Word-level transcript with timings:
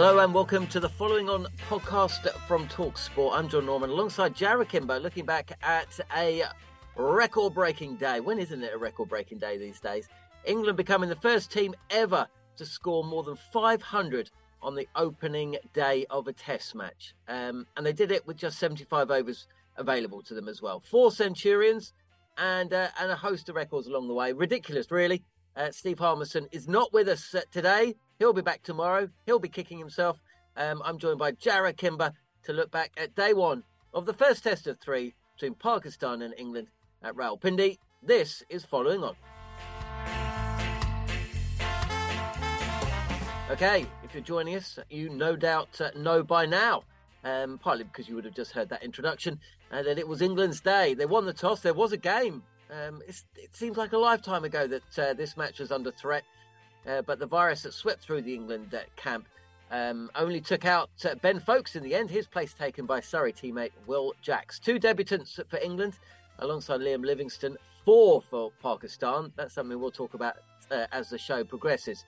Hello 0.00 0.20
and 0.20 0.32
welcome 0.32 0.68
to 0.68 0.78
the 0.78 0.88
following 0.88 1.28
on 1.28 1.48
podcast 1.68 2.30
from 2.46 2.68
Talksport. 2.68 3.32
I'm 3.34 3.48
John 3.48 3.66
Norman 3.66 3.90
alongside 3.90 4.32
Jarrod 4.32 4.68
Kimber 4.68 5.00
looking 5.00 5.26
back 5.26 5.50
at 5.60 5.98
a 6.16 6.44
record 6.94 7.54
breaking 7.54 7.96
day. 7.96 8.20
When 8.20 8.38
isn't 8.38 8.62
it 8.62 8.72
a 8.72 8.78
record 8.78 9.08
breaking 9.08 9.38
day 9.38 9.58
these 9.58 9.80
days? 9.80 10.08
England 10.44 10.76
becoming 10.76 11.08
the 11.08 11.16
first 11.16 11.50
team 11.50 11.74
ever 11.90 12.28
to 12.58 12.64
score 12.64 13.02
more 13.02 13.24
than 13.24 13.34
500 13.52 14.30
on 14.62 14.76
the 14.76 14.86
opening 14.94 15.56
day 15.74 16.06
of 16.10 16.28
a 16.28 16.32
test 16.32 16.76
match. 16.76 17.12
Um, 17.26 17.66
and 17.76 17.84
they 17.84 17.92
did 17.92 18.12
it 18.12 18.24
with 18.24 18.36
just 18.36 18.60
75 18.60 19.10
overs 19.10 19.48
available 19.74 20.22
to 20.22 20.32
them 20.34 20.46
as 20.48 20.62
well. 20.62 20.78
Four 20.78 21.10
centurions 21.10 21.92
and, 22.36 22.72
uh, 22.72 22.86
and 23.00 23.10
a 23.10 23.16
host 23.16 23.48
of 23.48 23.56
records 23.56 23.88
along 23.88 24.06
the 24.06 24.14
way. 24.14 24.32
Ridiculous, 24.32 24.92
really. 24.92 25.24
Uh, 25.56 25.72
Steve 25.72 25.98
Harmison 25.98 26.46
is 26.52 26.68
not 26.68 26.92
with 26.92 27.08
us 27.08 27.34
uh, 27.34 27.40
today. 27.50 27.96
He'll 28.18 28.32
be 28.32 28.42
back 28.42 28.64
tomorrow. 28.64 29.08
He'll 29.26 29.38
be 29.38 29.48
kicking 29.48 29.78
himself. 29.78 30.18
Um, 30.56 30.82
I'm 30.84 30.98
joined 30.98 31.20
by 31.20 31.32
Jarrod 31.32 31.76
Kimber 31.76 32.12
to 32.44 32.52
look 32.52 32.70
back 32.70 32.90
at 32.96 33.14
day 33.14 33.32
one 33.32 33.62
of 33.94 34.06
the 34.06 34.12
first 34.12 34.42
test 34.42 34.66
of 34.66 34.80
three 34.80 35.14
between 35.34 35.54
Pakistan 35.54 36.22
and 36.22 36.34
England 36.36 36.68
at 37.02 37.14
Rawalpindi. 37.14 37.78
This 38.02 38.42
is 38.48 38.64
following 38.64 39.04
on. 39.04 39.14
Okay, 43.50 43.86
if 44.02 44.12
you're 44.12 44.22
joining 44.22 44.56
us, 44.56 44.78
you 44.90 45.08
no 45.08 45.36
doubt 45.36 45.80
uh, 45.80 45.90
know 45.96 46.22
by 46.24 46.44
now, 46.44 46.82
um, 47.24 47.58
partly 47.58 47.84
because 47.84 48.08
you 48.08 48.16
would 48.16 48.24
have 48.24 48.34
just 48.34 48.50
heard 48.50 48.68
that 48.68 48.82
introduction, 48.82 49.38
uh, 49.70 49.82
that 49.82 49.98
it 49.98 50.06
was 50.06 50.20
England's 50.22 50.60
day. 50.60 50.92
They 50.92 51.06
won 51.06 51.24
the 51.24 51.32
toss. 51.32 51.60
There 51.60 51.72
was 51.72 51.92
a 51.92 51.96
game. 51.96 52.42
Um, 52.70 53.00
it 53.06 53.54
seems 53.54 53.76
like 53.76 53.92
a 53.92 53.98
lifetime 53.98 54.44
ago 54.44 54.66
that 54.66 54.98
uh, 54.98 55.14
this 55.14 55.36
match 55.36 55.60
was 55.60 55.70
under 55.70 55.92
threat. 55.92 56.24
Uh, 56.86 57.02
but 57.02 57.18
the 57.18 57.26
virus 57.26 57.62
that 57.62 57.74
swept 57.74 58.02
through 58.02 58.22
the 58.22 58.34
England 58.34 58.74
uh, 58.74 58.80
camp 58.96 59.26
um, 59.70 60.10
only 60.14 60.40
took 60.40 60.64
out 60.64 60.90
uh, 61.04 61.14
Ben 61.16 61.40
Foakes 61.40 61.76
in 61.76 61.82
the 61.82 61.94
end, 61.94 62.10
his 62.10 62.26
place 62.26 62.54
taken 62.54 62.86
by 62.86 63.00
Surrey 63.00 63.32
teammate 63.32 63.72
Will 63.86 64.14
Jacks. 64.22 64.58
Two 64.58 64.78
debutants 64.78 65.38
for 65.48 65.58
England 65.58 65.98
alongside 66.38 66.80
Liam 66.80 67.04
Livingstone, 67.04 67.56
four 67.84 68.22
for 68.22 68.52
Pakistan. 68.62 69.32
That's 69.36 69.54
something 69.54 69.78
we'll 69.78 69.90
talk 69.90 70.14
about 70.14 70.36
uh, 70.70 70.86
as 70.92 71.10
the 71.10 71.18
show 71.18 71.44
progresses. 71.44 72.04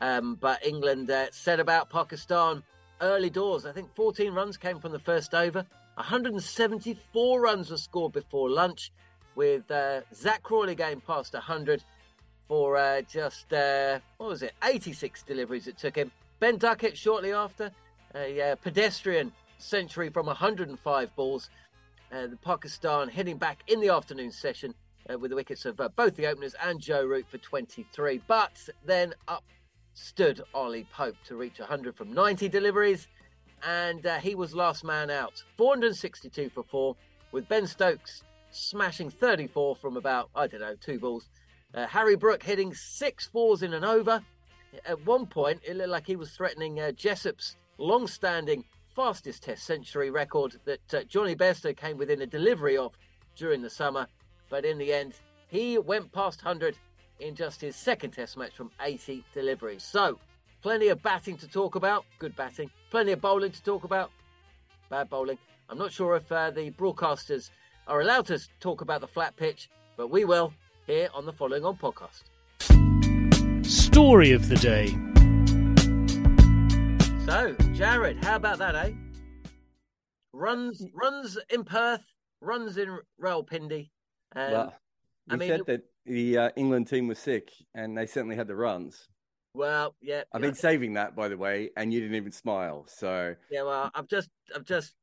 Um, 0.00 0.36
but 0.40 0.64
England 0.66 1.10
uh, 1.10 1.26
set 1.30 1.60
about 1.60 1.90
Pakistan 1.90 2.62
early 3.00 3.30
doors. 3.30 3.66
I 3.66 3.72
think 3.72 3.94
14 3.94 4.32
runs 4.32 4.56
came 4.56 4.80
from 4.80 4.92
the 4.92 4.98
first 4.98 5.34
over. 5.34 5.64
174 5.94 7.40
runs 7.40 7.70
were 7.70 7.76
scored 7.76 8.12
before 8.12 8.50
lunch, 8.50 8.92
with 9.34 9.70
uh, 9.70 10.00
Zak 10.14 10.42
Crawley 10.42 10.74
going 10.74 11.00
past 11.00 11.34
100 11.34 11.84
for 12.48 12.76
uh, 12.76 13.02
just, 13.02 13.52
uh, 13.52 13.98
what 14.18 14.28
was 14.28 14.42
it, 14.42 14.52
86 14.62 15.22
deliveries 15.22 15.66
it 15.66 15.78
took 15.78 15.96
him. 15.96 16.10
Ben 16.38 16.58
Duckett 16.58 16.96
shortly 16.96 17.32
after, 17.32 17.70
a 18.14 18.52
uh, 18.52 18.56
pedestrian 18.56 19.32
century 19.58 20.08
from 20.08 20.26
105 20.26 21.16
balls. 21.16 21.50
Uh, 22.12 22.28
the 22.28 22.36
Pakistan 22.36 23.08
heading 23.08 23.36
back 23.36 23.62
in 23.66 23.80
the 23.80 23.88
afternoon 23.88 24.30
session 24.30 24.74
uh, 25.10 25.18
with 25.18 25.30
the 25.30 25.34
wickets 25.34 25.64
of 25.64 25.80
uh, 25.80 25.88
both 25.96 26.14
the 26.14 26.26
openers 26.26 26.54
and 26.62 26.80
Joe 26.80 27.04
Root 27.04 27.26
for 27.28 27.38
23. 27.38 28.20
But 28.28 28.68
then 28.84 29.12
up 29.26 29.44
stood 29.94 30.42
Ollie 30.54 30.86
Pope 30.92 31.16
to 31.24 31.36
reach 31.36 31.58
100 31.58 31.96
from 31.96 32.12
90 32.12 32.48
deliveries, 32.48 33.08
and 33.66 34.06
he 34.20 34.34
was 34.34 34.54
last 34.54 34.84
man 34.84 35.10
out. 35.10 35.42
462 35.56 36.50
for 36.50 36.62
four, 36.62 36.96
with 37.32 37.48
Ben 37.48 37.66
Stokes 37.66 38.22
smashing 38.50 39.10
34 39.10 39.76
from 39.76 39.96
about, 39.96 40.30
I 40.34 40.46
don't 40.46 40.60
know, 40.60 40.76
two 40.80 40.98
balls. 40.98 41.28
Uh, 41.76 41.86
Harry 41.86 42.16
Brook 42.16 42.42
hitting 42.42 42.72
six 42.72 43.26
fours 43.26 43.62
in 43.62 43.74
an 43.74 43.84
over. 43.84 44.22
At 44.86 45.04
one 45.04 45.26
point, 45.26 45.60
it 45.62 45.76
looked 45.76 45.90
like 45.90 46.06
he 46.06 46.16
was 46.16 46.30
threatening 46.30 46.80
uh, 46.80 46.92
Jessop's 46.92 47.56
long 47.76 48.06
standing 48.06 48.64
fastest 48.94 49.42
Test 49.42 49.64
century 49.64 50.10
record 50.10 50.56
that 50.64 50.94
uh, 50.94 51.02
Jonny 51.02 51.36
Bairstow 51.36 51.76
came 51.76 51.98
within 51.98 52.22
a 52.22 52.26
delivery 52.26 52.78
of 52.78 52.96
during 53.36 53.60
the 53.60 53.68
summer. 53.68 54.06
But 54.48 54.64
in 54.64 54.78
the 54.78 54.90
end, 54.90 55.14
he 55.48 55.76
went 55.76 56.10
past 56.12 56.42
100 56.42 56.78
in 57.20 57.34
just 57.34 57.60
his 57.60 57.76
second 57.76 58.12
Test 58.12 58.38
match 58.38 58.56
from 58.56 58.70
80 58.80 59.22
deliveries. 59.34 59.82
So, 59.82 60.18
plenty 60.62 60.88
of 60.88 61.02
batting 61.02 61.36
to 61.38 61.46
talk 61.46 61.74
about. 61.74 62.06
Good 62.18 62.34
batting. 62.36 62.70
Plenty 62.90 63.12
of 63.12 63.20
bowling 63.20 63.52
to 63.52 63.62
talk 63.62 63.84
about. 63.84 64.10
Bad 64.88 65.10
bowling. 65.10 65.38
I'm 65.68 65.76
not 65.76 65.92
sure 65.92 66.16
if 66.16 66.32
uh, 66.32 66.50
the 66.50 66.70
broadcasters 66.70 67.50
are 67.86 68.00
allowed 68.00 68.26
to 68.26 68.40
talk 68.60 68.80
about 68.80 69.02
the 69.02 69.06
flat 69.06 69.36
pitch, 69.36 69.68
but 69.98 70.08
we 70.08 70.24
will 70.24 70.54
here 70.86 71.08
on 71.14 71.26
the 71.26 71.32
Following 71.32 71.64
On 71.64 71.76
podcast. 71.76 72.22
Story 73.66 74.32
of 74.32 74.48
the 74.48 74.56
day. 74.56 74.88
So, 77.26 77.54
Jarrod, 77.74 78.22
how 78.22 78.36
about 78.36 78.58
that, 78.58 78.76
eh? 78.76 78.92
Runs, 80.32 80.84
runs 80.94 81.38
in 81.50 81.64
Perth, 81.64 82.04
runs 82.40 82.76
in 82.76 82.98
Rawalpindi. 83.20 83.90
Um, 84.36 84.52
well, 84.52 84.74
we 85.28 85.34
I 85.34 85.36
mean, 85.36 85.48
said 85.48 85.60
that 85.66 85.82
the 86.04 86.38
uh, 86.38 86.50
England 86.56 86.86
team 86.86 87.08
was 87.08 87.18
sick, 87.18 87.50
and 87.74 87.98
they 87.98 88.06
certainly 88.06 88.36
had 88.36 88.46
the 88.46 88.54
runs. 88.54 89.08
Well, 89.54 89.96
yeah. 90.00 90.22
I've 90.32 90.42
been 90.42 90.54
saving 90.54 90.92
that, 90.92 91.16
by 91.16 91.28
the 91.28 91.36
way, 91.36 91.70
and 91.76 91.92
you 91.92 92.00
didn't 92.00 92.16
even 92.16 92.30
smile. 92.30 92.86
So 92.86 93.34
yeah, 93.50 93.62
well, 93.62 93.90
I've 93.94 94.06
just, 94.06 94.28
I've 94.54 94.64
just 94.64 94.94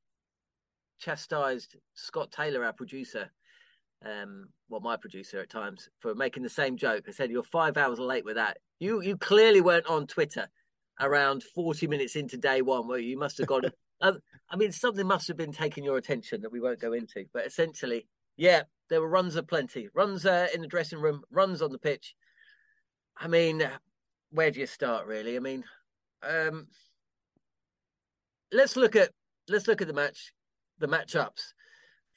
chastised 1.00 1.76
Scott 1.96 2.32
Taylor, 2.32 2.64
our 2.64 2.74
producer, 2.74 3.30
um, 4.06 4.50
well, 4.70 4.82
my 4.82 4.98
producer 4.98 5.40
at 5.40 5.50
times, 5.50 5.90
for 6.00 6.16
making 6.16 6.44
the 6.44 6.50
same 6.50 6.78
joke. 6.78 7.06
I 7.08 7.12
said, 7.12 7.32
You're 7.32 7.44
five 7.44 7.78
hours 7.78 8.00
late 8.00 8.26
with 8.26 8.36
that. 8.36 8.58
You 8.80 9.02
you 9.02 9.18
clearly 9.18 9.62
weren't 9.62 9.88
on 9.88 10.08
Twitter 10.08 10.48
around 11.00 11.44
40 11.44 11.88
minutes 11.88 12.16
into 12.16 12.38
day 12.38 12.62
one, 12.62 12.88
where 12.88 13.00
you 13.00 13.18
must 13.18 13.38
have 13.38 13.48
gone. 13.48 13.64
I 14.02 14.56
mean, 14.58 14.72
something 14.72 15.08
must 15.08 15.28
have 15.30 15.38
been 15.38 15.54
taking 15.54 15.84
your 15.84 15.98
attention 15.98 16.42
that 16.42 16.52
we 16.52 16.60
won't 16.60 16.82
go 16.82 16.94
into. 16.94 17.26
But 17.34 17.46
essentially, 17.46 18.06
yeah, 18.36 18.64
there 18.90 19.02
were 19.02 19.08
runs 19.10 19.36
aplenty. 19.36 19.90
Runs 19.94 20.26
uh, 20.26 20.48
in 20.54 20.62
the 20.62 20.68
dressing 20.68 21.00
room, 21.00 21.22
runs 21.32 21.62
on 21.62 21.72
the 21.72 21.80
pitch. 21.80 22.16
I 23.18 23.28
mean, 23.28 23.68
where 24.32 24.52
do 24.52 24.60
you 24.60 24.68
start, 24.68 25.08
really? 25.08 25.38
I 25.38 25.40
mean, 25.40 25.64
um, 26.28 26.68
let's 28.52 28.76
look 28.76 28.96
at 28.96 29.12
let's 29.48 29.68
look 29.68 29.82
at 29.82 29.88
the 29.88 29.94
match. 29.94 30.34
the 30.80 30.88
matchups. 30.88 31.54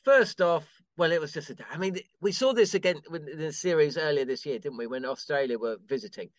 First 0.04 0.40
off, 0.40 0.75
well, 0.96 1.12
it 1.12 1.20
was 1.20 1.32
just 1.32 1.50
a. 1.50 1.56
I 1.70 1.78
mean, 1.78 1.98
we 2.20 2.32
saw 2.32 2.52
this 2.52 2.75
again 2.75 3.00
in 3.12 3.38
the 3.38 3.52
series 3.52 3.96
earlier 3.96 4.25
this 4.25 4.46
year, 4.46 4.58
didn't 4.58 4.78
we? 4.78 4.87
When 4.87 5.04
Australia 5.04 5.58
were 5.58 5.76
visiting, 5.87 6.31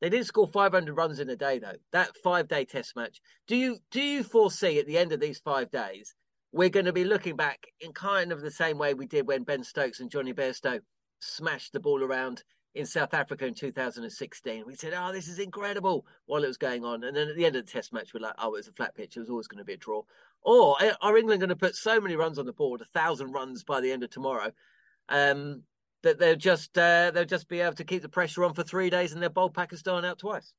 they 0.00 0.08
didn't 0.08 0.26
score 0.26 0.46
500 0.46 0.96
runs 0.96 1.20
in 1.20 1.30
a 1.30 1.36
day 1.36 1.58
though. 1.58 1.76
That 1.92 2.16
five-day 2.22 2.66
Test 2.66 2.96
match. 2.96 3.20
Do 3.46 3.56
you 3.56 3.78
do 3.90 4.00
you 4.00 4.22
foresee 4.22 4.78
at 4.78 4.86
the 4.86 4.98
end 4.98 5.12
of 5.12 5.20
these 5.20 5.38
five 5.38 5.70
days 5.70 6.14
we're 6.54 6.68
going 6.68 6.86
to 6.86 6.92
be 6.92 7.04
looking 7.04 7.34
back 7.34 7.66
in 7.80 7.92
kind 7.92 8.30
of 8.30 8.40
the 8.40 8.50
same 8.50 8.78
way 8.78 8.94
we 8.94 9.06
did 9.06 9.26
when 9.26 9.42
Ben 9.42 9.64
Stokes 9.64 9.98
and 9.98 10.08
Jonny 10.08 10.32
Bairstow 10.32 10.78
smashed 11.18 11.72
the 11.72 11.80
ball 11.80 12.04
around 12.04 12.44
in 12.76 12.86
South 12.86 13.12
Africa 13.12 13.44
in 13.44 13.54
2016. 13.54 14.64
We 14.64 14.76
said, 14.76 14.94
"Oh, 14.96 15.12
this 15.12 15.26
is 15.26 15.40
incredible!" 15.40 16.06
while 16.26 16.44
it 16.44 16.46
was 16.46 16.56
going 16.56 16.84
on, 16.84 17.02
and 17.02 17.16
then 17.16 17.28
at 17.28 17.34
the 17.34 17.44
end 17.44 17.56
of 17.56 17.66
the 17.66 17.72
Test 17.72 17.92
match, 17.92 18.14
we're 18.14 18.20
like, 18.20 18.36
"Oh, 18.38 18.54
it 18.54 18.58
was 18.58 18.68
a 18.68 18.72
flat 18.72 18.94
pitch. 18.94 19.16
It 19.16 19.20
was 19.20 19.30
always 19.30 19.48
going 19.48 19.58
to 19.58 19.64
be 19.64 19.72
a 19.72 19.76
draw." 19.76 20.02
Or 20.44 20.76
eh, 20.82 20.92
are 21.00 21.16
England 21.16 21.40
going 21.40 21.48
to 21.48 21.56
put 21.56 21.74
so 21.74 22.00
many 22.00 22.16
runs 22.16 22.38
on 22.38 22.46
the 22.46 22.52
board, 22.52 22.80
a 22.82 22.84
thousand 22.84 23.32
runs 23.32 23.64
by 23.64 23.80
the 23.80 23.90
end 23.90 24.02
of 24.02 24.10
tomorrow, 24.10 24.52
um, 25.08 25.62
that 26.02 26.18
they'll 26.18 26.36
just 26.36 26.76
uh, 26.76 27.10
they'll 27.10 27.24
just 27.24 27.48
be 27.48 27.60
able 27.60 27.74
to 27.76 27.84
keep 27.84 28.02
the 28.02 28.08
pressure 28.08 28.44
on 28.44 28.54
for 28.54 28.62
three 28.62 28.90
days 28.90 29.12
and 29.12 29.22
they'll 29.22 29.30
bowl 29.30 29.50
Pakistan 29.50 30.04
out 30.04 30.18
twice? 30.18 30.52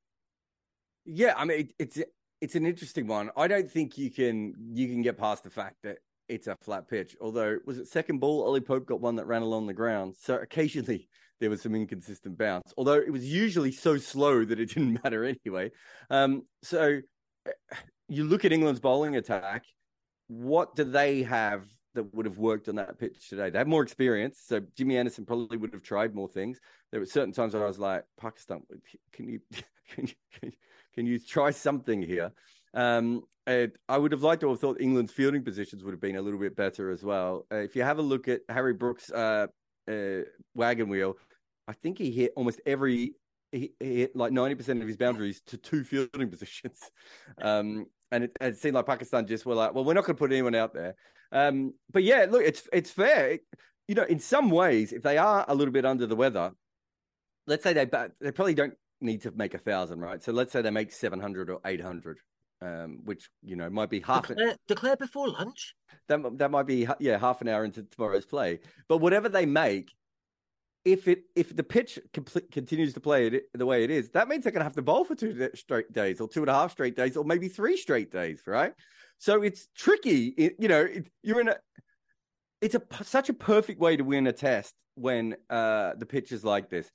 Yeah, 1.06 1.34
I 1.38 1.46
mean, 1.46 1.60
it, 1.60 1.74
it's 1.78 2.00
it's 2.42 2.56
an 2.56 2.66
interesting 2.66 3.08
one. 3.08 3.30
I 3.38 3.48
don't 3.48 3.70
think 3.70 3.98
you 3.98 4.12
can 4.12 4.54
you 4.74 4.88
can 4.88 5.02
get 5.02 5.18
past 5.18 5.44
the 5.44 5.50
fact 5.50 5.78
that 5.84 6.00
it's 6.28 6.48
a 6.48 6.58
flat 6.62 6.88
pitch. 6.88 7.16
Although 7.22 7.60
was 7.66 7.78
it 7.78 7.88
second 7.88 8.20
ball, 8.20 8.44
Ollie 8.44 8.62
Pope 8.62 8.86
got 8.88 9.02
one 9.02 9.16
that 9.18 9.28
ran 9.28 9.44
along 9.44 9.68
the 9.68 9.74
ground. 9.74 10.16
So 10.20 10.36
occasionally 10.36 11.08
there 11.40 11.50
was 11.50 11.62
some 11.62 11.76
inconsistent 11.76 12.38
bounce. 12.38 12.74
Although 12.78 13.00
it 13.00 13.12
was 13.12 13.26
usually 13.26 13.72
so 13.72 13.98
slow 13.98 14.46
that 14.46 14.60
it 14.60 14.70
didn't 14.70 15.00
matter 15.04 15.24
anyway. 15.26 15.72
Um, 16.10 16.44
so 16.64 17.02
you 18.08 18.24
look 18.24 18.46
at 18.46 18.52
England's 18.52 18.80
bowling 18.80 19.16
attack. 19.16 19.66
What 20.28 20.76
do 20.76 20.84
they 20.84 21.24
have 21.24 21.66
that 21.94 22.14
would 22.14 22.26
have 22.26 22.38
worked 22.38 22.68
on 22.68 22.76
that 22.76 23.00
pitch 23.00 23.30
today? 23.30 23.50
They 23.50 23.58
have 23.58 23.68
more 23.68 23.84
experience, 23.84 24.42
so 24.46 24.62
Jimmy 24.76 24.98
Anderson 24.98 25.26
probably 25.26 25.58
would 25.58 25.74
have 25.74 25.84
tried 25.84 26.16
more 26.16 26.28
things. 26.28 26.60
There 26.92 27.00
were 27.00 27.06
certain 27.06 27.34
times 27.34 27.54
where 27.54 27.64
I 27.64 27.68
was 27.68 27.80
like, 27.80 28.04
Pakistan, 28.20 28.62
can 29.12 29.28
you 29.28 29.40
can 29.90 30.08
you, 30.08 30.52
can 30.94 31.06
you 31.06 31.20
try 31.20 31.52
something 31.52 32.02
here? 32.02 32.32
Um, 32.74 33.24
I 33.48 33.98
would 33.98 34.12
have 34.12 34.24
liked 34.24 34.42
to 34.42 34.50
have 34.50 34.60
thought 34.60 34.82
England's 34.82 35.12
fielding 35.12 35.44
positions 35.44 35.84
would 35.84 35.92
have 35.92 36.02
been 36.02 36.16
a 36.16 36.22
little 36.22 36.40
bit 36.40 36.56
better 36.56 36.90
as 36.90 37.04
well. 37.04 37.46
Uh, 37.52 37.58
if 37.58 37.76
you 37.76 37.84
have 37.84 38.00
a 38.00 38.02
look 38.02 38.28
at 38.28 38.42
Harry 38.50 38.74
Brooks' 38.74 39.12
uh, 39.12 39.48
uh, 39.88 40.22
wagon 40.56 40.90
wheel, 40.90 41.18
I 41.68 41.74
think 41.74 42.00
he 42.00 42.10
hit 42.10 42.34
almost 42.36 42.60
every 42.66 43.14
he, 43.56 43.74
he 43.80 43.96
hit 44.02 44.16
like 44.16 44.32
ninety 44.32 44.56
percent 44.56 44.82
of 44.82 44.88
his 44.88 44.98
boundaries 44.98 45.42
to 45.48 45.58
two 45.58 45.84
fielding 45.84 46.30
positions, 46.32 46.80
um, 47.42 47.86
and 48.12 48.26
it, 48.26 48.32
it, 48.42 48.58
seemed 48.58 48.76
like 48.76 48.86
Pakistan 48.86 49.28
just 49.28 49.46
were 49.46 49.56
like, 49.56 49.74
well, 49.74 49.84
we're 49.84 49.94
not 49.94 50.06
going 50.06 50.16
to 50.16 50.20
put 50.20 50.32
anyone 50.32 50.56
out 50.56 50.74
there. 50.74 50.96
Um, 51.32 51.74
but 51.92 52.04
yeah, 52.04 52.26
look, 52.30 52.44
it's 52.44 52.68
it's 52.72 52.92
fair. 52.92 53.40
you 53.88 53.96
know, 53.96 54.04
in 54.04 54.20
some 54.20 54.50
ways, 54.50 54.94
if 54.94 55.04
they 55.04 55.18
are 55.18 55.46
a 55.48 55.56
little 55.56 55.74
bit 55.74 55.86
under 55.86 56.06
the 56.06 56.16
weather, 56.16 56.52
let's 57.48 57.64
say 57.64 57.74
they 57.74 57.86
they 58.22 58.32
probably 58.32 58.54
don't 58.54 58.76
need 59.02 59.22
to 59.22 59.32
make 59.32 59.54
a 59.54 59.58
thousand, 59.58 60.00
right? 60.00 60.22
So 60.22 60.32
let's 60.32 60.52
say 60.52 60.62
they 60.62 60.72
make 60.72 60.92
700 60.92 61.50
or 61.50 61.60
800, 61.66 62.20
um, 62.62 63.00
which, 63.04 63.30
you 63.44 63.56
know, 63.56 63.70
might 63.70 63.90
be 63.90 64.00
half 64.00 64.28
declare, 64.28 64.50
an... 64.50 64.56
declare 64.68 64.96
before 64.96 65.30
lunch. 65.30 65.76
That, 66.08 66.38
that 66.38 66.52
might 66.52 66.68
be, 66.68 66.88
yeah, 67.00 67.18
half 67.18 67.42
an 67.42 67.48
hour 67.48 67.66
into 67.66 67.84
tomorrow's 67.84 68.26
play. 68.26 68.60
But 68.88 68.98
whatever 68.98 69.30
they 69.30 69.46
make, 69.46 69.92
if 70.86 71.08
it 71.08 71.24
if 71.36 71.54
the 71.56 71.64
pitch 71.64 72.00
compl- 72.14 72.50
continues 72.52 72.94
to 72.94 73.00
play 73.00 73.28
it 73.28 73.44
the 73.54 73.66
way 73.66 73.84
it 73.84 73.90
is, 73.90 74.12
that 74.12 74.28
means 74.28 74.44
they're 74.44 74.52
going 74.52 74.62
to 74.62 74.66
have 74.66 74.76
to 74.76 74.84
bowl 74.84 75.04
for 75.04 75.16
two 75.16 75.50
straight 75.56 75.92
days, 75.92 76.22
or 76.22 76.28
two 76.28 76.42
and 76.42 76.50
a 76.50 76.54
half 76.54 76.72
straight 76.72 76.96
days, 76.96 77.18
or 77.18 77.26
maybe 77.26 77.48
three 77.48 77.76
straight 77.76 78.12
days, 78.12 78.44
right? 78.46 78.74
So 79.18 79.42
it's 79.42 79.68
tricky. 79.76 80.28
It, 80.38 80.56
you 80.60 80.68
know, 80.68 80.82
it, 80.82 81.08
you're 81.24 81.42
in 81.42 81.50
a. 81.50 81.58
It's 82.62 82.76
a 82.76 82.82
such 83.04 83.30
a 83.30 83.34
perfect 83.34 83.80
way 83.80 83.98
to 83.98 84.04
win 84.04 84.28
a 84.28 84.32
test 84.32 84.74
when 84.94 85.36
uh, 85.50 85.94
the 85.98 86.06
pitch 86.06 86.32
is 86.32 86.46
like 86.46 86.70
this, 86.70 86.90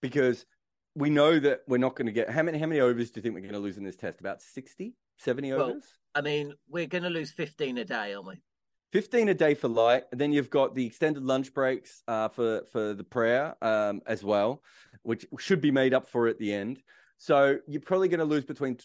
because 0.00 0.46
we 0.94 1.10
know 1.10 1.38
that 1.38 1.60
we're 1.68 1.76
not 1.78 1.96
going 1.96 2.06
to 2.06 2.12
get 2.12 2.30
how 2.30 2.42
many 2.42 2.58
how 2.58 2.66
many 2.66 2.80
overs 2.80 3.10
do 3.10 3.18
you 3.18 3.22
think 3.22 3.34
we're 3.34 3.40
going 3.40 3.52
to 3.52 3.58
lose 3.58 3.76
in 3.76 3.84
this 3.84 3.96
test? 3.96 4.20
About 4.20 4.40
60, 4.40 4.94
70 5.18 5.52
well, 5.52 5.62
overs? 5.62 5.84
I 6.14 6.20
mean, 6.20 6.54
we're 6.68 6.86
going 6.86 7.04
to 7.04 7.10
lose 7.10 7.32
15 7.32 7.78
a 7.78 7.84
day, 7.84 8.14
aren't 8.14 8.26
we? 8.26 8.42
15 8.92 9.28
a 9.28 9.34
day 9.34 9.54
for 9.54 9.68
light. 9.68 10.04
And 10.12 10.20
then 10.20 10.32
you've 10.32 10.50
got 10.50 10.74
the 10.74 10.86
extended 10.86 11.22
lunch 11.22 11.52
breaks 11.52 12.02
uh, 12.08 12.28
for, 12.28 12.62
for 12.72 12.94
the 12.94 13.04
prayer 13.04 13.54
um, 13.62 14.00
as 14.06 14.24
well, 14.24 14.62
which 15.02 15.26
should 15.38 15.60
be 15.60 15.70
made 15.70 15.94
up 15.94 16.08
for 16.08 16.28
at 16.28 16.38
the 16.38 16.52
end. 16.52 16.82
So 17.18 17.58
you're 17.66 17.80
probably 17.80 18.08
going 18.08 18.20
to 18.20 18.26
lose 18.26 18.44
between 18.44 18.78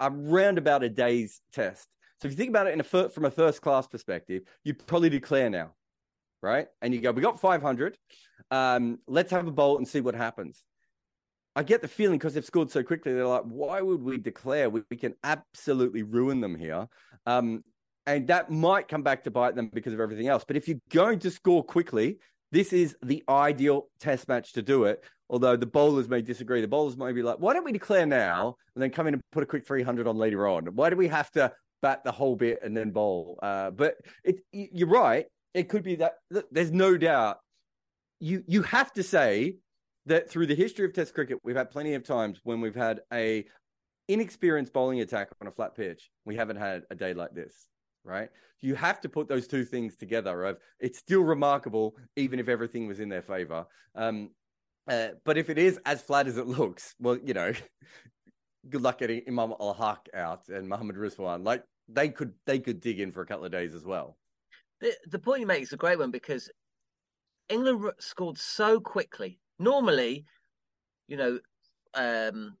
around 0.00 0.58
about 0.58 0.82
a 0.82 0.88
day's 0.88 1.40
test. 1.52 1.88
So 2.20 2.28
if 2.28 2.32
you 2.32 2.36
think 2.36 2.50
about 2.50 2.66
it 2.66 2.72
in 2.72 2.80
a 2.80 3.08
from 3.08 3.24
a 3.24 3.30
first 3.30 3.60
class 3.60 3.86
perspective, 3.86 4.42
you 4.64 4.74
probably 4.74 5.10
declare 5.10 5.50
now, 5.50 5.72
right? 6.42 6.68
And 6.80 6.94
you 6.94 7.00
go, 7.00 7.12
we 7.12 7.22
got 7.22 7.40
500. 7.40 7.96
Um, 8.50 8.98
let's 9.06 9.30
have 9.30 9.46
a 9.46 9.52
bowl 9.52 9.76
and 9.76 9.86
see 9.86 10.00
what 10.00 10.14
happens. 10.14 10.62
I 11.54 11.62
get 11.62 11.80
the 11.80 11.88
feeling 11.88 12.18
because 12.18 12.34
they've 12.34 12.44
scored 12.44 12.70
so 12.70 12.82
quickly, 12.82 13.14
they're 13.14 13.26
like, 13.26 13.44
why 13.44 13.80
would 13.80 14.02
we 14.02 14.18
declare? 14.18 14.68
We, 14.68 14.82
we 14.90 14.96
can 14.96 15.14
absolutely 15.24 16.02
ruin 16.02 16.40
them 16.40 16.54
here. 16.54 16.86
Um, 17.24 17.64
and 18.06 18.26
that 18.28 18.50
might 18.50 18.88
come 18.88 19.02
back 19.02 19.24
to 19.24 19.30
bite 19.30 19.56
them 19.56 19.70
because 19.72 19.92
of 19.92 20.00
everything 20.00 20.28
else. 20.28 20.44
But 20.46 20.56
if 20.56 20.68
you're 20.68 20.80
going 20.90 21.18
to 21.20 21.30
score 21.30 21.64
quickly, 21.64 22.18
this 22.52 22.72
is 22.72 22.96
the 23.02 23.22
ideal 23.28 23.88
test 23.98 24.28
match 24.28 24.52
to 24.52 24.62
do 24.62 24.84
it. 24.84 25.04
Although 25.28 25.56
the 25.56 25.66
bowlers 25.66 26.08
may 26.08 26.22
disagree. 26.22 26.60
The 26.60 26.68
bowlers 26.68 26.96
might 26.96 27.14
be 27.14 27.22
like, 27.22 27.38
why 27.38 27.52
don't 27.52 27.64
we 27.64 27.72
declare 27.72 28.06
now 28.06 28.54
and 28.74 28.82
then 28.82 28.90
come 28.90 29.08
in 29.08 29.14
and 29.14 29.22
put 29.32 29.42
a 29.42 29.46
quick 29.46 29.66
300 29.66 30.06
on 30.06 30.16
later 30.16 30.46
on? 30.46 30.66
Why 30.66 30.88
do 30.88 30.96
we 30.96 31.08
have 31.08 31.30
to 31.32 31.52
bat 31.82 32.04
the 32.04 32.12
whole 32.12 32.36
bit 32.36 32.60
and 32.62 32.76
then 32.76 32.92
bowl? 32.92 33.38
Uh, 33.42 33.72
but 33.72 33.96
it, 34.22 34.36
you're 34.52 34.88
right. 34.88 35.26
It 35.52 35.68
could 35.68 35.82
be 35.82 35.96
that 35.96 36.14
there's 36.52 36.70
no 36.70 36.96
doubt. 36.96 37.38
You 38.20 38.44
you 38.46 38.62
have 38.62 38.92
to 38.92 39.02
say 39.02 39.56
that 40.06 40.30
through 40.30 40.46
the 40.46 40.54
history 40.54 40.86
of 40.86 40.92
Test 40.92 41.12
cricket, 41.12 41.38
we've 41.42 41.56
had 41.56 41.70
plenty 41.70 41.94
of 41.94 42.04
times 42.04 42.40
when 42.44 42.60
we've 42.60 42.74
had 42.74 43.00
a 43.12 43.44
inexperienced 44.08 44.72
bowling 44.72 45.00
attack 45.00 45.28
on 45.40 45.48
a 45.48 45.50
flat 45.50 45.74
pitch. 45.74 46.10
We 46.24 46.36
haven't 46.36 46.56
had 46.56 46.82
a 46.90 46.94
day 46.94 47.14
like 47.14 47.34
this, 47.34 47.68
right? 48.06 48.30
You 48.60 48.74
have 48.74 49.00
to 49.02 49.08
put 49.08 49.28
those 49.28 49.46
two 49.46 49.64
things 49.64 49.96
together. 49.96 50.44
Of 50.44 50.58
it's 50.80 50.98
still 50.98 51.22
remarkable, 51.22 51.96
even 52.16 52.38
if 52.38 52.48
everything 52.48 52.86
was 52.86 53.00
in 53.00 53.08
their 53.08 53.22
favor. 53.22 53.66
Um, 53.94 54.30
uh, 54.88 55.08
but 55.24 55.36
if 55.36 55.50
it 55.50 55.58
is 55.58 55.78
as 55.84 56.00
flat 56.00 56.26
as 56.26 56.38
it 56.38 56.46
looks, 56.46 56.94
well, 57.00 57.18
you 57.22 57.34
know, 57.34 57.52
good 58.70 58.82
luck 58.82 58.98
getting 58.98 59.22
Imam-ul-Haq 59.26 60.08
out 60.14 60.48
and 60.48 60.68
Muhammad 60.68 60.96
Rizwan. 60.96 61.44
Like 61.44 61.64
they 61.88 62.08
could, 62.08 62.32
they 62.46 62.60
could 62.60 62.80
dig 62.80 63.00
in 63.00 63.12
for 63.12 63.20
a 63.20 63.26
couple 63.26 63.44
of 63.44 63.52
days 63.52 63.74
as 63.74 63.84
well. 63.84 64.16
The, 64.80 64.94
the 65.10 65.18
point 65.18 65.40
you 65.40 65.46
make 65.46 65.62
is 65.62 65.72
a 65.72 65.76
great 65.76 65.98
one 65.98 66.10
because 66.10 66.50
England 67.48 67.92
scored 67.98 68.38
so 68.38 68.80
quickly 68.80 69.40
normally, 69.58 70.24
you 71.08 71.16
know, 71.16 71.38
um, 71.94 72.56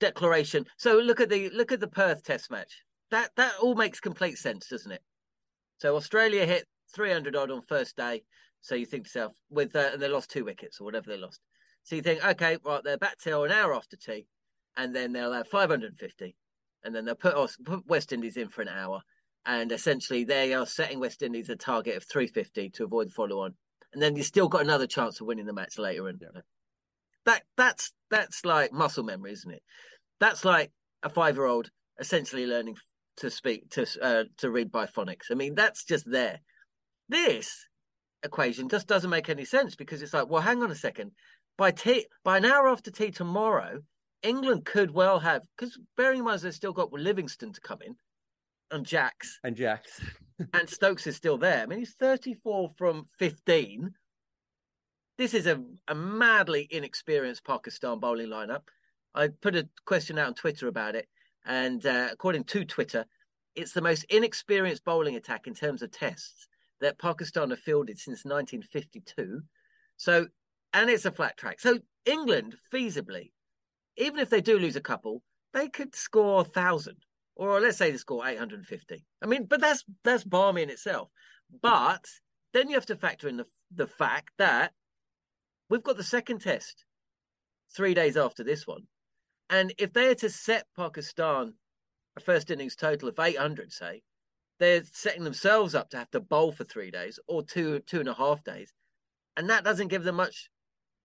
declaration. 0.00 0.66
So 0.76 0.98
look 0.98 1.20
at 1.20 1.30
the 1.30 1.50
look 1.50 1.72
at 1.72 1.80
the 1.80 1.88
Perth 1.88 2.22
Test 2.22 2.50
match. 2.50 2.82
That 3.12 3.30
that 3.36 3.52
all 3.62 3.76
makes 3.76 4.00
complete 4.00 4.38
sense, 4.38 4.66
doesn't 4.66 4.90
it? 4.90 5.02
So 5.78 5.94
Australia 5.94 6.44
hit 6.44 6.66
300 6.94 7.36
odd 7.36 7.52
on 7.52 7.62
first 7.62 7.96
day. 7.96 8.24
So 8.60 8.74
you 8.74 8.86
think 8.86 9.04
to 9.04 9.08
yourself, 9.08 9.36
with 9.50 9.76
uh, 9.76 9.90
and 9.92 10.02
they 10.02 10.08
lost 10.08 10.30
two 10.30 10.44
wickets 10.44 10.80
or 10.80 10.84
whatever 10.84 11.10
they 11.10 11.16
lost. 11.16 11.40
So 11.84 11.94
you 11.96 12.02
think, 12.02 12.24
okay, 12.24 12.58
right, 12.64 12.82
they're 12.82 12.98
back 12.98 13.18
till 13.18 13.44
an 13.44 13.52
hour 13.52 13.74
after 13.74 13.96
tea, 13.96 14.26
and 14.76 14.94
then 14.94 15.12
they'll 15.12 15.32
have 15.32 15.48
550, 15.48 16.36
and 16.84 16.94
then 16.94 17.04
they'll 17.04 17.14
put, 17.16 17.34
us, 17.34 17.56
put 17.64 17.86
West 17.86 18.12
Indies 18.12 18.36
in 18.36 18.48
for 18.48 18.62
an 18.62 18.68
hour, 18.68 19.00
and 19.46 19.72
essentially 19.72 20.22
they 20.22 20.54
are 20.54 20.64
setting 20.64 21.00
West 21.00 21.22
Indies 21.22 21.48
a 21.48 21.56
target 21.56 21.96
of 21.96 22.04
350 22.04 22.70
to 22.70 22.84
avoid 22.84 23.08
the 23.08 23.12
follow 23.12 23.40
on 23.40 23.54
and 23.92 24.02
then 24.02 24.16
you 24.16 24.22
still 24.22 24.48
got 24.48 24.62
another 24.62 24.86
chance 24.86 25.20
of 25.20 25.26
winning 25.26 25.46
the 25.46 25.52
match 25.52 25.78
later. 25.78 26.08
And 26.08 26.20
yeah. 26.20 26.40
that 27.26 27.42
that's 27.56 27.92
that's 28.10 28.44
like 28.44 28.72
muscle 28.72 29.04
memory, 29.04 29.32
isn't 29.32 29.50
it? 29.50 29.62
That's 30.20 30.44
like 30.44 30.70
a 31.02 31.08
five 31.08 31.36
year 31.36 31.46
old 31.46 31.70
essentially 31.98 32.46
learning 32.46 32.76
to 33.18 33.30
speak 33.30 33.70
to 33.70 33.86
uh, 34.00 34.24
to 34.38 34.50
read 34.50 34.72
by 34.72 34.86
phonics. 34.86 35.30
I 35.30 35.34
mean, 35.34 35.54
that's 35.54 35.84
just 35.84 36.10
there. 36.10 36.40
This 37.08 37.66
equation 38.22 38.68
just 38.68 38.86
doesn't 38.86 39.10
make 39.10 39.28
any 39.28 39.44
sense 39.44 39.74
because 39.74 40.02
it's 40.02 40.14
like, 40.14 40.28
well, 40.28 40.42
hang 40.42 40.62
on 40.62 40.70
a 40.70 40.76
second. 40.76 41.12
By 41.58 41.70
tea, 41.72 42.06
by 42.24 42.38
an 42.38 42.44
hour 42.44 42.68
after 42.68 42.90
tea 42.90 43.10
tomorrow, 43.10 43.80
England 44.22 44.64
could 44.64 44.92
well 44.92 45.18
have 45.18 45.42
because 45.56 45.78
bearing 45.96 46.20
in 46.20 46.24
mind 46.24 46.40
they've 46.40 46.54
still 46.54 46.72
got 46.72 46.92
Livingstone 46.92 47.52
to 47.52 47.60
come 47.60 47.78
in 47.84 47.96
and 48.72 48.86
Jacks 48.86 49.38
and 49.44 49.54
Jacks 49.54 50.00
and 50.52 50.68
Stokes 50.68 51.06
is 51.06 51.16
still 51.16 51.38
there. 51.38 51.62
I 51.62 51.66
mean, 51.66 51.78
he's 51.78 51.94
34 51.94 52.70
from 52.76 53.06
15. 53.18 53.92
This 55.18 55.34
is 55.34 55.46
a, 55.46 55.62
a 55.88 55.94
madly 55.94 56.66
inexperienced 56.70 57.44
Pakistan 57.44 58.00
bowling 58.00 58.28
lineup. 58.28 58.62
I 59.14 59.28
put 59.28 59.54
a 59.54 59.68
question 59.84 60.18
out 60.18 60.28
on 60.28 60.34
Twitter 60.34 60.68
about 60.68 60.94
it, 60.94 61.06
and 61.44 61.84
uh, 61.86 62.08
according 62.12 62.44
to 62.44 62.64
Twitter, 62.64 63.04
it's 63.54 63.72
the 63.72 63.82
most 63.82 64.04
inexperienced 64.04 64.84
bowling 64.84 65.16
attack 65.16 65.46
in 65.46 65.54
terms 65.54 65.82
of 65.82 65.90
tests 65.90 66.48
that 66.80 66.98
Pakistan 66.98 67.50
have 67.50 67.60
fielded 67.60 67.98
since 67.98 68.24
1952. 68.24 69.42
So, 69.96 70.26
and 70.72 70.90
it's 70.90 71.04
a 71.04 71.12
flat 71.12 71.36
track. 71.36 71.60
So, 71.60 71.78
England, 72.06 72.56
feasibly, 72.72 73.30
even 73.96 74.18
if 74.18 74.30
they 74.30 74.40
do 74.40 74.58
lose 74.58 74.76
a 74.76 74.80
couple, 74.80 75.22
they 75.52 75.68
could 75.68 75.94
score 75.94 76.40
a 76.40 76.44
thousand 76.44 76.96
or 77.36 77.60
let's 77.60 77.78
say 77.78 77.90
they 77.90 77.96
score 77.96 78.26
850. 78.26 79.04
I 79.22 79.26
mean, 79.26 79.44
but 79.44 79.60
that's 79.60 79.84
that's 80.04 80.24
barmy 80.24 80.62
in 80.62 80.70
itself. 80.70 81.08
But 81.60 82.06
then 82.52 82.68
you 82.68 82.74
have 82.74 82.86
to 82.86 82.96
factor 82.96 83.28
in 83.28 83.36
the 83.36 83.46
the 83.74 83.86
fact 83.86 84.30
that 84.38 84.72
we've 85.68 85.82
got 85.82 85.96
the 85.96 86.04
second 86.04 86.40
test 86.40 86.84
three 87.74 87.94
days 87.94 88.16
after 88.16 88.44
this 88.44 88.66
one, 88.66 88.82
and 89.52 89.74
if 89.78 89.92
they 89.92 90.08
are 90.08 90.14
to 90.16 90.30
set 90.30 90.66
Pakistan 90.74 91.54
a 92.16 92.20
first 92.20 92.50
innings 92.50 92.74
total 92.74 93.08
of 93.08 93.18
800, 93.18 93.72
say, 93.72 94.02
they're 94.58 94.82
setting 94.92 95.24
themselves 95.24 95.74
up 95.74 95.90
to 95.90 95.98
have 95.98 96.10
to 96.10 96.20
bowl 96.20 96.52
for 96.52 96.64
three 96.64 96.90
days 96.90 97.18
or 97.28 97.42
two 97.42 97.80
two 97.80 98.00
and 98.00 98.08
a 98.08 98.14
half 98.14 98.42
days, 98.42 98.72
and 99.36 99.50
that 99.50 99.64
doesn't 99.64 99.88
give 99.88 100.04
them 100.04 100.16
much 100.16 100.48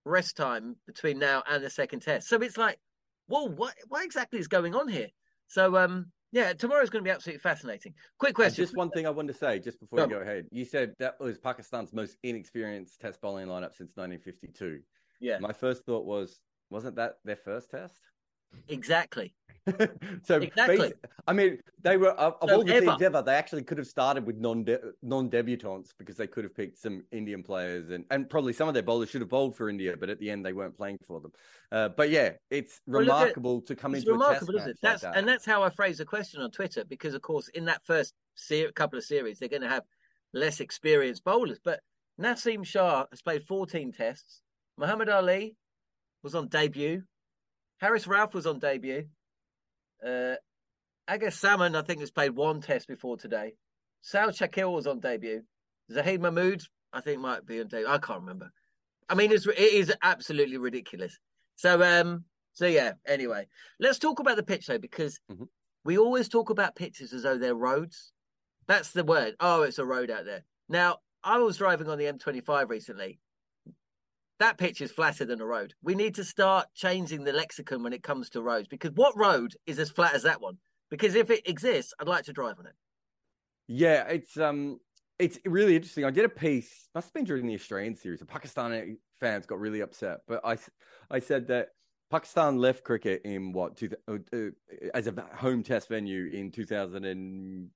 rest 0.05 0.37
time 0.37 0.77
between 0.85 1.19
now 1.19 1.43
and 1.49 1.63
the 1.63 1.69
second 1.69 1.99
test. 1.99 2.27
So 2.29 2.37
it's 2.37 2.57
like, 2.57 2.79
whoa, 3.27 3.47
what 3.47 3.73
what 3.89 4.05
exactly 4.05 4.39
is 4.39 4.47
going 4.47 4.73
on 4.73 4.87
here? 4.87 5.09
So 5.47 5.75
um, 5.77 6.11
yeah, 6.31 6.53
tomorrow's 6.53 6.89
going 6.89 7.03
to 7.03 7.07
be 7.07 7.13
absolutely 7.13 7.39
fascinating. 7.39 7.93
Quick 8.19 8.35
question. 8.35 8.63
Just 8.63 8.77
one 8.77 8.91
thing 8.91 9.07
I 9.07 9.09
wanted 9.09 9.33
to 9.33 9.39
say, 9.39 9.59
just 9.59 9.79
before 9.79 10.01
you 10.01 10.07
go 10.07 10.19
ahead. 10.19 10.45
You 10.51 10.65
said 10.65 10.93
that 10.99 11.19
was 11.19 11.37
Pakistan's 11.37 11.93
most 11.93 12.17
inexperienced 12.23 12.99
Test 13.01 13.21
bowling 13.21 13.47
lineup 13.47 13.75
since 13.75 13.91
1952. 13.95 14.79
Yeah. 15.19 15.39
My 15.39 15.53
first 15.53 15.85
thought 15.85 16.05
was, 16.05 16.39
wasn't 16.69 16.95
that 16.97 17.15
their 17.25 17.37
first 17.37 17.71
Test? 17.71 17.99
Exactly. 18.67 19.33
so 20.23 20.37
exactly. 20.37 20.93
I 21.27 21.33
mean, 21.33 21.59
they 21.81 21.97
were 21.97 22.11
of, 22.11 22.35
of 22.41 22.49
So 22.49 22.55
all 22.55 22.63
the 22.63 22.73
ever. 22.75 22.85
teams 22.85 23.01
ever. 23.01 23.21
They 23.21 23.33
actually 23.33 23.63
could 23.63 23.77
have 23.77 23.87
started 23.87 24.25
with 24.25 24.37
non 24.37 24.65
non 25.01 25.29
debutants 25.29 25.89
because 25.97 26.15
they 26.15 26.25
could 26.27 26.45
have 26.45 26.55
picked 26.55 26.77
some 26.77 27.03
Indian 27.11 27.43
players 27.43 27.89
and 27.89 28.05
and 28.09 28.29
probably 28.29 28.53
some 28.53 28.69
of 28.69 28.73
their 28.73 28.83
bowlers 28.83 29.09
should 29.09 29.19
have 29.19 29.29
bowled 29.29 29.57
for 29.57 29.67
India, 29.69 29.95
but 29.99 30.09
at 30.09 30.19
the 30.19 30.29
end 30.31 30.45
they 30.45 30.53
weren't 30.53 30.77
playing 30.77 30.99
for 31.05 31.19
them. 31.19 31.33
Uh, 31.69 31.89
but 31.89 32.09
yeah, 32.09 32.31
it's 32.49 32.79
Well, 32.87 33.01
look 33.03 33.09
at- 33.13 33.19
remarkable 33.19 33.61
to 33.63 33.75
come 33.75 33.93
into 33.93 34.09
remarkable, 34.13 34.55
a 34.55 34.57
test 34.59 34.67
match 34.67 34.75
That's 34.81 35.03
like 35.03 35.13
that. 35.13 35.19
and 35.19 35.27
that's 35.27 35.45
how 35.45 35.63
I 35.63 35.69
phrase 35.69 35.97
the 35.97 36.05
question 36.05 36.41
on 36.41 36.49
Twitter 36.51 36.85
because, 36.85 37.13
of 37.13 37.21
course, 37.21 37.49
in 37.49 37.65
that 37.65 37.81
first 37.85 38.13
ser- 38.35 38.71
couple 38.71 38.97
of 38.97 39.03
series, 39.03 39.37
they're 39.39 39.49
going 39.49 39.63
to 39.63 39.69
have 39.69 39.83
less 40.33 40.61
experienced 40.61 41.25
bowlers. 41.25 41.59
But 41.61 41.81
Naseem 42.21 42.65
Shah 42.65 43.05
has 43.11 43.21
played 43.21 43.43
14 43.43 43.91
tests. 43.91 44.41
Muhammad 44.77 45.09
Ali 45.09 45.57
was 46.23 46.35
on 46.35 46.47
debut. 46.47 47.03
Haris 47.77 48.05
Rauf 48.05 48.33
was 48.33 48.47
on 48.47 48.59
debut. 48.59 49.05
Uh, 50.05 50.35
Agha 51.07 51.31
Salman, 51.31 51.75
I 51.75 51.81
think, 51.81 52.01
has 52.01 52.11
played 52.11 52.31
one 52.35 52.61
test 52.61 52.87
before 52.87 53.17
today. 53.17 53.53
Saud 54.03 54.29
Shakeel 54.37 54.73
was 54.73 54.87
on 54.87 54.99
debut. 54.99 55.43
Zahid 55.91 56.21
Mahmood, 56.21 56.61
I 56.93 57.01
think, 57.01 57.19
might 57.21 57.45
be 57.45 57.61
on 57.61 57.67
debut. 57.67 57.87
I 57.87 57.97
can't 57.97 58.21
remember. 58.21 58.51
I 59.09 59.15
mean, 59.15 59.31
it's 59.31 59.47
it 59.47 59.57
is 59.57 59.93
absolutely 60.01 60.57
ridiculous. 60.57 61.17
So, 61.55 61.81
um, 61.81 62.25
so 62.53 62.65
yeah. 62.67 62.93
Anyway, 63.07 63.47
let's 63.79 63.99
talk 63.99 64.19
about 64.19 64.35
the 64.35 64.43
pitch 64.43 64.67
though, 64.67 64.77
because 64.79 65.19
Mhm. 65.31 65.47
we 65.85 65.97
always 65.97 66.27
talk 66.27 66.49
about 66.49 66.75
pitches 66.75 67.13
as 67.13 67.23
though 67.23 67.37
they're 67.37 67.55
roads. 67.55 68.11
That's 68.67 68.91
the 68.91 69.03
word. 69.05 69.35
Oh, 69.39 69.61
it's 69.61 69.79
a 69.79 69.85
road 69.85 70.11
out 70.11 70.25
there. 70.25 70.43
Now, 70.67 70.97
I 71.23 71.37
was 71.39 71.57
driving 71.57 71.87
on 71.87 71.97
the 71.97 72.05
M25 72.07 72.69
recently. 72.69 73.19
That 74.39 74.57
pitch 74.57 74.81
is 74.81 74.91
flatter 74.91 75.25
than 75.25 75.41
a 75.41 75.45
road. 75.45 75.73
We 75.81 75.95
need 75.95 76.15
to 76.15 76.23
start 76.23 76.67
changing 76.75 77.23
the 77.23 77.33
lexicon 77.33 77.81
when 77.81 77.93
it 77.93 78.03
comes 78.03 78.29
to 78.31 78.41
roads 78.41 78.67
because 78.67 78.91
what 78.91 79.17
road 79.17 79.55
is 79.65 79.79
as 79.79 79.89
flat 79.89 80.13
as 80.13 80.23
that 80.23 80.41
one? 80.41 80.57
Because 80.89 81.15
if 81.15 81.29
it 81.29 81.47
exists, 81.47 81.93
I'd 81.99 82.07
like 82.07 82.25
to 82.25 82.33
drive 82.33 82.59
on 82.59 82.67
it. 82.67 82.75
Yeah, 83.67 84.07
it's 84.07 84.37
um, 84.37 84.79
it's 85.19 85.39
really 85.45 85.75
interesting. 85.75 86.05
I 86.05 86.11
did 86.11 86.25
a 86.25 86.29
piece, 86.29 86.87
must 86.93 87.07
have 87.07 87.13
been 87.13 87.25
during 87.25 87.47
the 87.47 87.55
Australian 87.55 87.95
series. 87.95 88.19
The 88.19 88.25
Pakistani 88.25 88.97
fans 89.19 89.45
got 89.45 89.59
really 89.59 89.81
upset, 89.81 90.19
but 90.27 90.41
I, 90.45 90.57
I 91.09 91.19
said 91.19 91.47
that 91.47 91.69
Pakistan 92.09 92.57
left 92.57 92.83
cricket 92.83 93.23
in 93.25 93.51
what 93.51 93.77
two, 93.77 93.89
uh, 94.07 94.17
uh, 94.31 94.49
as 94.93 95.07
a 95.07 95.25
home 95.35 95.63
test 95.63 95.89
venue 95.89 96.29
in 96.31 96.51
two 96.51 96.65
thousand 96.65 97.05
and 97.05 97.69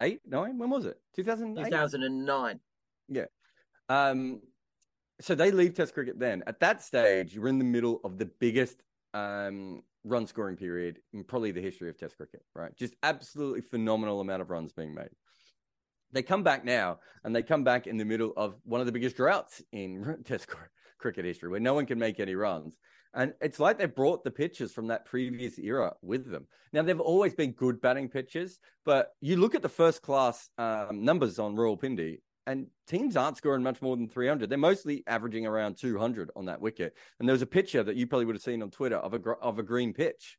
eight, 0.00 0.20
nine. 0.26 0.56
When 0.58 0.70
was 0.70 0.86
it? 0.86 0.98
Two 1.14 1.24
thousand 1.24 1.58
eight. 1.58 1.66
2009. 1.66 2.60
Um, 3.90 4.40
so 5.20 5.34
they 5.34 5.50
leave 5.50 5.74
Test 5.74 5.94
cricket 5.94 6.18
then. 6.18 6.42
At 6.46 6.60
that 6.60 6.82
stage, 6.82 7.34
you're 7.34 7.48
in 7.48 7.58
the 7.58 7.64
middle 7.64 8.00
of 8.04 8.18
the 8.18 8.26
biggest 8.26 8.82
um, 9.14 9.82
run 10.04 10.26
scoring 10.26 10.56
period 10.56 11.00
in 11.12 11.24
probably 11.24 11.50
the 11.50 11.60
history 11.60 11.88
of 11.88 11.98
Test 11.98 12.16
cricket, 12.16 12.42
right? 12.54 12.74
Just 12.76 12.94
absolutely 13.02 13.60
phenomenal 13.60 14.20
amount 14.20 14.42
of 14.42 14.50
runs 14.50 14.72
being 14.72 14.94
made. 14.94 15.10
They 16.12 16.22
come 16.22 16.42
back 16.42 16.64
now, 16.64 17.00
and 17.24 17.34
they 17.34 17.42
come 17.42 17.64
back 17.64 17.86
in 17.86 17.96
the 17.96 18.04
middle 18.04 18.32
of 18.36 18.56
one 18.64 18.80
of 18.80 18.86
the 18.86 18.92
biggest 18.92 19.16
droughts 19.16 19.62
in 19.72 20.18
Test 20.24 20.48
cr- 20.48 20.70
cricket 20.98 21.24
history, 21.24 21.48
where 21.48 21.60
no 21.60 21.74
one 21.74 21.86
can 21.86 21.98
make 21.98 22.20
any 22.20 22.34
runs. 22.34 22.76
And 23.14 23.34
it's 23.40 23.58
like 23.58 23.78
they 23.78 23.86
brought 23.86 24.22
the 24.22 24.30
pitches 24.30 24.72
from 24.72 24.88
that 24.88 25.06
previous 25.06 25.58
era 25.58 25.94
with 26.02 26.30
them. 26.30 26.46
Now 26.72 26.82
they've 26.82 27.00
always 27.00 27.34
been 27.34 27.52
good 27.52 27.80
batting 27.80 28.08
pitches, 28.08 28.60
but 28.84 29.12
you 29.20 29.36
look 29.36 29.54
at 29.54 29.62
the 29.62 29.68
first 29.68 30.02
class 30.02 30.50
um, 30.58 31.04
numbers 31.04 31.38
on 31.38 31.56
Rawalpindi, 31.56 32.20
and 32.48 32.66
teams 32.86 33.14
aren't 33.14 33.36
scoring 33.36 33.62
much 33.62 33.82
more 33.82 33.94
than 33.94 34.08
300. 34.08 34.48
They're 34.48 34.56
mostly 34.56 35.04
averaging 35.06 35.46
around 35.46 35.76
200 35.76 36.30
on 36.34 36.46
that 36.46 36.62
wicket. 36.62 36.96
And 37.20 37.28
there 37.28 37.34
was 37.34 37.42
a 37.42 37.46
picture 37.46 37.82
that 37.82 37.94
you 37.94 38.06
probably 38.06 38.24
would 38.24 38.36
have 38.36 38.42
seen 38.42 38.62
on 38.62 38.70
Twitter 38.70 38.96
of 38.96 39.12
a 39.12 39.30
of 39.42 39.58
a 39.58 39.62
green 39.62 39.92
pitch, 39.92 40.38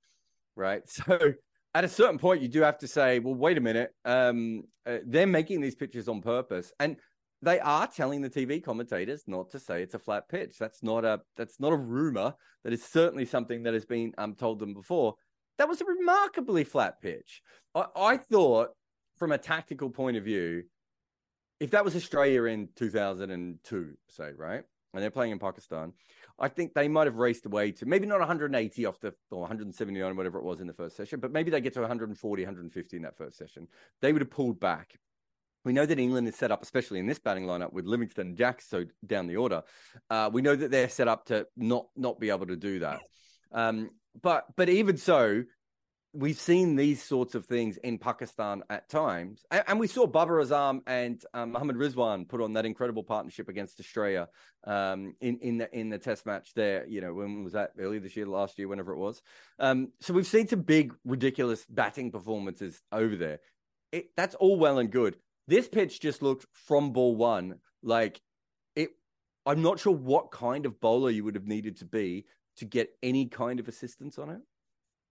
right? 0.55 0.81
So 0.89 1.33
at 1.75 1.83
a 1.83 1.87
certain 1.87 2.17
point, 2.17 2.41
you 2.41 2.47
do 2.47 2.61
have 2.61 2.79
to 2.79 2.87
say, 2.87 3.19
well, 3.19 3.35
wait 3.35 3.59
a 3.59 3.61
minute, 3.61 3.91
um, 4.03 4.63
uh, 4.87 4.97
they're 5.05 5.27
making 5.27 5.61
these 5.61 5.75
pitches 5.75 6.09
on 6.09 6.19
purpose, 6.19 6.73
and 6.79 6.97
they 7.43 7.59
are 7.59 7.85
telling 7.85 8.21
the 8.21 8.29
TV 8.29 8.61
commentators 8.61 9.23
not 9.27 9.51
to 9.51 9.59
say 9.59 9.83
it's 9.83 9.93
a 9.93 9.99
flat 9.99 10.27
pitch. 10.27 10.57
That's 10.59 10.81
not 10.81 11.05
a 11.05 11.21
that's 11.37 11.59
not 11.59 11.73
a 11.73 11.77
rumor. 11.77 12.33
That 12.63 12.73
is 12.73 12.83
certainly 12.83 13.25
something 13.25 13.63
that 13.63 13.75
has 13.75 13.85
been 13.85 14.13
um, 14.17 14.33
told 14.33 14.57
them 14.57 14.73
before. 14.73 15.13
That 15.59 15.69
was 15.69 15.79
a 15.79 15.85
remarkably 15.85 16.63
flat 16.63 17.01
pitch. 17.01 17.43
I, 17.75 17.85
I 17.95 18.17
thought, 18.17 18.69
from 19.17 19.31
a 19.31 19.37
tactical 19.37 19.91
point 19.91 20.17
of 20.17 20.23
view, 20.23 20.63
if 21.59 21.71
that 21.71 21.83
was 21.83 21.95
Australia 21.95 22.45
in 22.45 22.69
2002, 22.75 23.97
say, 24.07 24.31
right, 24.37 24.63
and 24.93 25.03
they're 25.03 25.11
playing 25.11 25.31
in 25.31 25.39
Pakistan, 25.39 25.93
I 26.39 26.47
think 26.47 26.73
they 26.73 26.87
might 26.87 27.07
have 27.07 27.17
raced 27.17 27.45
away 27.45 27.71
to 27.73 27.85
maybe 27.85 28.07
not 28.07 28.19
180 28.19 28.85
off 28.85 28.99
the 28.99 29.13
or 29.29 29.41
179, 29.41 30.15
whatever 30.15 30.39
it 30.39 30.45
was 30.45 30.61
in 30.61 30.67
the 30.67 30.73
first 30.73 30.95
session, 30.95 31.19
but 31.19 31.31
maybe 31.31 31.51
they 31.51 31.61
get 31.61 31.73
to 31.73 31.81
140, 31.81 32.43
150 32.43 32.97
in 32.97 33.03
that 33.03 33.17
first 33.17 33.37
session. 33.37 33.67
They 34.01 34.13
would 34.13 34.21
have 34.21 34.31
pulled 34.31 34.59
back. 34.59 34.97
We 35.65 35.73
know 35.73 35.85
that 35.85 35.99
England 35.99 36.27
is 36.29 36.35
set 36.35 36.51
up, 36.51 36.63
especially 36.63 36.99
in 36.99 37.07
this 37.07 37.19
batting 37.19 37.45
lineup 37.45 37.73
with 37.73 37.85
Livingstone 37.85 38.27
and 38.27 38.37
Jack, 38.37 38.61
so 38.61 38.85
down 39.05 39.27
the 39.27 39.35
order. 39.35 39.63
Uh, 40.09 40.29
we 40.31 40.41
know 40.41 40.55
that 40.55 40.71
they're 40.71 40.87
set 40.87 41.09
up 41.09 41.25
to 41.25 41.47
not 41.57 41.87
not 41.97 42.19
be 42.19 42.29
able 42.29 42.47
to 42.47 42.55
do 42.55 42.79
that. 42.79 43.01
Um, 43.51 43.89
but 44.21 44.45
but 44.55 44.69
even 44.69 44.97
so, 44.97 45.43
we've 46.13 46.39
seen 46.39 46.75
these 46.75 47.03
sorts 47.03 47.35
of 47.35 47.45
things 47.45 47.77
in 47.77 47.97
Pakistan 47.97 48.63
at 48.69 48.89
times, 48.89 49.45
and, 49.51 49.63
and 49.67 49.79
we 49.79 49.87
saw 49.87 50.07
Babar 50.07 50.37
Azam 50.37 50.81
and 50.87 51.23
um, 51.33 51.51
Muhammad 51.51 51.75
Rizwan 51.75 52.27
put 52.27 52.41
on 52.41 52.53
that 52.53 52.65
incredible 52.65 53.03
partnership 53.03 53.47
against 53.47 53.79
Australia 53.79 54.27
um, 54.65 55.15
in 55.21 55.37
in 55.39 55.57
the 55.57 55.77
in 55.77 55.89
the 55.89 55.97
Test 55.97 56.25
match 56.25 56.53
there. 56.55 56.85
You 56.87 57.01
know, 57.01 57.13
when 57.13 57.43
was 57.43 57.53
that? 57.53 57.71
Earlier 57.77 57.99
this 57.99 58.15
year, 58.15 58.25
last 58.25 58.57
year, 58.57 58.67
whenever 58.67 58.93
it 58.93 58.97
was. 58.97 59.21
Um, 59.59 59.89
so 59.99 60.13
we've 60.13 60.27
seen 60.27 60.47
some 60.47 60.61
big, 60.61 60.93
ridiculous 61.05 61.65
batting 61.69 62.11
performances 62.11 62.81
over 62.91 63.15
there. 63.15 63.39
It, 63.91 64.09
that's 64.15 64.35
all 64.35 64.57
well 64.57 64.79
and 64.79 64.91
good. 64.91 65.17
This 65.47 65.67
pitch 65.67 65.99
just 65.99 66.21
looked 66.21 66.45
from 66.53 66.91
ball 66.91 67.15
one 67.15 67.59
like 67.83 68.21
it. 68.75 68.89
I'm 69.45 69.61
not 69.61 69.79
sure 69.79 69.93
what 69.93 70.31
kind 70.31 70.65
of 70.65 70.79
bowler 70.79 71.09
you 71.09 71.23
would 71.23 71.35
have 71.35 71.47
needed 71.47 71.77
to 71.77 71.85
be 71.85 72.25
to 72.57 72.65
get 72.65 72.89
any 73.01 73.27
kind 73.27 73.59
of 73.59 73.67
assistance 73.67 74.19
on 74.19 74.29
it 74.29 74.41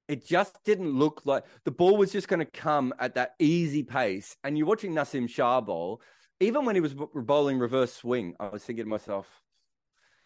it 0.08 0.26
just 0.26 0.58
didn't 0.64 0.98
look 0.98 1.22
like 1.24 1.44
the 1.64 1.70
ball 1.70 1.96
was 1.96 2.10
just 2.10 2.28
going 2.28 2.40
to 2.40 2.46
come 2.46 2.94
at 2.98 3.14
that 3.14 3.34
easy 3.38 3.82
pace. 3.82 4.36
And 4.42 4.56
you're 4.56 4.66
watching 4.66 4.94
Naseem 4.94 5.28
Shah 5.28 5.60
bowl, 5.60 6.00
even 6.40 6.64
when 6.64 6.74
he 6.74 6.80
was 6.80 6.94
bowling 6.94 7.58
reverse 7.58 7.92
swing, 7.92 8.34
I 8.40 8.48
was 8.48 8.64
thinking 8.64 8.86
to 8.86 8.88
myself, 8.88 9.26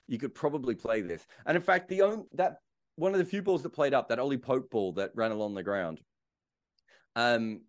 you 0.07 0.19
could 0.19 0.35
probably 0.35 0.75
play 0.77 1.01
this. 1.01 1.27
And 1.47 1.57
in 1.57 1.63
fact, 1.63 1.89
the 1.89 2.03
only 2.03 2.25
that 2.35 2.59
one 2.97 3.13
of 3.13 3.19
the 3.19 3.25
few 3.25 3.43
balls 3.43 3.63
that 3.63 3.71
played 3.71 3.95
up, 3.95 4.09
that 4.09 4.19
Ollie 4.19 4.39
Pope 4.39 4.71
ball 4.71 4.93
that 4.93 5.11
ran 5.15 5.33
along 5.33 5.55
the 5.55 5.63
ground, 5.63 6.01
um, 7.17 7.63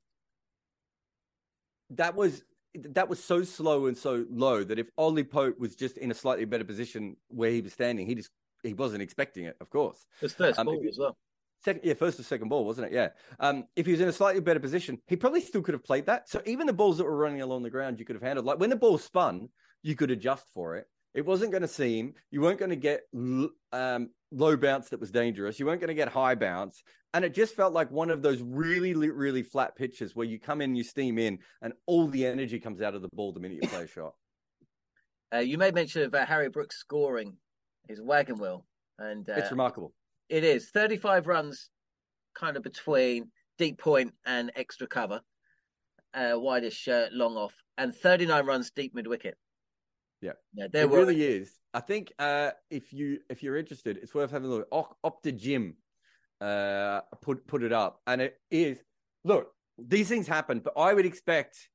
that 1.92 2.16
was 2.16 2.44
that 2.76 3.08
was 3.08 3.24
so 3.24 3.44
slow 3.44 3.86
and 3.86 3.98
so 3.98 4.26
low 4.30 4.64
that 4.64 4.80
if 4.80 4.90
Ollie 4.98 5.24
Pope 5.24 5.60
was 5.60 5.76
just 5.76 5.98
in 5.98 6.12
a 6.12 6.16
slightly 6.16 6.46
better 6.46 6.64
position 6.64 7.16
where 7.30 7.52
he 7.52 7.62
was 7.62 7.74
standing, 7.74 8.06
he 8.06 8.16
just 8.16 8.30
he 8.62 8.74
wasn't 8.74 9.02
expecting 9.02 9.46
it, 9.46 9.56
of 9.62 9.70
course. 9.70 10.06
It's 10.22 10.34
first 10.34 10.60
Um, 10.60 10.66
ball 10.66 10.84
as 10.88 10.98
well. 11.00 11.18
Second, 11.64 11.82
yeah, 11.84 11.94
first 11.94 12.20
or 12.20 12.24
second 12.24 12.50
ball, 12.50 12.66
wasn't 12.66 12.88
it? 12.88 12.94
Yeah. 12.94 13.10
Um, 13.40 13.66
if 13.76 13.86
he 13.86 13.94
was 13.94 14.02
in 14.02 14.10
a 14.10 14.14
slightly 14.14 14.42
better 14.42 14.60
position, 14.60 15.00
he 15.08 15.16
probably 15.16 15.42
still 15.42 15.62
could 15.62 15.74
have 15.74 15.84
played 15.84 16.06
that. 16.08 16.28
So 16.30 16.42
even 16.46 16.68
the 16.68 16.74
balls 16.74 16.98
that 16.98 17.06
were 17.06 17.16
running 17.16 17.42
along 17.42 17.64
the 17.64 17.70
ground, 17.70 18.00
you 18.00 18.06
could 18.06 18.16
have 18.16 18.24
handled. 18.24 18.46
Like 18.46 18.60
when 18.60 18.70
the 18.70 18.76
ball 18.76 18.98
spun, 18.98 19.50
you 19.82 19.96
could 19.96 20.12
adjust 20.12 20.46
for 20.54 20.76
it. 20.76 20.88
It 21.14 21.26
wasn't 21.26 21.52
going 21.52 21.62
to 21.62 21.68
seem 21.68 22.16
You 22.32 22.42
weren't 22.42 22.58
going 22.58 22.72
to 22.72 22.76
get 22.76 23.04
um, 23.72 24.10
low 24.32 24.58
bounce 24.58 24.90
that 24.90 25.00
was 25.00 25.12
dangerous. 25.12 25.60
You 25.60 25.66
weren't 25.68 25.80
going 25.80 25.90
to 25.90 25.94
get 25.94 26.10
high 26.10 26.36
bounce, 26.36 26.84
and 27.14 27.24
it 27.24 27.34
just 27.34 27.56
felt 27.56 27.72
like 27.72 27.92
one 27.92 28.10
of 28.10 28.22
those 28.22 28.42
really, 28.42 28.94
really 28.94 29.44
flat 29.44 29.76
pitches 29.76 30.16
where 30.16 30.26
you 30.26 30.40
come 30.40 30.60
in, 30.60 30.76
you 30.76 30.84
steam 30.84 31.20
in, 31.20 31.40
and 31.62 31.74
all 31.86 32.08
the 32.08 32.26
energy 32.26 32.60
comes 32.60 32.82
out 32.82 32.96
of 32.96 33.02
the 33.02 33.10
ball 33.14 33.32
the 33.32 33.40
minute 33.40 33.60
you 33.62 33.70
play 33.70 33.84
a 33.84 33.88
shot. 33.88 34.14
Uh, 35.34 35.40
you 35.40 35.58
made 35.58 35.74
mention 35.74 36.04
of 36.04 36.14
uh, 36.14 36.24
Harry 36.28 36.48
Brooks 36.48 36.78
scoring 36.78 37.36
his 37.88 38.00
wagon 38.00 38.38
wheel, 38.38 38.68
and 39.00 39.28
uh, 39.28 39.34
It's 39.34 39.50
remarkable. 39.50 39.92
It 40.34 40.44
is 40.44 40.72
35 40.72 41.28
runs, 41.28 41.70
kind 42.34 42.58
of 42.58 42.64
between 42.64 43.30
deep 43.60 43.78
point 43.78 44.16
and 44.26 44.52
extra 44.56 44.88
cover, 44.88 45.22
uh, 46.16 46.32
widest 46.34 46.88
uh, 46.88 47.06
long 47.12 47.36
off, 47.36 47.54
and 47.78 47.94
39 47.94 48.44
runs 48.44 48.72
deep 48.72 48.96
mid 48.96 49.06
wicket. 49.06 49.38
Yeah, 50.22 50.32
yeah, 50.56 50.66
there 50.74 50.86
it 50.86 50.90
were... 50.90 50.98
really 50.98 51.24
is. 51.24 51.52
I 51.76 51.82
think 51.82 52.14
uh, 52.18 52.50
if 52.72 52.92
you 52.92 53.20
if 53.30 53.44
you're 53.44 53.58
interested, 53.58 54.00
it's 54.02 54.16
worth 54.16 54.32
having 54.32 54.50
a 54.50 54.54
look. 54.56 54.96
OptaJim 55.06 55.76
uh, 56.42 57.02
put 57.22 57.46
put 57.46 57.62
it 57.62 57.72
up, 57.72 58.02
and 58.08 58.20
it 58.20 58.36
is. 58.50 58.82
Look, 59.24 59.52
these 59.78 60.10
things 60.10 60.28
happen, 60.28 60.62
but 60.62 60.74
I 60.76 60.96
would 60.96 61.06
expect 61.06 61.70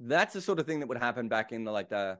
that's 0.00 0.34
the 0.34 0.40
sort 0.40 0.58
of 0.58 0.66
thing 0.66 0.80
that 0.80 0.88
would 0.88 0.98
happen 0.98 1.28
back 1.28 1.52
in 1.52 1.62
the 1.62 1.70
like 1.70 1.90
the 1.90 2.18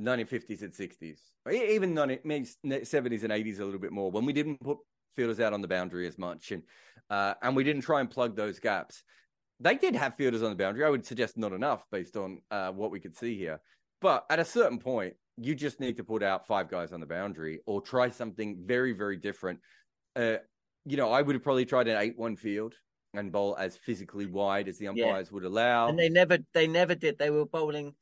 1950s 0.00 0.62
and 0.62 0.72
60s, 0.72 1.18
even 1.50 1.94
90, 1.94 2.18
70s 2.64 3.22
and 3.22 3.32
80s 3.32 3.60
a 3.60 3.64
little 3.64 3.80
bit 3.80 3.92
more 3.92 4.10
when 4.10 4.24
we 4.24 4.32
didn't 4.32 4.60
put 4.60 4.78
fielders 5.14 5.40
out 5.40 5.52
on 5.52 5.62
the 5.62 5.68
boundary 5.68 6.06
as 6.06 6.18
much, 6.18 6.52
and 6.52 6.62
uh, 7.10 7.34
and 7.42 7.56
we 7.56 7.64
didn't 7.64 7.82
try 7.82 8.00
and 8.00 8.10
plug 8.10 8.36
those 8.36 8.58
gaps. 8.58 9.02
They 9.58 9.76
did 9.76 9.94
have 9.96 10.16
fielders 10.16 10.42
on 10.42 10.50
the 10.50 10.56
boundary. 10.56 10.84
I 10.84 10.90
would 10.90 11.06
suggest 11.06 11.38
not 11.38 11.52
enough 11.52 11.84
based 11.90 12.16
on 12.16 12.42
uh, 12.50 12.72
what 12.72 12.90
we 12.90 13.00
could 13.00 13.16
see 13.16 13.38
here. 13.38 13.60
But 14.02 14.26
at 14.28 14.38
a 14.38 14.44
certain 14.44 14.78
point, 14.78 15.14
you 15.38 15.54
just 15.54 15.80
need 15.80 15.96
to 15.96 16.04
put 16.04 16.22
out 16.22 16.46
five 16.46 16.68
guys 16.68 16.92
on 16.92 17.00
the 17.00 17.06
boundary 17.06 17.60
or 17.66 17.80
try 17.80 18.10
something 18.10 18.58
very, 18.66 18.92
very 18.92 19.16
different. 19.16 19.60
Uh, 20.14 20.36
you 20.84 20.96
know, 20.96 21.10
I 21.10 21.22
would 21.22 21.34
have 21.34 21.42
probably 21.42 21.64
tried 21.64 21.88
an 21.88 21.96
eight-one 21.96 22.36
field 22.36 22.74
and 23.14 23.32
bowl 23.32 23.56
as 23.58 23.76
physically 23.76 24.26
wide 24.26 24.68
as 24.68 24.78
the 24.78 24.88
umpires 24.88 25.28
yeah. 25.28 25.34
would 25.34 25.44
allow. 25.44 25.88
And 25.88 25.98
they 25.98 26.10
never, 26.10 26.38
they 26.52 26.66
never 26.66 26.94
did. 26.94 27.18
They 27.18 27.30
were 27.30 27.46
bowling, 27.46 27.94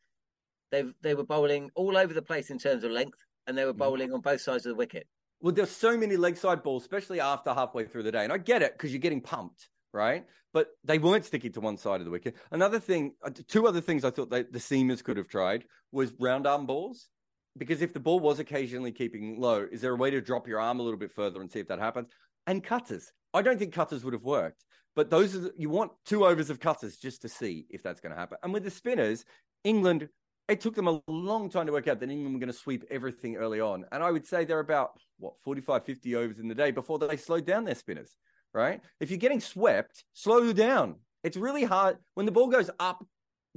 they 0.74 0.84
they 1.02 1.14
were 1.14 1.24
bowling 1.24 1.70
all 1.74 1.96
over 1.96 2.12
the 2.12 2.22
place 2.22 2.50
in 2.50 2.58
terms 2.58 2.84
of 2.84 2.90
length, 2.90 3.18
and 3.46 3.56
they 3.56 3.64
were 3.64 3.70
mm-hmm. 3.70 3.78
bowling 3.78 4.12
on 4.12 4.20
both 4.20 4.40
sides 4.40 4.66
of 4.66 4.70
the 4.70 4.76
wicket. 4.76 5.06
Well, 5.40 5.54
there's 5.54 5.70
so 5.70 5.96
many 5.96 6.16
leg 6.16 6.36
side 6.36 6.62
balls, 6.62 6.82
especially 6.82 7.20
after 7.20 7.52
halfway 7.52 7.84
through 7.84 8.02
the 8.02 8.12
day, 8.12 8.24
and 8.24 8.32
I 8.32 8.38
get 8.38 8.62
it 8.62 8.72
because 8.72 8.92
you're 8.92 9.00
getting 9.00 9.20
pumped 9.20 9.68
right? 9.94 10.26
But 10.52 10.68
they 10.84 10.98
weren't 10.98 11.24
sticking 11.24 11.52
to 11.52 11.60
one 11.60 11.78
side 11.78 12.00
of 12.00 12.04
the 12.04 12.10
wicket. 12.10 12.34
Another 12.50 12.78
thing, 12.78 13.14
uh, 13.22 13.30
two 13.48 13.66
other 13.66 13.80
things 13.80 14.04
I 14.04 14.10
thought 14.10 14.28
they, 14.28 14.42
the 14.42 14.58
seamers 14.58 15.02
could 15.02 15.16
have 15.16 15.28
tried 15.28 15.64
was 15.92 16.12
round 16.18 16.46
arm 16.46 16.66
balls. 16.66 17.08
Because 17.56 17.82
if 17.82 17.92
the 17.92 18.00
ball 18.00 18.18
was 18.18 18.40
occasionally 18.40 18.90
keeping 18.90 19.40
low, 19.40 19.66
is 19.70 19.80
there 19.80 19.92
a 19.92 19.96
way 19.96 20.10
to 20.10 20.20
drop 20.20 20.48
your 20.48 20.60
arm 20.60 20.80
a 20.80 20.82
little 20.82 20.98
bit 20.98 21.12
further 21.12 21.40
and 21.40 21.50
see 21.50 21.60
if 21.60 21.68
that 21.68 21.78
happens? 21.78 22.08
And 22.48 22.64
cutters. 22.64 23.12
I 23.32 23.42
don't 23.42 23.58
think 23.58 23.72
cutters 23.72 24.04
would 24.04 24.12
have 24.12 24.24
worked, 24.24 24.64
but 24.96 25.08
those 25.08 25.36
are 25.36 25.38
the, 25.38 25.52
you 25.56 25.70
want 25.70 25.92
two 26.04 26.26
overs 26.26 26.50
of 26.50 26.58
cutters 26.58 26.96
just 26.96 27.22
to 27.22 27.28
see 27.28 27.66
if 27.70 27.82
that's 27.82 28.00
going 28.00 28.12
to 28.12 28.18
happen. 28.18 28.38
And 28.42 28.52
with 28.52 28.64
the 28.64 28.70
spinners, 28.72 29.24
England, 29.62 30.08
it 30.48 30.60
took 30.60 30.74
them 30.74 30.88
a 30.88 31.00
long 31.06 31.48
time 31.48 31.66
to 31.66 31.72
work 31.72 31.88
out 31.88 32.00
that 32.00 32.10
England 32.10 32.34
were 32.34 32.40
going 32.40 32.52
to 32.52 32.58
sweep 32.58 32.84
everything 32.90 33.36
early 33.36 33.60
on. 33.60 33.84
And 33.92 34.02
I 34.02 34.10
would 34.10 34.26
say 34.26 34.44
they're 34.44 34.60
about, 34.60 34.98
what, 35.18 35.38
45, 35.40 35.84
50 35.84 36.16
overs 36.16 36.38
in 36.38 36.48
the 36.48 36.54
day 36.54 36.70
before 36.70 36.98
they 36.98 37.16
slowed 37.16 37.46
down 37.46 37.64
their 37.64 37.74
spinners 37.74 38.16
right? 38.54 38.80
If 39.00 39.10
you're 39.10 39.18
getting 39.18 39.40
swept, 39.40 40.04
slow 40.14 40.52
down. 40.52 40.96
It's 41.24 41.36
really 41.36 41.64
hard 41.64 41.98
when 42.14 42.24
the 42.24 42.32
ball 42.32 42.48
goes 42.48 42.70
up, 42.78 43.04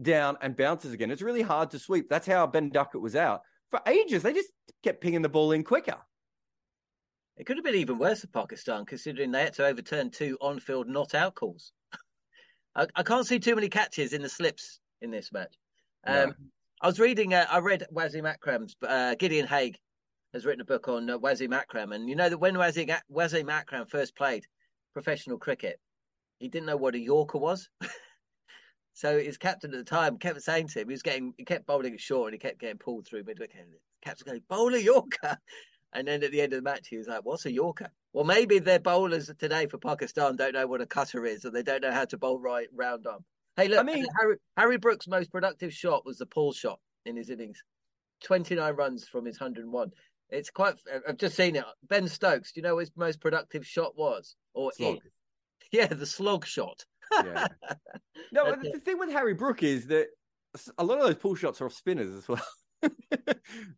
down, 0.01 0.38
and 0.41 0.56
bounces 0.56 0.91
again. 0.91 1.12
It's 1.12 1.22
really 1.22 1.41
hard 1.41 1.72
to 1.72 1.79
sweep. 1.79 2.10
That's 2.10 2.27
how 2.27 2.48
Ben 2.48 2.70
Duckett 2.70 3.01
was 3.01 3.15
out 3.15 3.41
for 3.70 3.79
ages. 3.88 4.24
They 4.24 4.34
just 4.34 4.50
kept 4.84 5.01
pinging 5.01 5.22
the 5.22 5.29
ball 5.29 5.51
in 5.51 5.63
quicker. 5.63 5.98
It 7.38 7.46
could 7.46 7.58
have 7.58 7.63
been 7.63 7.75
even 7.75 8.00
worse 8.00 8.22
for 8.22 8.27
Pakistan, 8.27 8.86
considering 8.86 9.32
they 9.32 9.44
had 9.44 9.53
to 9.56 9.65
overturn 9.67 10.10
two 10.10 10.38
on-field 10.41 10.88
not-out 10.88 11.36
calls. 11.36 11.72
I, 12.75 12.88
I, 12.96 13.03
can't 13.03 13.27
see 13.27 13.38
too 13.38 13.53
many 13.53 13.70
catches 13.70 14.13
in 14.13 14.24
the 14.24 14.29
slips 14.29 14.79
in 15.01 15.12
this 15.12 15.32
match. 15.32 15.56
Um, 16.06 16.34
I 16.79 16.86
was 16.86 17.00
reading. 17.00 17.34
Uh, 17.34 17.46
I 17.50 17.57
read 17.57 17.88
Wasim 17.91 18.31
Akram's 18.31 18.75
uh, 18.88 19.15
Gideon 19.15 19.48
Haigh 19.48 19.74
has 20.34 20.46
written 20.46 20.62
a 20.62 20.65
book 20.65 20.88
on 20.88 21.10
uh, 21.10 21.17
Wasim 21.17 21.55
Akram, 21.55 21.91
and 21.91 22.07
you 22.07 22.15
know 22.15 22.29
that 22.29 22.38
when 22.38 22.53
Wasim, 22.53 22.96
Wasim 23.12 23.51
Akram 23.51 23.88
first 23.88 24.15
played, 24.15 24.46
professional 24.93 25.39
cricket, 25.39 25.79
he 26.38 26.50
didn't 26.50 26.67
know 26.67 26.77
what 26.77 26.93
a 26.93 27.00
Yorker 27.00 27.39
was. 27.39 27.67
so 28.93 29.17
his 29.17 29.39
captain 29.39 29.74
at 29.74 29.77
the 29.79 29.84
time 29.84 30.19
kept 30.19 30.39
saying 30.43 30.67
to 30.67 30.81
him, 30.81 30.88
he 30.88 30.93
was 30.93 31.01
getting, 31.01 31.34
he 31.38 31.46
kept 31.46 31.65
bowling 31.65 31.96
it 31.96 32.00
short 32.00 32.27
and 32.31 32.36
he 32.36 32.48
kept 32.48 32.60
getting 32.60 32.77
pulled 32.77 33.07
through 33.07 33.24
mid 33.24 33.39
wicket. 33.39 33.65
Captain 34.04 34.25
going, 34.28 34.43
bowl 34.47 34.73
a 34.73 34.80
Yorker. 34.80 35.38
And 35.93 36.06
then 36.06 36.21
at 36.21 36.32
the 36.32 36.41
end 36.41 36.52
of 36.52 36.58
the 36.58 36.69
match, 36.69 36.89
he 36.89 36.97
was 36.97 37.08
like, 37.08 37.23
what's 37.23 37.45
a 37.45 37.52
Yorker? 37.52 37.89
Well, 38.12 38.25
maybe 38.25 38.60
their 38.60 38.78
bowlers 38.78 39.32
today 39.39 39.67
for 39.67 39.78
Pakistan 39.78 40.36
don't 40.36 40.54
know 40.54 40.67
what 40.67 40.82
a 40.82 40.86
cutter 40.86 41.25
is 41.25 41.45
or 41.45 41.49
they 41.49 41.63
don't 41.63 41.82
know 41.82 41.93
how 41.93 42.04
to 42.04 42.17
bowl 42.17 42.39
right 42.39 42.67
round 42.75 43.08
on. 43.08 43.23
Hey, 43.58 43.67
look, 43.67 43.80
I 43.80 43.84
mean, 43.84 44.06
Harry, 44.20 44.36
Harry 44.56 44.78
Brook's 44.78 45.08
most 45.08 45.32
productive 45.32 45.74
shot 45.74 46.06
was 46.06 46.17
the 46.20 46.28
pull 46.28 46.54
shot 46.54 46.80
in 47.06 47.17
his 47.17 47.30
innings. 47.30 47.63
29 48.24 48.74
runs 48.76 49.08
from 49.08 49.26
his 49.26 49.39
101. 49.39 49.91
It's 50.30 50.50
quite. 50.50 50.76
I've 51.08 51.17
just 51.17 51.36
seen 51.36 51.56
it. 51.56 51.65
Ben 51.88 52.08
Stokes. 52.08 52.52
Do 52.52 52.60
you 52.60 52.63
know 52.63 52.76
what 52.76 52.82
his 52.82 52.91
most 52.96 53.20
productive 53.20 53.65
shot 53.65 53.98
was? 53.98 54.36
Or 54.54 54.72
slog. 54.72 55.00
Yeah, 55.70 55.88
the 55.88 56.06
slog 56.06 56.46
shot. 56.46 56.86
yeah. 57.12 57.48
No, 58.32 58.56
the 58.56 58.80
thing 58.80 59.00
with 59.00 59.12
Harry 59.12 59.34
Brook 59.34 59.63
is 59.63 59.88
that 59.88 60.08
a 60.78 60.84
lot 60.84 60.98
of 61.00 61.06
those 61.06 61.15
pull 61.15 61.36
shots 61.36 61.62
are 61.62 61.65
off 61.65 61.74
spinners 61.74 62.13
as 62.13 62.28
well. 62.28 62.46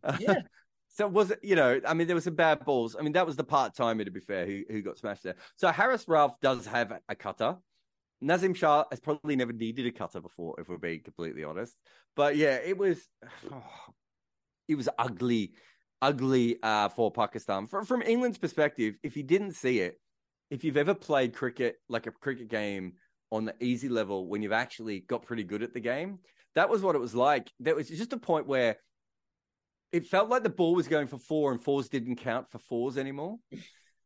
Uh, 0.04 0.18
yeah. 0.20 0.42
So 0.88 1.08
was 1.08 1.32
it, 1.32 1.40
you 1.44 1.56
know, 1.56 1.80
I 1.88 1.94
mean, 1.94 2.08
there 2.08 2.16
were 2.16 2.22
some 2.22 2.36
bad 2.36 2.66
balls. 2.66 2.96
I 3.00 3.04
mean, 3.04 3.14
that 3.14 3.26
was 3.26 3.36
the 3.36 3.44
part 3.44 3.76
timer, 3.76 4.04
to 4.04 4.12
be 4.12 4.20
fair, 4.20 4.46
who, 4.46 4.64
who 4.70 4.82
got 4.82 4.98
smashed 4.98 5.24
there. 5.24 5.36
So 5.56 5.72
Haris 5.72 6.06
Rauf 6.06 6.34
does 6.42 6.66
have 6.66 6.92
a 7.08 7.16
cutter. 7.16 7.58
Naseem 8.24 8.56
Shah 8.56 8.86
has 8.92 9.00
probably 9.00 9.36
never 9.36 9.54
needed 9.54 9.86
a 9.86 9.92
cutter 9.92 10.20
before, 10.20 10.60
if 10.60 10.68
we're 10.68 10.78
being 10.78 11.02
completely 11.02 11.44
honest. 11.44 11.76
But 12.16 12.36
yeah, 12.36 12.56
it 12.56 12.78
was, 12.78 13.00
oh, 13.52 13.64
it 14.68 14.76
was 14.76 14.90
ugly 14.98 15.54
ugly 16.02 16.58
uh, 16.64 16.90
for 16.90 17.12
Pakistan. 17.12 17.68
From, 17.68 17.86
from 17.86 18.02
England's 18.02 18.38
perspective, 18.38 18.96
if 19.04 19.18
you 19.18 19.24
didn't 19.24 19.54
see 19.54 19.80
it, 19.80 20.00
if 20.50 20.64
you've 20.64 20.78
ever 20.78 20.94
played 20.94 21.34
cricket, 21.34 21.78
like 21.90 22.08
a 22.08 22.12
cricket 22.12 22.50
game 22.50 22.94
on 23.32 23.46
the 23.46 23.56
easy 23.60 23.90
level, 23.90 24.28
when 24.28 24.42
you've 24.42 24.52
actually 24.52 25.02
got 25.02 25.26
pretty 25.26 25.44
good 25.44 25.64
at 25.64 25.74
the 25.74 25.80
game, 25.80 26.20
that 26.56 26.70
was 26.70 26.82
what 26.82 26.96
it 26.96 27.00
was 27.00 27.14
like. 27.14 27.52
There 27.60 27.76
was 27.76 27.90
just 27.90 28.14
a 28.14 28.18
point 28.18 28.48
where 28.48 28.78
it 29.92 30.06
felt 30.06 30.30
like 30.30 30.44
the 30.44 30.50
ball 30.50 30.76
was 30.76 30.88
going 30.88 31.08
for 31.08 31.18
four 31.18 31.52
and 31.52 31.64
fours 31.64 31.90
didn't 31.90 32.18
count 32.18 32.50
for 32.50 32.60
fours 32.60 32.98
anymore. 32.98 33.38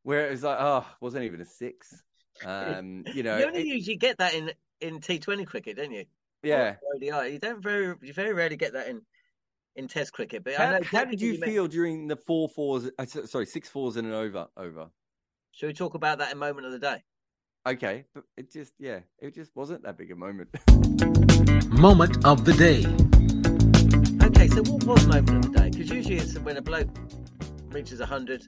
Where 0.03 0.27
it 0.27 0.31
was 0.31 0.43
like, 0.43 0.57
oh, 0.59 0.85
wasn't 0.99 1.23
even 1.23 1.39
a 1.39 1.45
six. 1.45 2.03
Um, 2.45 3.05
you 3.13 3.23
know, 3.23 3.37
you 3.37 3.45
only 3.45 3.61
it, 3.61 3.67
usually 3.67 3.97
get 3.97 4.17
that 4.17 4.33
in 4.33 4.51
in 4.81 4.99
T 4.99 5.19
Twenty 5.19 5.45
cricket, 5.45 5.77
don't 5.77 5.91
you? 5.91 6.05
Yeah, 6.41 6.75
You 7.01 7.39
don't 7.39 7.61
very 7.61 7.95
you 8.01 8.13
very 8.13 8.33
rarely 8.33 8.57
get 8.57 8.73
that 8.73 8.87
in 8.87 9.01
in 9.75 9.87
Test 9.87 10.13
cricket. 10.13 10.43
But 10.43 10.55
how, 10.55 10.79
how 10.83 11.05
did 11.05 11.21
you 11.21 11.37
feel 11.37 11.67
during 11.67 12.07
the 12.07 12.15
four 12.15 12.49
fours? 12.49 12.89
Uh, 12.97 13.05
sorry, 13.05 13.45
six 13.45 13.69
fours 13.69 13.95
and 13.95 14.07
an 14.07 14.13
over. 14.13 14.47
Over. 14.57 14.89
Should 15.51 15.67
we 15.67 15.73
talk 15.73 15.93
about 15.93 16.17
that 16.17 16.31
in 16.31 16.37
moment 16.37 16.65
of 16.65 16.73
the 16.73 16.79
day? 16.79 17.03
Okay, 17.65 18.03
but 18.13 18.25
it 18.35 18.51
just 18.51 18.73
yeah, 18.77 18.99
it 19.19 19.33
just 19.33 19.55
wasn't 19.55 19.83
that 19.83 19.97
big 19.97 20.11
a 20.11 20.15
moment. 20.15 20.49
moment 21.69 22.25
of 22.25 22.43
the 22.43 22.53
day. 22.53 22.83
Okay, 24.27 24.47
so 24.49 24.61
what 24.63 24.83
was 24.83 25.07
moment 25.07 25.45
of 25.45 25.53
the 25.53 25.59
day? 25.59 25.69
Because 25.69 25.89
usually 25.89 26.17
it's 26.17 26.37
when 26.39 26.57
a 26.57 26.61
bloke 26.61 26.89
reaches 27.69 28.01
hundred, 28.01 28.45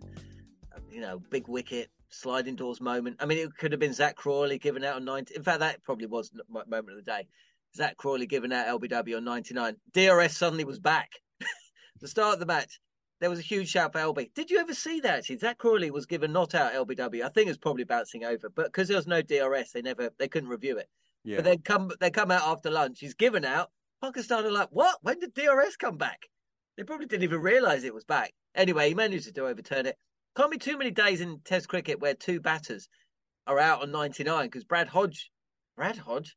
you 0.92 1.00
know, 1.00 1.20
big 1.30 1.48
wicket, 1.48 1.90
sliding 2.16 2.56
doors 2.56 2.82
moment. 2.82 3.18
I 3.20 3.26
mean, 3.26 3.38
it 3.38 3.56
could 3.58 3.72
have 3.72 3.80
been 3.80 3.94
Zak 3.94 4.16
Crawley 4.16 4.58
giving 4.58 4.86
out 4.86 4.96
on 4.96 5.06
ninety. 5.06 5.36
In 5.36 5.44
fact, 5.44 5.60
that 5.60 5.84
probably 5.84 6.08
was 6.08 6.32
my 6.50 6.64
moment 6.66 6.98
of 6.98 7.06
the 7.06 7.12
day. 7.12 7.28
Zak 7.76 7.98
Crawley 7.98 8.26
giving 8.26 8.54
out 8.54 8.68
LBW 8.68 9.18
on 9.18 9.26
99. 9.26 9.76
DRS 9.92 10.38
suddenly 10.38 10.64
was 10.64 10.80
back. 10.80 11.12
the 12.00 12.08
start 12.08 12.34
of 12.34 12.40
the 12.40 12.46
match, 12.46 12.80
there 13.20 13.30
was 13.30 13.40
a 13.40 13.44
huge 13.44 13.70
shout 13.70 13.92
for 13.92 14.00
LB. 14.00 14.34
Did 14.34 14.50
you 14.50 14.60
ever 14.60 14.74
see 14.74 15.02
that? 15.02 15.20
Actually, 15.20 15.40
Zak 15.40 15.58
Crawley 15.58 15.92
was 15.92 16.06
given 16.06 16.32
not 16.32 16.56
out 16.56 16.74
LBW. 16.74 17.24
I 17.24 17.30
think 17.30 17.48
it 17.48 17.52
was 17.52 17.58
probably 17.58 17.84
bouncing 17.84 18.24
over, 18.24 18.50
but 18.50 18.66
because 18.66 18.88
there 18.88 18.98
was 18.98 19.08
no 19.08 19.22
DRS, 19.22 19.72
they 19.72 19.82
never 19.82 20.10
they 20.18 20.28
couldn't 20.28 20.50
review 20.50 20.78
it. 20.78 20.90
Yeah. 21.24 21.38
But 21.38 21.46
then 21.46 21.58
come 21.60 21.92
they 22.00 22.12
come 22.12 22.32
out 22.32 22.44
after 22.44 22.70
lunch. 22.70 23.00
He's 23.00 23.14
given 23.14 23.46
out. 23.46 23.72
Pakistan 24.02 24.46
are 24.46 24.52
like, 24.52 24.70
what? 24.72 24.98
When 25.02 25.20
did 25.20 25.34
DRS 25.34 25.78
come 25.78 25.98
back? 25.98 26.28
They 26.78 26.84
probably 26.84 27.08
didn't 27.08 27.24
even 27.24 27.42
realise 27.42 27.84
it 27.84 27.94
was 27.94 28.04
back. 28.04 28.34
Anyway, 28.54 28.90
he 28.90 28.94
managed 28.94 29.34
to 29.34 29.46
overturn 29.46 29.86
it. 29.86 29.98
Can't 30.36 30.52
be 30.52 30.58
too 30.58 30.78
many 30.78 30.92
days 30.92 31.22
in 31.22 31.40
Test 31.46 31.70
cricket 31.70 32.00
where 32.00 32.14
two 32.14 32.40
batters 32.40 32.90
are 33.48 33.60
out 33.60 33.82
on 33.82 33.92
99 33.92 34.48
because 34.48 34.64
Brad 34.64 34.88
Hodge, 34.88 35.32
Brad 35.78 35.98
Hodge, 35.98 36.36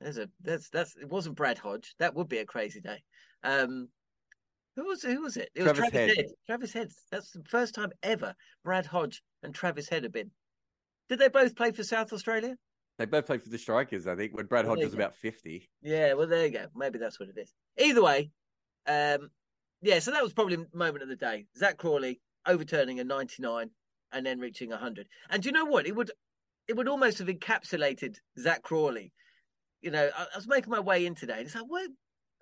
there's 0.00 0.18
a 0.18 0.28
that's 0.42 0.70
that's 0.70 0.96
it 0.96 1.08
wasn't 1.08 1.36
Brad 1.36 1.58
Hodge. 1.58 1.94
That 1.98 2.14
would 2.14 2.28
be 2.28 2.38
a 2.38 2.46
crazy 2.46 2.80
day. 2.80 3.02
Um, 3.42 3.88
who 4.76 4.86
was 4.86 5.02
who 5.02 5.20
was 5.20 5.36
it? 5.36 5.50
It 5.54 5.62
was 5.62 5.72
Travis, 5.72 5.90
Travis 5.90 6.16
Head. 6.16 6.16
Head. 6.16 6.26
Travis 6.46 6.72
Head. 6.72 6.88
That's 7.10 7.30
the 7.32 7.42
first 7.48 7.74
time 7.74 7.90
ever 8.02 8.34
Brad 8.64 8.86
Hodge 8.86 9.22
and 9.42 9.54
Travis 9.54 9.88
Head 9.88 10.04
have 10.04 10.12
been. 10.12 10.30
Did 11.08 11.18
they 11.18 11.28
both 11.28 11.56
play 11.56 11.72
for 11.72 11.82
South 11.82 12.12
Australia? 12.12 12.56
They 12.98 13.06
both 13.06 13.26
played 13.26 13.42
for 13.42 13.48
the 13.48 13.58
Strikers, 13.58 14.06
I 14.06 14.14
think, 14.14 14.36
when 14.36 14.46
Brad 14.46 14.66
Hodge 14.66 14.84
was 14.84 14.94
about 14.94 15.16
fifty. 15.16 15.68
Yeah, 15.82 16.14
well 16.14 16.28
there 16.28 16.46
you 16.46 16.52
go. 16.52 16.66
Maybe 16.74 16.98
that's 16.98 17.18
what 17.18 17.28
it 17.28 17.38
is. 17.38 17.52
Either 17.78 18.02
way, 18.02 18.30
um, 18.86 19.30
yeah. 19.82 19.98
So 19.98 20.12
that 20.12 20.22
was 20.22 20.32
probably 20.32 20.58
moment 20.72 21.02
of 21.02 21.08
the 21.08 21.16
day. 21.16 21.46
Zak 21.58 21.76
Crawley 21.76 22.20
overturning 22.46 23.00
a 23.00 23.04
ninety-nine 23.04 23.70
and 24.12 24.26
then 24.26 24.38
reaching 24.38 24.70
hundred. 24.70 25.08
And 25.30 25.42
do 25.42 25.48
you 25.48 25.52
know 25.52 25.64
what? 25.64 25.86
It 25.86 25.94
would 25.94 26.10
it 26.68 26.76
would 26.76 26.88
almost 26.88 27.18
have 27.18 27.28
encapsulated 27.28 28.16
Zak 28.38 28.62
Crawley 28.62 29.12
you 29.82 29.90
know, 29.90 30.10
I, 30.16 30.22
I, 30.22 30.36
was 30.36 30.48
making 30.48 30.70
my 30.70 30.80
way 30.80 31.06
in 31.06 31.14
today, 31.14 31.38
and 31.38 31.46
it's 31.46 31.54
like, 31.54 31.64
well, 31.68 31.86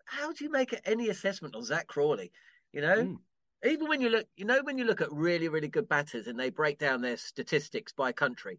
how 0.04 0.32
do 0.32 0.44
you 0.44 0.50
make 0.50 0.78
any 0.84 1.08
assessment 1.08 1.54
on 1.54 1.64
Zak 1.64 1.86
Crawley? 1.86 2.32
You 2.72 2.80
know, 2.80 2.96
mm. 2.96 3.16
even 3.64 3.88
when 3.88 4.00
you 4.00 4.10
look, 4.10 4.26
you 4.36 4.44
know, 4.44 4.60
when 4.62 4.78
you 4.78 4.84
look 4.84 5.00
at 5.00 5.12
really, 5.12 5.48
really 5.48 5.68
good 5.68 5.88
batters 5.88 6.26
and 6.26 6.38
they 6.38 6.50
break 6.50 6.78
down 6.78 7.00
their 7.00 7.16
statistics 7.16 7.92
by 7.92 8.12
country, 8.12 8.58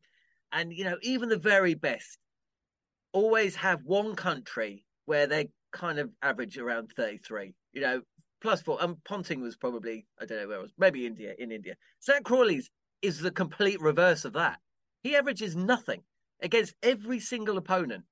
And 0.51 0.73
you 0.73 0.85
know, 0.85 0.97
even 1.01 1.29
the 1.29 1.37
very 1.37 1.73
best 1.73 2.17
always 3.11 3.55
have 3.55 3.83
one 3.83 4.15
country 4.15 4.85
where 5.05 5.27
they 5.27 5.49
kind 5.71 5.99
of 5.99 6.11
average 6.21 6.57
around 6.57 6.91
33. 6.95 7.53
You 7.73 7.81
know, 7.81 8.01
plus 8.41 8.61
four. 8.61 8.77
And 8.81 8.91
um, 8.91 8.97
Ponting 9.05 9.41
was 9.41 9.55
probably 9.55 10.05
I 10.19 10.25
don't 10.25 10.39
know 10.39 10.47
where 10.47 10.59
it 10.59 10.63
was, 10.63 10.73
maybe 10.77 11.05
India 11.05 11.33
in 11.37 11.51
India. 11.51 11.75
Zak 12.03 12.23
Crawley's 12.23 12.69
is 13.01 13.19
the 13.19 13.31
complete 13.31 13.81
reverse 13.81 14.25
of 14.25 14.33
that. 14.33 14.59
He 15.03 15.15
averages 15.15 15.55
nothing 15.55 16.01
against 16.41 16.73
every 16.83 17.19
single 17.19 17.57
opponent, 17.57 18.03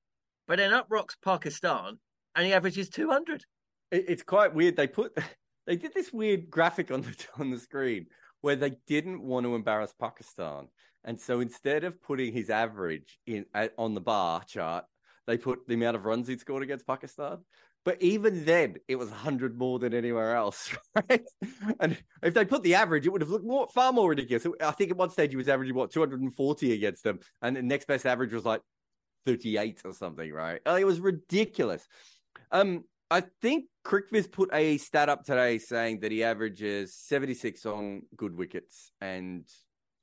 but 0.47 0.57
then 0.57 0.73
up 0.73 0.87
rocks 0.89 1.17
Pakistan 1.23 1.99
and 2.35 2.45
he 2.45 2.53
averages 2.53 2.89
200. 2.89 3.43
It's 3.91 4.23
quite 4.23 4.53
weird. 4.53 4.75
They 4.75 4.87
put 4.87 5.17
they 5.67 5.75
did 5.75 5.93
this 5.93 6.13
weird 6.13 6.49
graphic 6.49 6.91
on 6.91 7.01
the 7.01 7.15
on 7.39 7.49
the 7.49 7.59
screen 7.59 8.07
where 8.41 8.55
they 8.55 8.77
didn't 8.87 9.21
want 9.21 9.45
to 9.45 9.55
embarrass 9.55 9.93
Pakistan, 9.99 10.67
and 11.03 11.19
so 11.19 11.39
instead 11.39 11.83
of 11.83 12.01
putting 12.01 12.31
his 12.31 12.49
average 12.49 13.19
in 13.25 13.45
on 13.77 13.93
the 13.93 14.01
bar 14.01 14.43
chart, 14.45 14.85
they 15.25 15.37
put 15.37 15.67
the 15.67 15.73
amount 15.73 15.95
of 15.97 16.05
runs 16.05 16.27
he'd 16.27 16.39
scored 16.39 16.63
against 16.63 16.85
Pakistan. 16.85 17.39
But 17.87 18.01
even 18.01 18.43
then, 18.43 18.75
it 18.89 18.97
was 18.97 19.09
100 19.09 19.57
more 19.57 19.79
than 19.79 19.93
anywhere 19.93 20.35
else, 20.35 20.75
right? 21.09 21.23
And 21.79 21.95
if 22.21 22.33
they 22.33 22.43
put 22.43 22.61
the 22.61 22.75
average, 22.75 23.05
it 23.05 23.11
would 23.11 23.21
have 23.21 23.29
looked 23.29 23.45
more, 23.45 23.65
far 23.73 23.93
more 23.93 24.09
ridiculous. 24.09 24.45
I 24.59 24.71
think 24.71 24.91
at 24.91 24.97
one 24.97 25.09
stage 25.09 25.29
he 25.29 25.37
was 25.37 25.47
averaging, 25.47 25.73
what, 25.73 25.89
240 25.91 26.73
against 26.73 27.05
them. 27.05 27.19
And 27.41 27.55
the 27.55 27.61
next 27.61 27.87
best 27.87 28.05
average 28.05 28.33
was 28.33 28.43
like 28.43 28.59
38 29.25 29.83
or 29.85 29.93
something, 29.93 30.29
right? 30.33 30.59
It 30.65 30.85
was 30.85 30.99
ridiculous. 30.99 31.87
Um, 32.51 32.83
I 33.09 33.23
think 33.41 33.67
CricViz 33.85 34.33
put 34.33 34.49
a 34.51 34.77
stat 34.79 35.07
up 35.07 35.23
today 35.23 35.57
saying 35.57 36.01
that 36.01 36.11
he 36.11 36.25
averages 36.25 36.93
76 36.93 37.65
on 37.65 38.01
good 38.17 38.35
wickets 38.35 38.91
and 38.99 39.47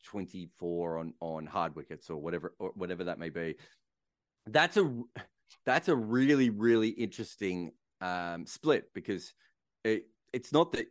24 0.07 1.01
on 1.01 1.13
on 1.21 1.45
hard 1.45 1.77
wickets 1.77 2.09
or 2.09 2.17
whatever 2.17 2.55
or 2.59 2.71
whatever 2.77 3.05
that 3.05 3.19
may 3.19 3.29
be. 3.29 3.57
That's 4.47 4.79
a 4.79 5.03
that's 5.65 5.89
a 5.89 5.97
really 5.97 6.51
really 6.51 6.91
interesting 6.91 7.73
um, 8.01 8.47
split 8.47 8.93
because 8.95 9.33
it, 9.85 10.07
it's 10.33 10.53
not 10.53 10.73
that 10.73 10.87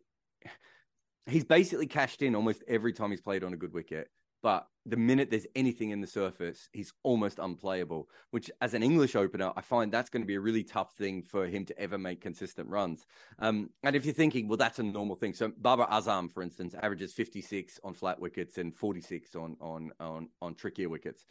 he's 1.25 1.45
basically 1.45 1.87
cashed 1.87 2.21
in 2.21 2.35
almost 2.35 2.63
every 2.67 2.93
time 2.93 3.11
he's 3.11 3.21
played 3.21 3.43
on 3.43 3.53
a 3.53 3.57
good 3.57 3.73
wicket 3.73 4.09
but 4.43 4.67
the 4.85 4.97
minute 4.97 5.31
there's 5.31 5.47
anything 5.55 5.91
in 5.91 6.01
the 6.01 6.07
surface, 6.07 6.67
he's 6.73 6.91
almost 7.03 7.39
unplayable, 7.39 8.09
which 8.31 8.51
as 8.59 8.73
an 8.73 8.83
English 8.83 9.15
opener, 9.15 9.53
I 9.55 9.61
find 9.61 9.89
that's 9.89 10.09
going 10.09 10.21
to 10.21 10.27
be 10.27 10.35
a 10.35 10.41
really 10.41 10.65
tough 10.65 10.93
thing 10.97 11.23
for 11.23 11.47
him 11.47 11.63
to 11.65 11.79
ever 11.79 11.97
make 11.97 12.19
consistent 12.19 12.67
runs. 12.67 13.07
Um, 13.39 13.69
and 13.83 13.95
if 13.95 14.03
you're 14.03 14.13
thinking, 14.13 14.49
well, 14.49 14.57
that's 14.57 14.79
a 14.79 14.83
normal 14.83 15.15
thing. 15.15 15.33
So 15.33 15.53
Babar 15.57 15.87
Azam, 15.89 16.29
for 16.29 16.43
instance, 16.43 16.75
averages 16.83 17.13
56 17.13 17.79
on 17.85 17.93
flat 17.93 18.19
wickets 18.19 18.57
and 18.57 18.75
46 18.75 19.33
on, 19.35 19.55
on, 19.61 19.91
on, 20.01 20.27
on 20.41 20.55
trickier 20.55 20.89
wickets, 20.89 21.25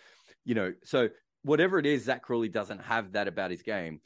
you 0.46 0.54
know, 0.54 0.72
so 0.82 1.10
whatever 1.42 1.78
it 1.78 1.86
is, 1.86 2.04
Zak 2.04 2.22
Crawley 2.22 2.48
doesn't 2.48 2.80
have 2.82 3.12
that 3.12 3.28
about 3.28 3.50
his 3.50 3.62
game. 3.62 4.00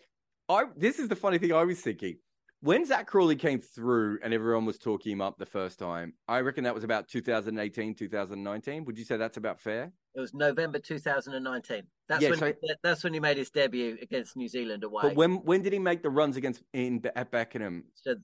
I, 0.49 0.65
this 0.77 0.99
is 0.99 1.09
the 1.09 1.17
funny 1.17 1.39
thing 1.39 1.53
I 1.53 1.65
was 1.65 1.81
thinking 1.81 2.19
when 2.61 2.85
Zak 2.87 3.07
Crawley 3.07 3.37
came 3.37 3.61
through 3.61 4.19
and 4.23 4.33
everyone 4.33 4.65
was 4.65 4.79
talking 4.79 5.13
him 5.13 5.21
up 5.21 5.39
the 5.39 5.47
first 5.47 5.79
time, 5.79 6.15
I 6.27 6.41
reckon 6.41 6.65
that 6.65 6.75
was 6.75 6.85
about 6.85 7.09
2018, 7.09 7.95
2019. 7.95 8.85
Would 8.85 8.99
you 8.99 9.05
say 9.05 9.17
that's 9.17 9.37
about 9.37 9.61
fair? 9.61 9.93
It 10.15 10.21
was 10.21 10.33
November 10.33 10.79
2019. 10.79 11.83
That's 12.09 12.23
yeah, 12.23 12.31
when 12.31 12.39
so, 12.39 12.53
that's 12.83 13.05
when 13.05 13.13
he 13.13 13.21
made 13.21 13.37
his 13.37 13.51
debut 13.51 13.99
against 14.01 14.37
New 14.37 14.49
Zealand 14.49 14.85
away. 14.85 15.03
But 15.03 15.15
when 15.17 15.37
when 15.45 15.63
did 15.63 15.73
he 15.73 15.79
make 15.79 16.03
the 16.03 16.11
runs 16.11 16.37
against 16.37 16.63
in 16.73 17.03
at 17.15 17.31
Beckenham? 17.31 17.85
So, 17.95 18.15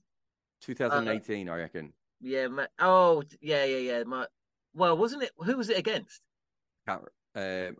2018, 0.61 1.47
uh, 1.47 1.53
I 1.53 1.57
reckon. 1.57 1.93
Yeah. 2.19 2.47
My, 2.47 2.67
oh, 2.79 3.23
yeah, 3.41 3.65
yeah, 3.65 3.77
yeah. 3.77 4.03
My, 4.03 4.25
well, 4.73 4.97
wasn't 4.97 5.23
it? 5.23 5.31
Who 5.37 5.57
was 5.57 5.69
it 5.69 5.77
against? 5.77 6.21
Can't 6.87 7.03
um, 7.35 7.77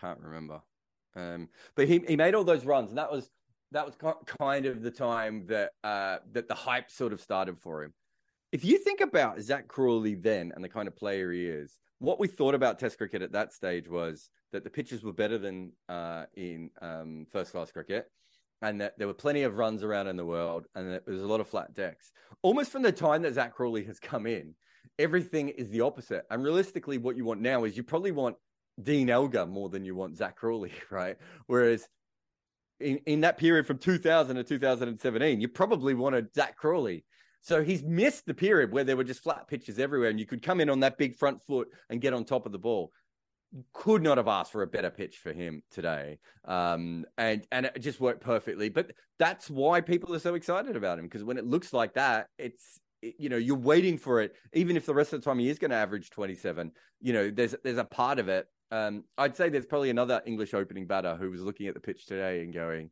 can't 0.00 0.20
remember. 0.20 0.60
Um, 1.16 1.48
but 1.74 1.88
he 1.88 2.02
he 2.06 2.16
made 2.16 2.34
all 2.34 2.44
those 2.44 2.64
runs, 2.64 2.90
and 2.90 2.98
that 2.98 3.10
was 3.10 3.30
that 3.72 3.86
was 3.86 3.94
kind 4.38 4.66
of 4.66 4.82
the 4.82 4.90
time 4.90 5.46
that 5.46 5.72
uh, 5.84 6.18
that 6.32 6.48
the 6.48 6.54
hype 6.54 6.90
sort 6.90 7.12
of 7.12 7.20
started 7.20 7.58
for 7.58 7.82
him. 7.82 7.92
If 8.52 8.64
you 8.64 8.78
think 8.78 9.00
about 9.00 9.40
Zak 9.40 9.68
Crawley 9.68 10.14
then 10.16 10.52
and 10.54 10.64
the 10.64 10.68
kind 10.68 10.88
of 10.88 10.96
player 10.96 11.30
he 11.30 11.46
is, 11.46 11.78
what 12.00 12.18
we 12.18 12.26
thought 12.26 12.54
about 12.54 12.78
Test 12.78 12.98
cricket 12.98 13.22
at 13.22 13.32
that 13.32 13.52
stage 13.52 13.88
was 13.88 14.28
that 14.52 14.64
the 14.64 14.70
pitches 14.70 15.04
were 15.04 15.12
better 15.12 15.38
than 15.38 15.72
uh, 15.88 16.24
in 16.34 16.70
um, 16.82 17.26
first 17.30 17.52
class 17.52 17.70
cricket, 17.70 18.10
and 18.62 18.80
that 18.80 18.98
there 18.98 19.06
were 19.06 19.14
plenty 19.14 19.42
of 19.42 19.56
runs 19.56 19.84
around 19.84 20.08
in 20.08 20.16
the 20.16 20.24
world, 20.24 20.66
and 20.74 20.90
that 20.90 21.04
there 21.06 21.14
was 21.14 21.22
a 21.22 21.26
lot 21.26 21.40
of 21.40 21.48
flat 21.48 21.74
decks. 21.74 22.12
Almost 22.42 22.72
from 22.72 22.82
the 22.82 22.92
time 22.92 23.22
that 23.22 23.34
Zak 23.34 23.54
Crawley 23.54 23.84
has 23.84 24.00
come 24.00 24.26
in, 24.26 24.54
everything 24.98 25.50
is 25.50 25.68
the 25.68 25.82
opposite. 25.82 26.24
And 26.30 26.42
realistically, 26.42 26.98
what 26.98 27.16
you 27.16 27.24
want 27.24 27.40
now 27.40 27.64
is 27.64 27.76
you 27.76 27.84
probably 27.84 28.12
want 28.12 28.36
Dean 28.82 29.10
Elgar 29.10 29.46
more 29.46 29.68
than 29.68 29.84
you 29.84 29.94
want 29.94 30.16
Zak 30.16 30.36
Crawley, 30.36 30.72
right? 30.90 31.16
Whereas 31.46 31.88
in, 32.80 32.98
in 33.06 33.20
that 33.20 33.38
period 33.38 33.66
from 33.66 33.78
2000 33.78 34.36
to 34.36 34.44
2017, 34.44 35.40
you 35.40 35.48
probably 35.48 35.94
wanted 35.94 36.34
Zak 36.34 36.56
Crawley. 36.56 37.04
So 37.42 37.62
he's 37.62 37.82
missed 37.82 38.26
the 38.26 38.34
period 38.34 38.72
where 38.72 38.84
there 38.84 38.96
were 38.96 39.04
just 39.04 39.22
flat 39.22 39.48
pitches 39.48 39.78
everywhere 39.78 40.10
and 40.10 40.20
you 40.20 40.26
could 40.26 40.42
come 40.42 40.60
in 40.60 40.68
on 40.68 40.80
that 40.80 40.98
big 40.98 41.16
front 41.16 41.40
foot 41.42 41.68
and 41.88 42.00
get 42.00 42.12
on 42.12 42.24
top 42.24 42.46
of 42.46 42.52
the 42.52 42.58
ball. 42.58 42.92
Could 43.72 44.02
not 44.02 44.18
have 44.18 44.28
asked 44.28 44.52
for 44.52 44.62
a 44.62 44.66
better 44.66 44.90
pitch 44.90 45.18
for 45.18 45.32
him 45.32 45.62
today. 45.70 46.18
Um, 46.44 47.06
and, 47.16 47.46
and 47.50 47.66
it 47.66 47.80
just 47.80 48.00
worked 48.00 48.20
perfectly. 48.20 48.68
But 48.68 48.92
that's 49.18 49.48
why 49.48 49.80
people 49.80 50.14
are 50.14 50.20
so 50.20 50.34
excited 50.34 50.76
about 50.76 50.98
him 50.98 51.06
because 51.06 51.24
when 51.24 51.38
it 51.38 51.46
looks 51.46 51.72
like 51.72 51.94
that, 51.94 52.28
it's, 52.38 52.78
you 53.00 53.30
know, 53.30 53.38
you're 53.38 53.56
waiting 53.56 53.96
for 53.96 54.20
it. 54.20 54.34
Even 54.52 54.76
if 54.76 54.84
the 54.84 54.94
rest 54.94 55.14
of 55.14 55.20
the 55.20 55.24
time 55.24 55.38
he 55.38 55.48
is 55.48 55.58
going 55.58 55.70
to 55.70 55.76
average 55.76 56.10
27, 56.10 56.72
you 57.00 57.12
know, 57.14 57.30
there's, 57.30 57.54
there's 57.64 57.78
a 57.78 57.84
part 57.84 58.18
of 58.18 58.28
it 58.28 58.46
um, 58.70 59.04
I'd 59.18 59.36
say 59.36 59.48
there's 59.48 59.66
probably 59.66 59.90
another 59.90 60.22
English 60.26 60.54
opening 60.54 60.86
batter 60.86 61.16
who 61.16 61.30
was 61.30 61.42
looking 61.42 61.66
at 61.66 61.74
the 61.74 61.80
pitch 61.80 62.06
today 62.06 62.42
and 62.42 62.54
going, 62.54 62.90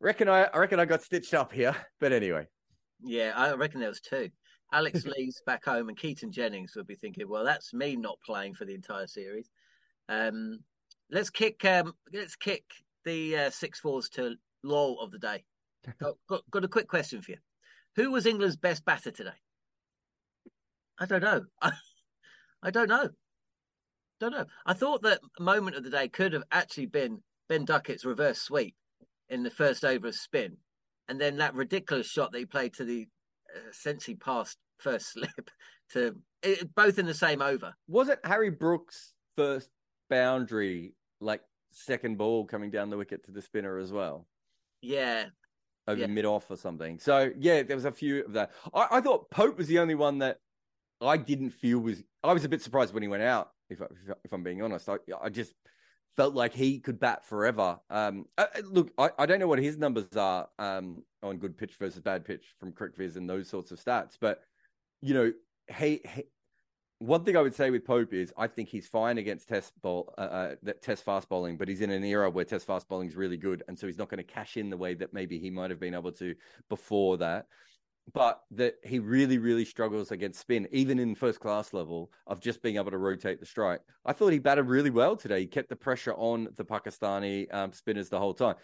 "Reckon 0.00 0.28
I, 0.28 0.44
I 0.44 0.58
reckon 0.58 0.80
I 0.80 0.84
got 0.84 1.02
stitched 1.02 1.34
up 1.34 1.52
here." 1.52 1.74
But 2.00 2.12
anyway, 2.12 2.46
yeah, 3.02 3.32
I 3.34 3.52
reckon 3.54 3.80
there 3.80 3.88
was 3.88 4.00
two. 4.00 4.30
Alex 4.72 5.04
Lees 5.16 5.42
back 5.46 5.64
home, 5.64 5.88
and 5.88 5.96
Keaton 5.96 6.32
Jennings 6.32 6.72
would 6.76 6.86
be 6.86 6.96
thinking, 6.96 7.28
"Well, 7.28 7.44
that's 7.44 7.72
me 7.72 7.96
not 7.96 8.18
playing 8.24 8.54
for 8.54 8.64
the 8.64 8.74
entire 8.74 9.06
series." 9.06 9.48
Um, 10.08 10.60
let's 11.10 11.30
kick. 11.30 11.64
Um, 11.64 11.94
let's 12.12 12.36
kick 12.36 12.64
the 13.04 13.36
uh, 13.36 13.50
six 13.50 13.80
fours 13.80 14.08
to 14.10 14.36
Lol 14.62 15.00
of 15.00 15.10
the 15.10 15.18
day. 15.18 15.44
got, 16.00 16.14
got, 16.28 16.42
got 16.50 16.64
a 16.64 16.68
quick 16.68 16.88
question 16.88 17.22
for 17.22 17.32
you. 17.32 17.38
Who 17.96 18.10
was 18.10 18.26
England's 18.26 18.56
best 18.56 18.84
batter 18.84 19.10
today? 19.10 19.30
I 20.98 21.06
don't 21.06 21.22
know. 21.22 21.44
I 22.62 22.70
don't 22.70 22.88
know 22.88 23.08
don't 24.30 24.38
know. 24.38 24.46
I 24.66 24.72
thought 24.72 25.02
that 25.02 25.20
moment 25.38 25.76
of 25.76 25.84
the 25.84 25.90
day 25.90 26.08
could 26.08 26.32
have 26.32 26.44
actually 26.50 26.86
been 26.86 27.22
Ben 27.48 27.64
Duckett's 27.64 28.04
reverse 28.04 28.40
sweep 28.40 28.74
in 29.28 29.42
the 29.42 29.50
first 29.50 29.84
over 29.84 30.08
of 30.08 30.14
spin, 30.14 30.56
and 31.08 31.20
then 31.20 31.36
that 31.38 31.54
ridiculous 31.54 32.06
shot 32.06 32.32
that 32.32 32.38
he 32.38 32.46
played 32.46 32.74
to 32.74 32.84
the 32.84 33.08
uh, 33.54 33.68
essentially 33.70 34.16
past 34.16 34.58
first 34.78 35.06
slip 35.12 35.50
to 35.92 36.16
it, 36.42 36.74
both 36.74 36.98
in 36.98 37.06
the 37.06 37.14
same 37.14 37.42
over. 37.42 37.74
Was 37.88 38.08
it 38.08 38.20
Harry 38.24 38.50
Brooks' 38.50 39.14
first 39.36 39.70
boundary, 40.08 40.94
like 41.20 41.42
second 41.72 42.18
ball 42.18 42.44
coming 42.44 42.70
down 42.70 42.90
the 42.90 42.96
wicket 42.96 43.24
to 43.26 43.32
the 43.32 43.42
spinner 43.42 43.78
as 43.78 43.92
well? 43.92 44.26
Yeah. 44.80 45.26
Over 45.86 46.00
yeah. 46.00 46.06
mid 46.06 46.24
off 46.24 46.50
or 46.50 46.56
something. 46.56 46.98
So 46.98 47.30
yeah, 47.38 47.62
there 47.62 47.76
was 47.76 47.84
a 47.84 47.92
few 47.92 48.24
of 48.24 48.32
that. 48.32 48.52
I, 48.72 48.86
I 48.92 49.00
thought 49.00 49.30
Pope 49.30 49.58
was 49.58 49.66
the 49.66 49.80
only 49.80 49.94
one 49.94 50.18
that 50.18 50.38
I 51.08 51.16
didn't 51.16 51.50
feel 51.50 51.78
was. 51.78 52.02
I 52.22 52.32
was 52.32 52.44
a 52.44 52.48
bit 52.48 52.62
surprised 52.62 52.94
when 52.94 53.02
he 53.02 53.08
went 53.08 53.22
out 53.22 53.50
if, 53.70 53.80
I, 53.82 53.86
if 54.24 54.32
I'm 54.32 54.42
being 54.42 54.62
honest. 54.62 54.88
I, 54.88 54.96
I 55.22 55.28
just 55.28 55.54
felt 56.16 56.34
like 56.34 56.54
he 56.54 56.78
could 56.78 57.00
bat 57.00 57.24
forever. 57.26 57.78
Um, 57.90 58.26
uh, 58.38 58.46
uh, 58.56 58.60
look, 58.64 58.92
I, 58.98 59.10
I 59.18 59.26
don't 59.26 59.40
know 59.40 59.48
what 59.48 59.58
his 59.58 59.76
numbers 59.76 60.16
are 60.16 60.48
um, 60.58 61.02
on 61.22 61.38
good 61.38 61.56
pitch 61.56 61.74
versus 61.78 62.00
bad 62.00 62.24
pitch 62.24 62.54
from 62.58 62.72
CricViz 62.72 63.16
and 63.16 63.28
those 63.28 63.48
sorts 63.48 63.72
of 63.72 63.82
stats, 63.82 64.16
but 64.20 64.42
you 65.02 65.14
know, 65.14 65.32
he, 65.76 66.00
he 66.14 66.24
one 67.00 67.24
thing 67.24 67.36
I 67.36 67.42
would 67.42 67.54
say 67.54 67.70
with 67.70 67.84
Pope 67.84 68.14
is 68.14 68.32
I 68.36 68.46
think 68.46 68.68
he's 68.68 68.86
fine 68.86 69.18
against 69.18 69.48
test 69.48 69.72
ball, 69.82 70.14
uh, 70.16 70.20
uh, 70.20 70.72
test 70.80 71.04
fast 71.04 71.28
bowling, 71.28 71.56
but 71.56 71.68
he's 71.68 71.80
in 71.80 71.90
an 71.90 72.04
era 72.04 72.30
where 72.30 72.44
test 72.44 72.66
fast 72.66 72.88
bowling 72.88 73.08
is 73.08 73.16
really 73.16 73.36
good, 73.36 73.62
and 73.68 73.78
so 73.78 73.86
he's 73.86 73.98
not 73.98 74.08
going 74.08 74.24
to 74.24 74.24
cash 74.24 74.56
in 74.56 74.70
the 74.70 74.76
way 74.76 74.94
that 74.94 75.12
maybe 75.12 75.38
he 75.38 75.50
might 75.50 75.70
have 75.70 75.80
been 75.80 75.94
able 75.94 76.12
to 76.12 76.34
before 76.68 77.18
that 77.18 77.46
but 78.12 78.42
that 78.50 78.74
he 78.84 78.98
really, 78.98 79.38
really 79.38 79.64
struggles 79.64 80.10
against 80.10 80.40
spin, 80.40 80.68
even 80.70 80.98
in 80.98 81.14
first 81.14 81.40
class 81.40 81.72
level 81.72 82.10
of 82.26 82.40
just 82.40 82.62
being 82.62 82.76
able 82.76 82.90
to 82.90 82.98
rotate 82.98 83.40
the 83.40 83.46
strike. 83.46 83.80
I 84.04 84.12
thought 84.12 84.32
he 84.32 84.38
batted 84.38 84.66
really 84.66 84.90
well 84.90 85.16
today. 85.16 85.40
He 85.40 85.46
kept 85.46 85.70
the 85.70 85.76
pressure 85.76 86.14
on 86.14 86.48
the 86.56 86.64
Pakistani 86.64 87.52
um, 87.54 87.72
spinners 87.72 88.08
the 88.08 88.18
whole 88.18 88.34
time. 88.34 88.56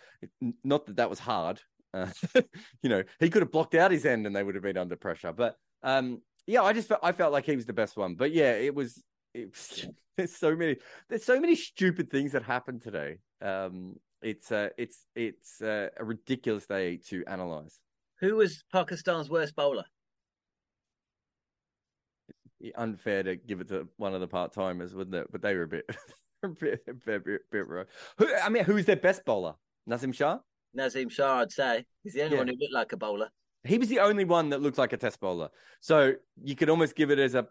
Not 0.62 0.86
that 0.86 0.96
that 0.96 1.10
was 1.10 1.18
hard. 1.18 1.60
Uh, 1.94 2.08
you 2.82 2.90
know, 2.90 3.02
he 3.18 3.30
could 3.30 3.42
have 3.42 3.50
blocked 3.50 3.74
out 3.74 3.90
his 3.90 4.04
end 4.04 4.26
and 4.26 4.36
they 4.36 4.42
would 4.42 4.54
have 4.54 4.64
been 4.64 4.76
under 4.76 4.96
pressure. 4.96 5.32
But 5.32 5.56
um, 5.82 6.20
yeah, 6.46 6.62
I 6.62 6.72
just 6.72 6.88
felt, 6.88 7.00
I 7.02 7.12
felt 7.12 7.32
like 7.32 7.46
he 7.46 7.56
was 7.56 7.66
the 7.66 7.72
best 7.72 7.96
one. 7.96 8.14
But 8.14 8.32
yeah, 8.32 8.52
it 8.52 8.74
was. 8.74 9.02
It 9.32 9.50
was 9.50 9.86
there's 10.16 10.36
so 10.36 10.54
many. 10.54 10.76
There's 11.08 11.24
so 11.24 11.40
many 11.40 11.56
stupid 11.56 12.10
things 12.10 12.32
that 12.32 12.42
happened 12.42 12.82
today. 12.82 13.18
Um, 13.40 13.96
it's 14.22 14.52
uh, 14.52 14.68
it's 14.76 15.06
it's 15.14 15.62
uh, 15.62 15.88
a 15.96 16.04
ridiculous 16.04 16.66
day 16.66 16.98
to 17.08 17.24
analyze. 17.26 17.78
Who 18.20 18.36
was 18.36 18.62
Pakistan's 18.72 19.30
worst 19.30 19.54
bowler? 19.56 19.84
unfair 22.76 23.22
to 23.22 23.36
give 23.36 23.60
it 23.62 23.68
to 23.68 23.88
one 23.96 24.14
of 24.14 24.20
the 24.20 24.28
part 24.28 24.52
timers, 24.52 24.94
wouldn't 24.94 25.16
it? 25.16 25.28
But 25.32 25.40
they 25.40 25.54
were 25.54 25.62
a 25.62 25.68
bit, 25.68 25.86
a 26.42 26.48
bit, 26.48 26.82
a 26.88 26.92
bit, 26.92 27.24
bit, 27.24 27.40
bit 27.50 27.66
rough. 27.66 27.86
Who, 28.18 28.28
I 28.34 28.50
mean, 28.50 28.64
who's 28.64 28.84
their 28.84 28.96
best 28.96 29.24
bowler? 29.24 29.54
Naseem 29.88 30.14
Shah. 30.14 30.38
Naseem 30.76 31.10
Shah, 31.10 31.40
I'd 31.40 31.52
say. 31.52 31.84
He's 32.04 32.14
the 32.14 32.22
only 32.22 32.34
Yeah. 32.36 32.40
one 32.40 32.48
who 32.48 32.56
looked 32.60 32.74
like 32.74 32.92
a 32.92 32.96
bowler. 32.96 33.30
He 33.64 33.78
was 33.78 33.88
the 33.88 34.00
only 34.00 34.24
one 34.24 34.50
that 34.50 34.60
looked 34.60 34.78
like 34.78 34.92
a 34.92 34.96
test 34.96 35.20
bowler. 35.20 35.48
So 35.80 36.14
you 36.42 36.54
could 36.54 36.68
almost 36.70 36.96
give 36.96 37.10
it 37.10 37.18
as 37.18 37.34
a 37.34 37.46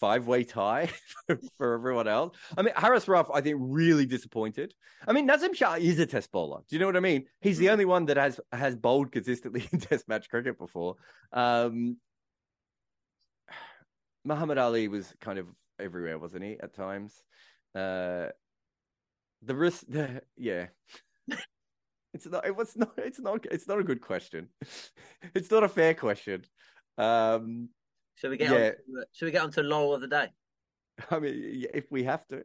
five 0.00 0.26
way 0.26 0.42
tie 0.42 0.88
for 1.56 1.74
everyone 1.74 2.08
else. 2.08 2.36
I 2.56 2.62
mean, 2.62 2.74
Haris 2.74 3.04
Rauf, 3.04 3.30
I 3.32 3.40
think, 3.40 3.58
really 3.60 4.06
disappointed. 4.06 4.74
I 5.06 5.12
mean, 5.12 5.28
Naseem 5.28 5.54
Shah 5.54 5.74
is 5.74 5.98
a 5.98 6.06
test 6.06 6.32
bowler. 6.32 6.60
Do 6.68 6.74
you 6.74 6.80
know 6.80 6.86
what 6.86 6.96
I 6.96 7.00
mean? 7.00 7.26
He's 7.40 7.58
the 7.58 7.70
only 7.70 7.84
one 7.84 8.06
that 8.06 8.16
has 8.16 8.40
has 8.52 8.74
bowled 8.74 9.12
consistently 9.12 9.68
in 9.72 9.80
test 9.80 10.08
match 10.08 10.28
cricket 10.28 10.58
before. 10.58 10.96
Um, 11.32 11.98
Muhammad 14.24 14.58
Ali 14.58 14.88
was 14.88 15.14
kind 15.20 15.38
of 15.38 15.46
everywhere, 15.78 16.18
wasn't 16.18 16.44
he, 16.44 16.58
at 16.60 16.74
times? 16.74 17.14
Uh, 17.74 18.28
the 19.42 19.54
risk, 19.54 19.84
the, 19.88 20.22
yeah. 20.36 20.66
It's 22.12 22.26
not. 22.26 22.44
It 22.44 22.56
was 22.56 22.76
not. 22.76 22.92
It's 22.96 23.20
not. 23.20 23.46
It's 23.50 23.68
not 23.68 23.78
a 23.78 23.84
good 23.84 24.00
question. 24.00 24.48
It's 25.34 25.50
not 25.50 25.62
a 25.62 25.68
fair 25.68 25.94
question. 25.94 26.44
Um, 26.98 27.68
Shall 28.20 28.30
we 28.30 28.36
get 28.36 28.50
Yeah. 28.50 28.56
on? 28.56 29.00
Uh, 29.00 29.04
shall 29.12 29.26
we 29.26 29.32
get 29.32 29.42
on 29.42 29.50
to 29.52 29.62
Lol 29.62 29.94
of 29.94 30.02
the 30.02 30.08
day? 30.08 30.28
I 31.10 31.18
mean, 31.18 31.66
if 31.72 31.90
we 31.90 32.04
have 32.04 32.26
to. 32.28 32.44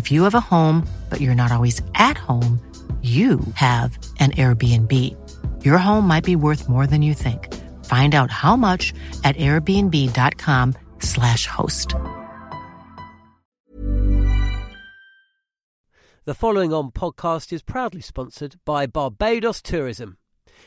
If 0.00 0.10
you 0.10 0.22
have 0.22 0.34
a 0.34 0.50
home, 0.54 0.88
but 1.10 1.20
you're 1.20 1.42
not 1.42 1.52
always 1.52 1.82
at 1.94 2.16
home, 2.16 2.58
you 3.02 3.40
have 3.52 3.98
an 4.18 4.30
Airbnb. 4.30 4.92
Your 5.62 5.76
home 5.76 6.06
might 6.06 6.24
be 6.24 6.36
worth 6.36 6.70
more 6.70 6.86
than 6.86 7.02
you 7.02 7.12
think. 7.12 7.54
Find 7.84 8.14
out 8.14 8.30
how 8.30 8.56
much 8.56 8.94
at 9.24 9.36
airbnb.com/slash 9.36 11.46
host. 11.46 11.94
The 16.24 16.34
following 16.34 16.72
on 16.72 16.92
podcast 16.92 17.52
is 17.52 17.62
proudly 17.62 18.00
sponsored 18.00 18.56
by 18.64 18.86
Barbados 18.86 19.60
Tourism. 19.60 20.16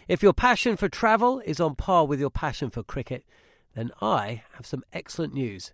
If 0.07 0.21
your 0.21 0.33
passion 0.33 0.77
for 0.77 0.89
travel 0.89 1.39
is 1.39 1.59
on 1.59 1.73
par 1.73 2.05
with 2.05 2.19
your 2.19 2.29
passion 2.29 2.69
for 2.69 2.83
cricket, 2.83 3.25
then 3.73 3.89
I 3.99 4.43
have 4.53 4.67
some 4.67 4.83
excellent 4.93 5.33
news. 5.33 5.73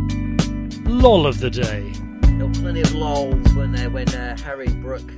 Lol 1.01 1.25
of 1.25 1.39
the 1.39 1.49
day. 1.49 1.91
There 2.37 2.45
were 2.45 2.53
plenty 2.53 2.81
of 2.81 2.93
lols 2.93 3.51
when 3.55 3.71
there 3.71 3.89
when 3.89 4.07
uh, 4.09 4.37
Harry 4.43 4.67
Brook 4.67 5.11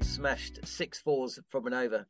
smashed 0.00 0.66
six 0.66 1.00
fours 1.00 1.38
from 1.50 1.66
an 1.66 1.74
over. 1.74 2.06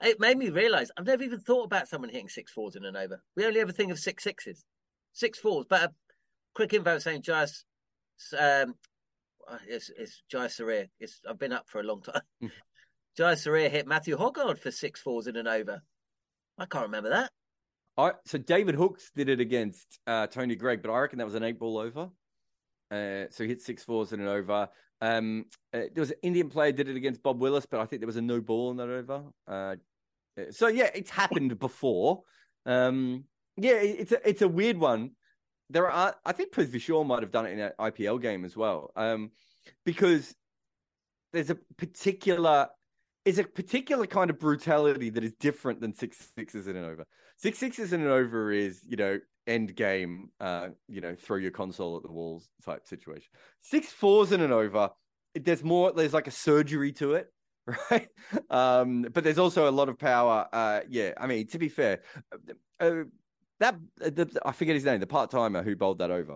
It 0.00 0.18
made 0.18 0.38
me 0.38 0.48
realise 0.48 0.90
I've 0.96 1.04
never 1.04 1.22
even 1.24 1.40
thought 1.40 1.64
about 1.64 1.88
someone 1.88 2.08
hitting 2.08 2.30
six 2.30 2.50
fours 2.50 2.74
in 2.74 2.86
an 2.86 2.96
over. 2.96 3.22
We 3.36 3.44
only 3.44 3.60
ever 3.60 3.70
think 3.70 3.92
of 3.92 3.98
six 3.98 4.24
sixes, 4.24 4.64
six 5.12 5.38
fours. 5.38 5.66
But 5.68 5.82
a 5.82 5.92
quick 6.54 6.72
info 6.72 6.98
saying 6.98 7.20
Jais, 7.20 7.64
um, 8.32 8.76
uh, 9.46 9.58
it's, 9.66 9.90
it's 9.98 10.22
Jai 10.30 10.46
Sarir. 10.46 10.88
It's 10.98 11.20
I've 11.28 11.38
been 11.38 11.52
up 11.52 11.68
for 11.68 11.80
a 11.80 11.84
long 11.84 12.00
time. 12.00 12.22
Jai 13.18 13.34
Sarir 13.34 13.70
hit 13.70 13.86
Matthew 13.86 14.16
Hoggard 14.16 14.58
for 14.58 14.70
six 14.70 15.02
fours 15.02 15.26
in 15.26 15.36
an 15.36 15.46
over. 15.46 15.82
I 16.56 16.64
can't 16.64 16.86
remember 16.86 17.10
that. 17.10 17.30
I, 17.98 18.12
so 18.24 18.38
David 18.38 18.74
Hookes 18.74 19.10
did 19.14 19.28
it 19.28 19.38
against 19.38 19.98
uh, 20.06 20.28
Tony 20.28 20.56
Greig, 20.56 20.80
but 20.80 20.90
I 20.90 20.98
reckon 20.98 21.18
that 21.18 21.26
was 21.26 21.34
an 21.34 21.42
eight 21.42 21.58
ball 21.58 21.76
over. 21.76 22.08
Uh, 22.90 23.24
so 23.30 23.44
he 23.44 23.48
hit 23.48 23.62
six 23.62 23.84
fours 23.84 24.12
in 24.12 24.20
an 24.20 24.28
over. 24.28 24.68
Um, 25.00 25.46
uh, 25.72 25.88
there 25.92 26.00
was 26.00 26.10
an 26.10 26.18
Indian 26.22 26.48
player 26.48 26.72
did 26.72 26.88
it 26.88 26.96
against 26.96 27.22
Bob 27.22 27.40
Willis, 27.40 27.66
but 27.66 27.80
I 27.80 27.86
think 27.86 28.00
there 28.00 28.06
was 28.06 28.16
a 28.16 28.22
no 28.22 28.40
ball 28.40 28.70
in 28.70 28.76
that 28.78 28.88
over. 28.88 29.22
Uh, 29.46 29.76
so 30.50 30.68
yeah, 30.68 30.90
it's 30.94 31.10
happened 31.10 31.58
before. 31.58 32.22
Um, 32.66 33.24
yeah, 33.56 33.74
it's 33.74 34.12
a 34.12 34.28
it's 34.28 34.42
a 34.42 34.48
weird 34.48 34.78
one. 34.78 35.12
There 35.70 35.90
are, 35.90 36.14
I 36.24 36.32
think 36.32 36.52
Prithvi 36.52 36.80
Shaw 36.80 37.04
might 37.04 37.22
have 37.22 37.30
done 37.30 37.44
it 37.46 37.52
in 37.52 37.60
an 37.60 37.72
IPL 37.78 38.22
game 38.22 38.44
as 38.44 38.56
well, 38.56 38.90
um, 38.96 39.32
because 39.84 40.34
there's 41.32 41.50
a 41.50 41.56
particular 41.76 42.68
is 43.24 43.38
a 43.38 43.44
particular 43.44 44.06
kind 44.06 44.30
of 44.30 44.38
brutality 44.38 45.10
that 45.10 45.22
is 45.22 45.34
different 45.34 45.80
than 45.80 45.94
six 45.94 46.30
sixes 46.34 46.66
in 46.66 46.76
an 46.76 46.84
over. 46.84 47.06
Six 47.36 47.58
sixes 47.58 47.92
in 47.92 48.00
an 48.00 48.08
over 48.08 48.50
is, 48.50 48.80
you 48.88 48.96
know, 48.96 49.18
end 49.48 49.74
game, 49.74 50.30
uh, 50.40 50.68
you 50.88 51.00
know, 51.00 51.14
throw 51.14 51.36
your 51.36 51.50
console 51.50 51.96
at 51.96 52.02
the 52.02 52.12
walls 52.12 52.48
type 52.64 52.86
situation. 52.86 53.28
Six 53.60 53.90
fours 53.90 54.32
in 54.32 54.40
an 54.40 54.52
over, 54.52 54.90
there's 55.34 55.64
more, 55.64 55.92
there's 55.92 56.14
like 56.14 56.26
a 56.26 56.32
surgery 56.32 56.92
to 56.92 57.14
it, 57.14 57.32
right? 57.90 58.08
Um, 58.50 59.02
but 59.02 59.24
there's 59.24 59.38
also 59.38 59.68
a 59.68 59.72
lot 59.72 59.88
of 59.88 59.98
power. 59.98 60.46
Uh, 60.52 60.80
yeah, 60.88 61.12
I 61.16 61.26
mean, 61.26 61.46
to 61.48 61.58
be 61.58 61.68
fair, 61.68 62.02
uh, 62.80 63.04
that 63.60 63.76
the, 63.96 64.40
I 64.44 64.52
forget 64.52 64.74
his 64.74 64.84
name, 64.84 65.00
the 65.00 65.06
part 65.06 65.30
timer 65.30 65.62
who 65.62 65.74
bowled 65.74 65.98
that 65.98 66.10
over. 66.10 66.34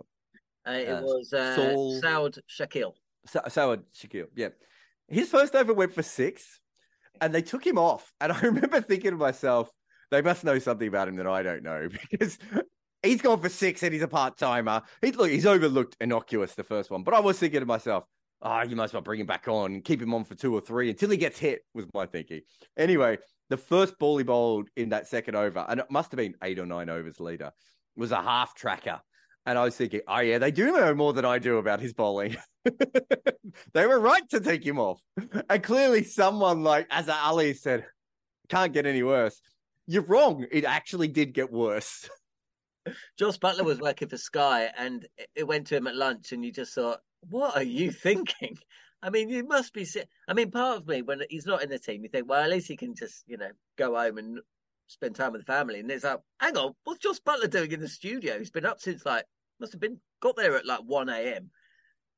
Uh, 0.66 0.70
it 0.72 0.88
Uh, 0.88 1.02
was 1.02 1.32
uh, 1.32 1.54
Saul- 1.54 2.00
Saud 2.02 2.38
Shakeel. 2.48 2.94
Sa- 3.26 3.44
Sawad 3.44 3.84
Shakeel, 3.94 4.26
yeah. 4.34 4.48
His 5.08 5.28
first 5.28 5.54
over 5.54 5.74
went 5.74 5.92
for 5.92 6.02
six, 6.02 6.60
and 7.20 7.34
they 7.34 7.42
took 7.42 7.66
him 7.66 7.78
off. 7.78 8.12
And 8.20 8.32
I 8.36 8.40
remember 8.40 8.80
thinking 8.80 9.10
to 9.12 9.16
myself, 9.16 9.70
they 10.10 10.22
must 10.22 10.44
know 10.44 10.58
something 10.58 10.88
about 10.88 11.08
him 11.08 11.16
that 11.16 11.26
I 11.26 11.42
don't 11.42 11.62
know 11.62 11.88
because 12.10 12.38
he's 13.02 13.22
gone 13.22 13.40
for 13.40 13.48
six 13.48 13.82
and 13.82 13.92
he's 13.92 14.02
a 14.02 14.08
part 14.08 14.36
timer. 14.38 14.82
He's 15.00 15.16
look, 15.16 15.30
he's 15.30 15.46
overlooked 15.46 15.96
innocuous 16.00 16.54
the 16.54 16.64
first 16.64 16.90
one, 16.90 17.02
but 17.02 17.14
I 17.14 17.20
was 17.20 17.38
thinking 17.38 17.60
to 17.60 17.66
myself, 17.66 18.04
ah, 18.42 18.60
oh, 18.60 18.68
you 18.68 18.76
might 18.76 18.84
as 18.84 18.92
well 18.92 19.02
bring 19.02 19.20
him 19.20 19.26
back 19.26 19.48
on 19.48 19.82
keep 19.82 20.00
him 20.00 20.14
on 20.14 20.24
for 20.24 20.34
two 20.34 20.54
or 20.54 20.60
three 20.60 20.90
until 20.90 21.10
he 21.10 21.16
gets 21.16 21.38
hit. 21.38 21.62
Was 21.74 21.86
my 21.94 22.06
thinking. 22.06 22.42
Anyway, 22.76 23.18
the 23.50 23.56
first 23.56 23.98
ball 23.98 24.18
he 24.18 24.24
bowled 24.24 24.68
in 24.76 24.90
that 24.90 25.08
second 25.08 25.36
over, 25.36 25.64
and 25.68 25.80
it 25.80 25.90
must 25.90 26.10
have 26.12 26.18
been 26.18 26.34
eight 26.42 26.58
or 26.58 26.66
nine 26.66 26.88
overs 26.88 27.20
later, 27.20 27.52
was 27.96 28.12
a 28.12 28.22
half 28.22 28.54
tracker. 28.54 29.00
And 29.44 29.58
I 29.58 29.64
was 29.64 29.76
thinking, 29.76 30.02
oh 30.06 30.20
yeah, 30.20 30.38
they 30.38 30.52
do 30.52 30.72
know 30.72 30.94
more 30.94 31.12
than 31.12 31.24
I 31.24 31.38
do 31.38 31.58
about 31.58 31.80
his 31.80 31.92
bowling. 31.92 32.36
they 33.74 33.86
were 33.86 33.98
right 33.98 34.22
to 34.30 34.38
take 34.38 34.64
him 34.64 34.78
off. 34.78 35.00
And 35.50 35.62
clearly 35.62 36.04
someone 36.04 36.62
like 36.62 36.86
Azhar 36.90 37.18
Ali 37.24 37.54
said, 37.54 37.84
can't 38.48 38.72
get 38.72 38.86
any 38.86 39.02
worse. 39.02 39.40
You're 39.88 40.04
wrong. 40.04 40.46
It 40.52 40.64
actually 40.64 41.08
did 41.08 41.34
get 41.34 41.50
worse. 41.50 42.08
Jos 43.18 43.38
Buttler 43.38 43.64
was 43.64 43.80
working 43.80 44.08
for 44.08 44.16
Sky 44.16 44.70
and 44.76 45.06
it 45.34 45.46
went 45.46 45.66
to 45.68 45.76
him 45.76 45.86
at 45.86 45.96
lunch 45.96 46.32
and 46.32 46.44
you 46.44 46.52
just 46.52 46.74
thought, 46.74 47.00
what 47.28 47.56
are 47.56 47.62
you 47.62 47.90
thinking? 47.92 48.58
I 49.02 49.10
mean, 49.10 49.28
you 49.28 49.44
must 49.44 49.74
be. 49.74 49.86
I 50.28 50.34
mean, 50.34 50.50
part 50.50 50.78
of 50.78 50.86
me, 50.86 51.02
when 51.02 51.22
he's 51.28 51.46
not 51.46 51.62
in 51.62 51.70
the 51.70 51.78
team, 51.78 52.02
you 52.04 52.08
think, 52.08 52.28
well, 52.28 52.42
at 52.42 52.50
least 52.50 52.68
he 52.68 52.76
can 52.76 52.94
just, 52.94 53.24
you 53.26 53.36
know, 53.36 53.50
go 53.76 53.96
home 53.96 54.18
and 54.18 54.38
spend 54.86 55.16
time 55.16 55.32
with 55.32 55.44
the 55.44 55.52
family. 55.52 55.80
And 55.80 55.90
it's 55.90 56.04
like, 56.04 56.20
hang 56.38 56.56
on, 56.56 56.74
what's 56.84 57.00
Jos 57.00 57.20
Buttler 57.20 57.50
doing 57.50 57.72
in 57.72 57.80
the 57.80 57.88
studio? 57.88 58.38
He's 58.38 58.50
been 58.50 58.66
up 58.66 58.80
since 58.80 59.04
like, 59.04 59.24
must 59.58 59.72
have 59.72 59.80
been, 59.80 59.98
got 60.20 60.36
there 60.36 60.56
at 60.56 60.66
like 60.66 60.80
1 60.80 61.08
a.m. 61.08 61.50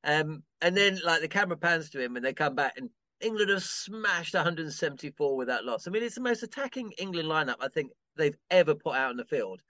Um, 0.03 0.43
and 0.61 0.77
then 0.77 0.99
like 1.03 1.21
the 1.21 1.27
camera 1.27 1.57
pans 1.57 1.89
to 1.91 2.03
him 2.03 2.15
and 2.15 2.23
they 2.23 2.33
come 2.33 2.53
back 2.53 2.73
and 2.77 2.89
England 3.21 3.49
have 3.49 3.63
smashed 3.63 4.35
174 4.35 5.35
without 5.35 5.65
loss. 5.65 5.87
I 5.87 5.91
mean, 5.91 6.03
it's 6.03 6.15
the 6.15 6.21
most 6.21 6.43
attacking 6.43 6.91
England 6.99 7.27
lineup 7.27 7.55
I 7.59 7.69
think 7.69 7.91
they've 8.15 8.37
ever 8.51 8.75
put 8.75 8.95
out 8.95 9.11
in 9.11 9.17
the 9.17 9.25
field. 9.25 9.61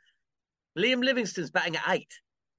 Liam 0.77 1.03
Livingstone's 1.03 1.51
batting 1.51 1.75
at 1.75 1.83
8 1.87 2.07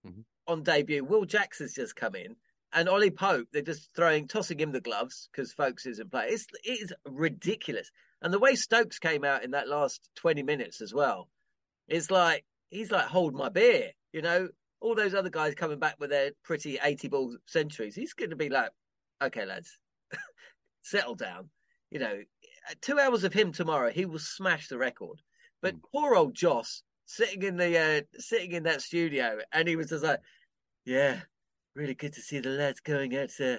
mm-hmm. 0.07 0.21
on 0.47 0.63
debut. 0.63 1.05
Will 1.05 1.25
Jackson's 1.25 1.75
just 1.75 1.97
come 1.97 2.15
in. 2.15 2.37
And 2.73 2.89
Ollie 2.89 3.11
Pope, 3.11 3.49
they're 3.53 3.63
just 3.63 3.89
throwing, 3.95 4.27
tossing 4.27 4.59
him 4.59 4.73
the 4.73 4.81
gloves 4.81 5.29
because 5.31 5.53
Foakes 5.53 5.87
isn't 5.87 6.11
playing. 6.11 6.33
It's, 6.33 6.47
it 6.65 6.83
is 6.83 6.93
ridiculous. 7.07 7.91
And 8.21 8.33
the 8.33 8.39
way 8.39 8.55
Stokes 8.55 8.99
came 8.99 9.25
out 9.25 9.45
in 9.45 9.53
that 9.53 9.69
last 9.69 10.11
20 10.17 10.43
minutes 10.43 10.81
as 10.81 10.93
well, 10.93 11.29
it's 11.89 12.11
like, 12.11 12.45
he's 12.71 12.91
like, 12.91 13.07
hold 13.07 13.35
my 13.35 13.49
beer. 13.49 13.93
You 14.13 14.23
know, 14.23 14.49
all 14.81 14.95
those 14.95 15.15
other 15.15 15.31
guys 15.31 15.55
coming 15.55 15.79
back 15.79 15.97
with 15.99 16.11
their 16.11 16.33
pretty 16.43 16.79
80 16.83 17.09
ball 17.09 17.37
centuries. 17.47 17.95
He's 17.95 18.15
going 18.15 18.31
to 18.31 18.37
be 18.37 18.49
like, 18.49 18.71
okay, 19.23 19.47
lads, 19.47 19.79
settle 20.83 21.15
down. 21.15 21.51
You 21.91 22.01
know, 22.01 22.23
two 22.81 22.99
hours 22.99 23.25
of 23.25 23.33
him 23.33 23.53
tomorrow, 23.53 23.91
he 23.91 24.07
will 24.07 24.19
smash 24.19 24.69
the 24.69 24.79
record. 24.79 25.23
But 25.63 25.77
mm. 25.77 25.81
poor 25.93 26.15
old 26.15 26.35
Jos 26.35 26.83
sitting 27.07 27.42
in 27.42 27.57
the 27.57 27.79
uh, 27.79 28.01
sitting 28.19 28.53
in 28.53 28.64
that 28.64 28.83
studio, 28.83 29.38
and 29.53 29.66
he 29.66 29.77
was 29.77 29.88
just 29.88 30.05
like, 30.05 30.21
yeah, 30.85 31.21
really 31.75 31.95
good 31.95 32.12
to 32.14 32.21
see 32.21 32.40
the 32.40 32.51
lads 32.51 32.81
going 32.81 33.16
out 33.16 33.31
uh, 33.40 33.57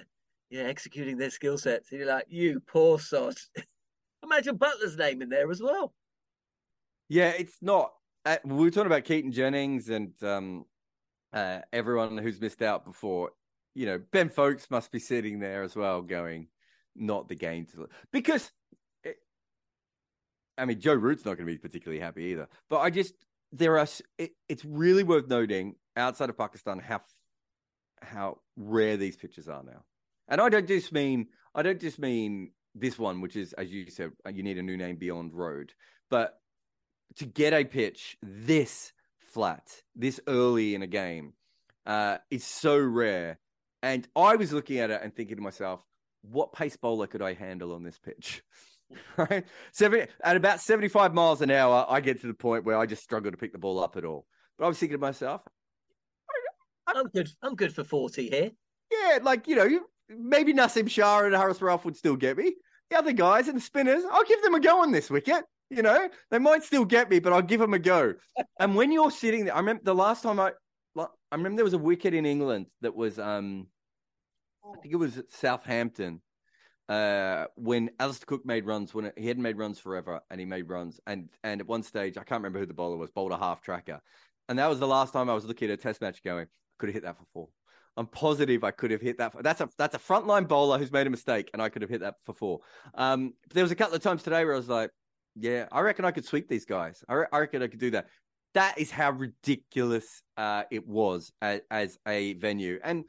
yeah 0.50 0.62
executing 0.62 1.16
their 1.16 1.30
skill 1.30 1.58
sets. 1.58 1.90
And 1.90 2.00
you're 2.00 2.08
like, 2.08 2.26
you 2.28 2.60
poor 2.60 2.98
sod. 2.98 3.34
Imagine 4.22 4.58
Buttler's 4.58 4.96
name 4.96 5.22
in 5.22 5.28
there 5.28 5.50
as 5.50 5.60
well. 5.60 5.92
Yeah, 7.08 7.30
it's 7.30 7.56
not. 7.62 7.92
Uh, 8.24 8.36
we 8.44 8.54
were 8.54 8.70
talking 8.70 8.86
about 8.86 9.04
Keaton 9.04 9.32
Jennings 9.32 9.88
and 9.88 10.12
um, 10.22 10.66
uh, 11.32 11.60
everyone 11.72 12.18
who's 12.18 12.40
missed 12.40 12.62
out 12.62 12.84
before. 12.84 13.30
You 13.74 13.86
know, 13.86 14.00
Ben 14.10 14.28
Foakes 14.28 14.70
must 14.70 14.90
be 14.90 14.98
sitting 14.98 15.38
there 15.38 15.62
as 15.62 15.76
well, 15.76 16.02
going, 16.02 16.48
not 16.94 17.28
the 17.28 17.36
game 17.36 17.66
to 17.66 17.88
because. 18.12 18.50
It, 19.04 19.16
I 20.58 20.64
mean, 20.64 20.80
Joe 20.80 20.94
Root's 20.94 21.24
not 21.24 21.36
going 21.36 21.46
to 21.46 21.52
be 21.52 21.58
particularly 21.58 22.00
happy 22.00 22.24
either. 22.24 22.48
But 22.68 22.80
I 22.80 22.90
just 22.90 23.14
there 23.52 23.78
are. 23.78 23.86
It, 24.18 24.32
it's 24.48 24.64
really 24.64 25.02
worth 25.02 25.28
noting 25.28 25.76
outside 25.96 26.30
of 26.30 26.38
Pakistan 26.38 26.78
how 26.78 27.00
how 28.02 28.38
rare 28.56 28.96
these 28.96 29.16
pitches 29.16 29.48
are 29.48 29.62
now. 29.62 29.84
And 30.28 30.40
I 30.40 30.48
don't 30.48 30.68
just 30.68 30.92
mean 30.92 31.28
I 31.54 31.62
don't 31.62 31.80
just 31.80 31.98
mean 31.98 32.52
this 32.74 32.98
one, 32.98 33.20
which 33.20 33.36
is 33.36 33.52
as 33.54 33.70
you 33.70 33.90
said, 33.90 34.12
you 34.32 34.42
need 34.42 34.58
a 34.58 34.62
new 34.62 34.76
name 34.76 34.96
beyond 34.96 35.34
road, 35.34 35.72
but 36.10 36.40
to 37.16 37.24
get 37.24 37.52
a 37.52 37.64
pitch 37.64 38.16
this 38.22 38.92
flat 39.18 39.82
this 39.94 40.20
early 40.26 40.74
in 40.74 40.82
a 40.82 40.86
game 40.86 41.32
uh, 41.86 42.18
is 42.30 42.44
so 42.44 42.78
rare. 42.78 43.38
And 43.82 44.06
I 44.16 44.36
was 44.36 44.52
looking 44.52 44.78
at 44.78 44.90
it 44.90 45.00
and 45.02 45.14
thinking 45.14 45.36
to 45.36 45.42
myself, 45.42 45.84
what 46.22 46.52
pace 46.52 46.76
bowler 46.76 47.06
could 47.06 47.22
I 47.22 47.34
handle 47.34 47.72
on 47.72 47.82
this 47.82 47.98
pitch? 47.98 48.42
right, 49.16 49.44
seventy 49.72 50.10
at 50.22 50.36
about 50.36 50.60
seventy-five 50.60 51.14
miles 51.14 51.42
an 51.42 51.50
hour, 51.50 51.86
I 51.88 52.00
get 52.00 52.20
to 52.22 52.26
the 52.26 52.34
point 52.34 52.64
where 52.64 52.76
I 52.76 52.86
just 52.86 53.02
struggle 53.02 53.30
to 53.30 53.36
pick 53.36 53.52
the 53.52 53.58
ball 53.58 53.78
up 53.78 53.96
at 53.96 54.04
all. 54.04 54.26
But 54.58 54.64
I 54.64 54.68
was 54.68 54.78
thinking 54.78 54.96
to 54.96 55.00
myself, 55.00 55.42
I'm 56.86 57.08
good. 57.08 57.28
I'm 57.42 57.54
good 57.54 57.74
for 57.74 57.84
forty 57.84 58.30
here. 58.30 58.50
Yeah, 58.90 59.18
like 59.22 59.46
you 59.46 59.56
know, 59.56 59.80
maybe 60.08 60.54
Naseem 60.54 60.88
Shah 60.88 61.24
and 61.24 61.34
Haris 61.34 61.58
Rauf 61.58 61.84
would 61.84 61.96
still 61.96 62.16
get 62.16 62.36
me. 62.36 62.54
The 62.90 62.98
other 62.98 63.12
guys 63.12 63.48
and 63.48 63.56
the 63.56 63.60
spinners, 63.60 64.02
I'll 64.10 64.24
give 64.24 64.42
them 64.42 64.54
a 64.54 64.60
go 64.60 64.82
on 64.82 64.92
this 64.92 65.10
wicket. 65.10 65.44
You 65.70 65.82
know, 65.82 66.08
they 66.30 66.38
might 66.38 66.64
still 66.64 66.86
get 66.86 67.10
me, 67.10 67.18
but 67.18 67.34
I'll 67.34 67.42
give 67.42 67.60
them 67.60 67.74
a 67.74 67.78
go. 67.78 68.14
and 68.60 68.74
when 68.74 68.90
you're 68.90 69.10
sitting 69.10 69.44
there, 69.44 69.54
I 69.54 69.58
remember 69.58 69.82
the 69.84 69.94
last 69.94 70.22
time 70.22 70.40
I, 70.40 70.52
I 70.98 71.06
remember 71.32 71.56
there 71.56 71.64
was 71.64 71.74
a 71.74 71.78
wicket 71.78 72.14
in 72.14 72.24
England 72.24 72.66
that 72.80 72.94
was, 72.94 73.18
um, 73.18 73.66
I 74.64 74.78
think 74.80 74.94
it 74.94 74.96
was 74.96 75.18
at 75.18 75.30
Southampton, 75.30 76.22
uh, 76.88 77.46
when 77.56 77.90
Alastair 77.98 78.26
Cook 78.26 78.46
made 78.46 78.64
runs 78.64 78.94
when 78.94 79.06
it, 79.06 79.14
he 79.16 79.26
hadn't 79.28 79.42
made 79.42 79.58
runs 79.58 79.78
forever, 79.78 80.20
and 80.30 80.40
he 80.40 80.46
made 80.46 80.68
runs, 80.68 81.00
and 81.06 81.28
and 81.44 81.60
at 81.60 81.66
one 81.66 81.82
stage 81.82 82.16
I 82.16 82.24
can't 82.24 82.40
remember 82.40 82.58
who 82.58 82.66
the 82.66 82.74
bowler 82.74 82.96
was, 82.96 83.10
bowled 83.10 83.32
a 83.32 83.38
half 83.38 83.60
tracker, 83.60 84.00
and 84.48 84.58
that 84.58 84.68
was 84.68 84.80
the 84.80 84.86
last 84.86 85.12
time 85.12 85.28
I 85.28 85.34
was 85.34 85.44
looking 85.44 85.70
at 85.70 85.74
a 85.74 85.82
Test 85.82 86.00
match 86.00 86.22
going, 86.22 86.46
could 86.78 86.88
have 86.88 86.94
hit 86.94 87.04
that 87.04 87.18
for 87.18 87.24
four. 87.32 87.48
I'm 87.96 88.06
positive 88.06 88.62
I 88.62 88.70
could 88.70 88.92
have 88.92 89.00
hit 89.00 89.18
that. 89.18 89.32
For, 89.32 89.42
that's 89.42 89.60
a 89.60 89.68
that's 89.76 89.94
a 89.94 89.98
frontline 89.98 90.48
bowler 90.48 90.78
who's 90.78 90.92
made 90.92 91.06
a 91.06 91.10
mistake, 91.10 91.50
and 91.52 91.60
I 91.60 91.68
could 91.68 91.82
have 91.82 91.90
hit 91.90 92.00
that 92.00 92.14
for 92.24 92.32
four. 92.32 92.60
Um, 92.94 93.34
there 93.52 93.64
was 93.64 93.72
a 93.72 93.76
couple 93.76 93.96
of 93.96 94.02
times 94.02 94.22
today 94.22 94.44
where 94.44 94.54
I 94.54 94.56
was 94.56 94.68
like, 94.68 94.90
yeah, 95.34 95.66
I 95.72 95.80
reckon 95.80 96.04
I 96.04 96.12
could 96.12 96.24
sweep 96.24 96.48
these 96.48 96.64
guys. 96.64 97.04
I, 97.08 97.14
re- 97.14 97.26
I 97.32 97.38
reckon 97.40 97.62
I 97.62 97.66
could 97.66 97.80
do 97.80 97.90
that. 97.90 98.06
That 98.54 98.78
is 98.78 98.90
how 98.90 99.10
ridiculous 99.10 100.22
uh, 100.36 100.62
it 100.70 100.86
was 100.86 101.32
as, 101.42 101.60
as 101.70 101.98
a 102.06 102.34
venue, 102.34 102.78
and 102.82 103.04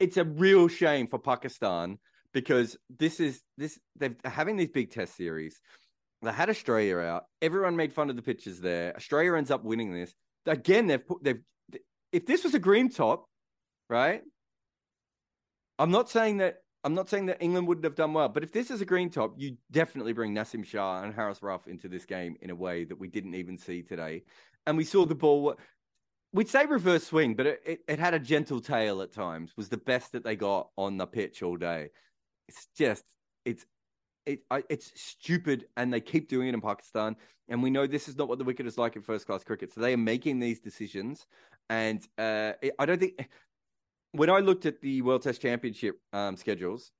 it's 0.00 0.16
a 0.16 0.24
real 0.24 0.68
shame 0.68 1.08
for 1.08 1.18
Pakistan 1.18 1.98
because 2.32 2.76
this 2.98 3.20
is 3.20 3.40
this 3.56 3.78
they're 3.96 4.16
having 4.24 4.56
these 4.56 4.70
big 4.70 4.90
test 4.90 5.16
series. 5.16 5.60
They 6.22 6.32
had 6.32 6.50
Australia 6.50 6.98
out. 6.98 7.24
Everyone 7.40 7.76
made 7.76 7.92
fun 7.92 8.10
of 8.10 8.16
the 8.16 8.22
pitches 8.22 8.60
there. 8.60 8.94
Australia 8.96 9.34
ends 9.34 9.50
up 9.50 9.64
winning 9.64 9.92
this. 9.92 10.12
Again, 10.46 10.86
they've 10.86 11.06
put 11.06 11.22
they've 11.22 11.42
if 12.12 12.26
this 12.26 12.44
was 12.44 12.54
a 12.54 12.58
green 12.58 12.88
top, 12.88 13.26
right? 13.88 14.22
I'm 15.78 15.90
not 15.90 16.10
saying 16.10 16.38
that 16.38 16.56
I'm 16.84 16.94
not 16.94 17.08
saying 17.08 17.26
that 17.26 17.42
England 17.42 17.66
wouldn't 17.66 17.84
have 17.84 17.96
done 17.96 18.12
well, 18.12 18.28
but 18.28 18.44
if 18.44 18.52
this 18.52 18.70
is 18.70 18.80
a 18.80 18.84
green 18.84 19.10
top, 19.10 19.34
you 19.36 19.56
definitely 19.70 20.12
bring 20.12 20.34
Naseem 20.34 20.64
Shah 20.64 21.02
and 21.02 21.12
Haris 21.12 21.40
Rauf 21.40 21.66
into 21.66 21.88
this 21.88 22.04
game 22.04 22.36
in 22.40 22.50
a 22.50 22.54
way 22.54 22.84
that 22.84 22.98
we 22.98 23.08
didn't 23.08 23.34
even 23.34 23.58
see 23.58 23.82
today. 23.82 24.22
And 24.66 24.76
we 24.76 24.84
saw 24.84 25.04
the 25.04 25.14
ball. 25.14 25.56
We'd 26.32 26.48
say 26.48 26.66
reverse 26.66 27.04
swing, 27.04 27.34
but 27.34 27.46
it, 27.46 27.62
it, 27.66 27.80
it 27.88 27.98
had 27.98 28.14
a 28.14 28.18
gentle 28.18 28.60
tail 28.60 29.02
at 29.02 29.12
times. 29.12 29.52
Was 29.56 29.68
the 29.68 29.76
best 29.76 30.12
that 30.12 30.24
they 30.24 30.36
got 30.36 30.68
on 30.76 30.98
the 30.98 31.06
pitch 31.06 31.42
all 31.42 31.56
day. 31.56 31.90
It's 32.48 32.68
just 32.76 33.04
it's 33.44 33.64
it, 34.26 34.40
it's 34.68 34.92
stupid, 34.94 35.66
and 35.76 35.92
they 35.92 36.00
keep 36.00 36.28
doing 36.28 36.48
it 36.48 36.54
in 36.54 36.60
Pakistan. 36.60 37.16
And 37.48 37.62
we 37.62 37.70
know 37.70 37.86
this 37.86 38.08
is 38.08 38.16
not 38.16 38.28
what 38.28 38.38
the 38.38 38.44
wicket 38.44 38.66
is 38.66 38.76
like 38.76 38.96
in 38.96 39.02
first 39.02 39.26
class 39.26 39.42
cricket. 39.42 39.72
So 39.72 39.80
they 39.80 39.94
are 39.94 39.98
making 39.98 40.38
these 40.38 40.60
decisions, 40.60 41.26
and 41.70 42.06
uh, 42.18 42.52
I 42.78 42.86
don't 42.86 43.00
think 43.00 43.28
when 44.12 44.30
I 44.30 44.40
looked 44.40 44.66
at 44.66 44.80
the 44.80 45.02
World 45.02 45.22
Test 45.22 45.40
Championship 45.40 45.96
um, 46.12 46.36
schedules, 46.36 46.92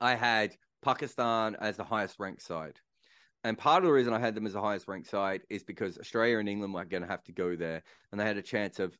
I 0.00 0.14
had 0.14 0.56
Pakistan 0.82 1.56
as 1.60 1.76
the 1.76 1.84
highest 1.84 2.18
ranked 2.18 2.42
side. 2.42 2.80
And 3.44 3.56
part 3.56 3.82
of 3.82 3.86
the 3.86 3.92
reason 3.92 4.12
I 4.12 4.18
had 4.18 4.34
them 4.34 4.46
as 4.46 4.52
the 4.52 4.60
highest 4.60 4.88
ranked 4.88 5.08
side 5.08 5.42
is 5.48 5.62
because 5.62 5.96
Australia 5.98 6.38
and 6.38 6.48
England 6.48 6.74
were 6.74 6.84
going 6.84 7.02
to 7.02 7.08
have 7.08 7.22
to 7.24 7.32
go 7.32 7.56
there, 7.56 7.82
and 8.10 8.20
they 8.20 8.24
had 8.24 8.36
a 8.36 8.42
chance 8.42 8.80
of, 8.80 8.96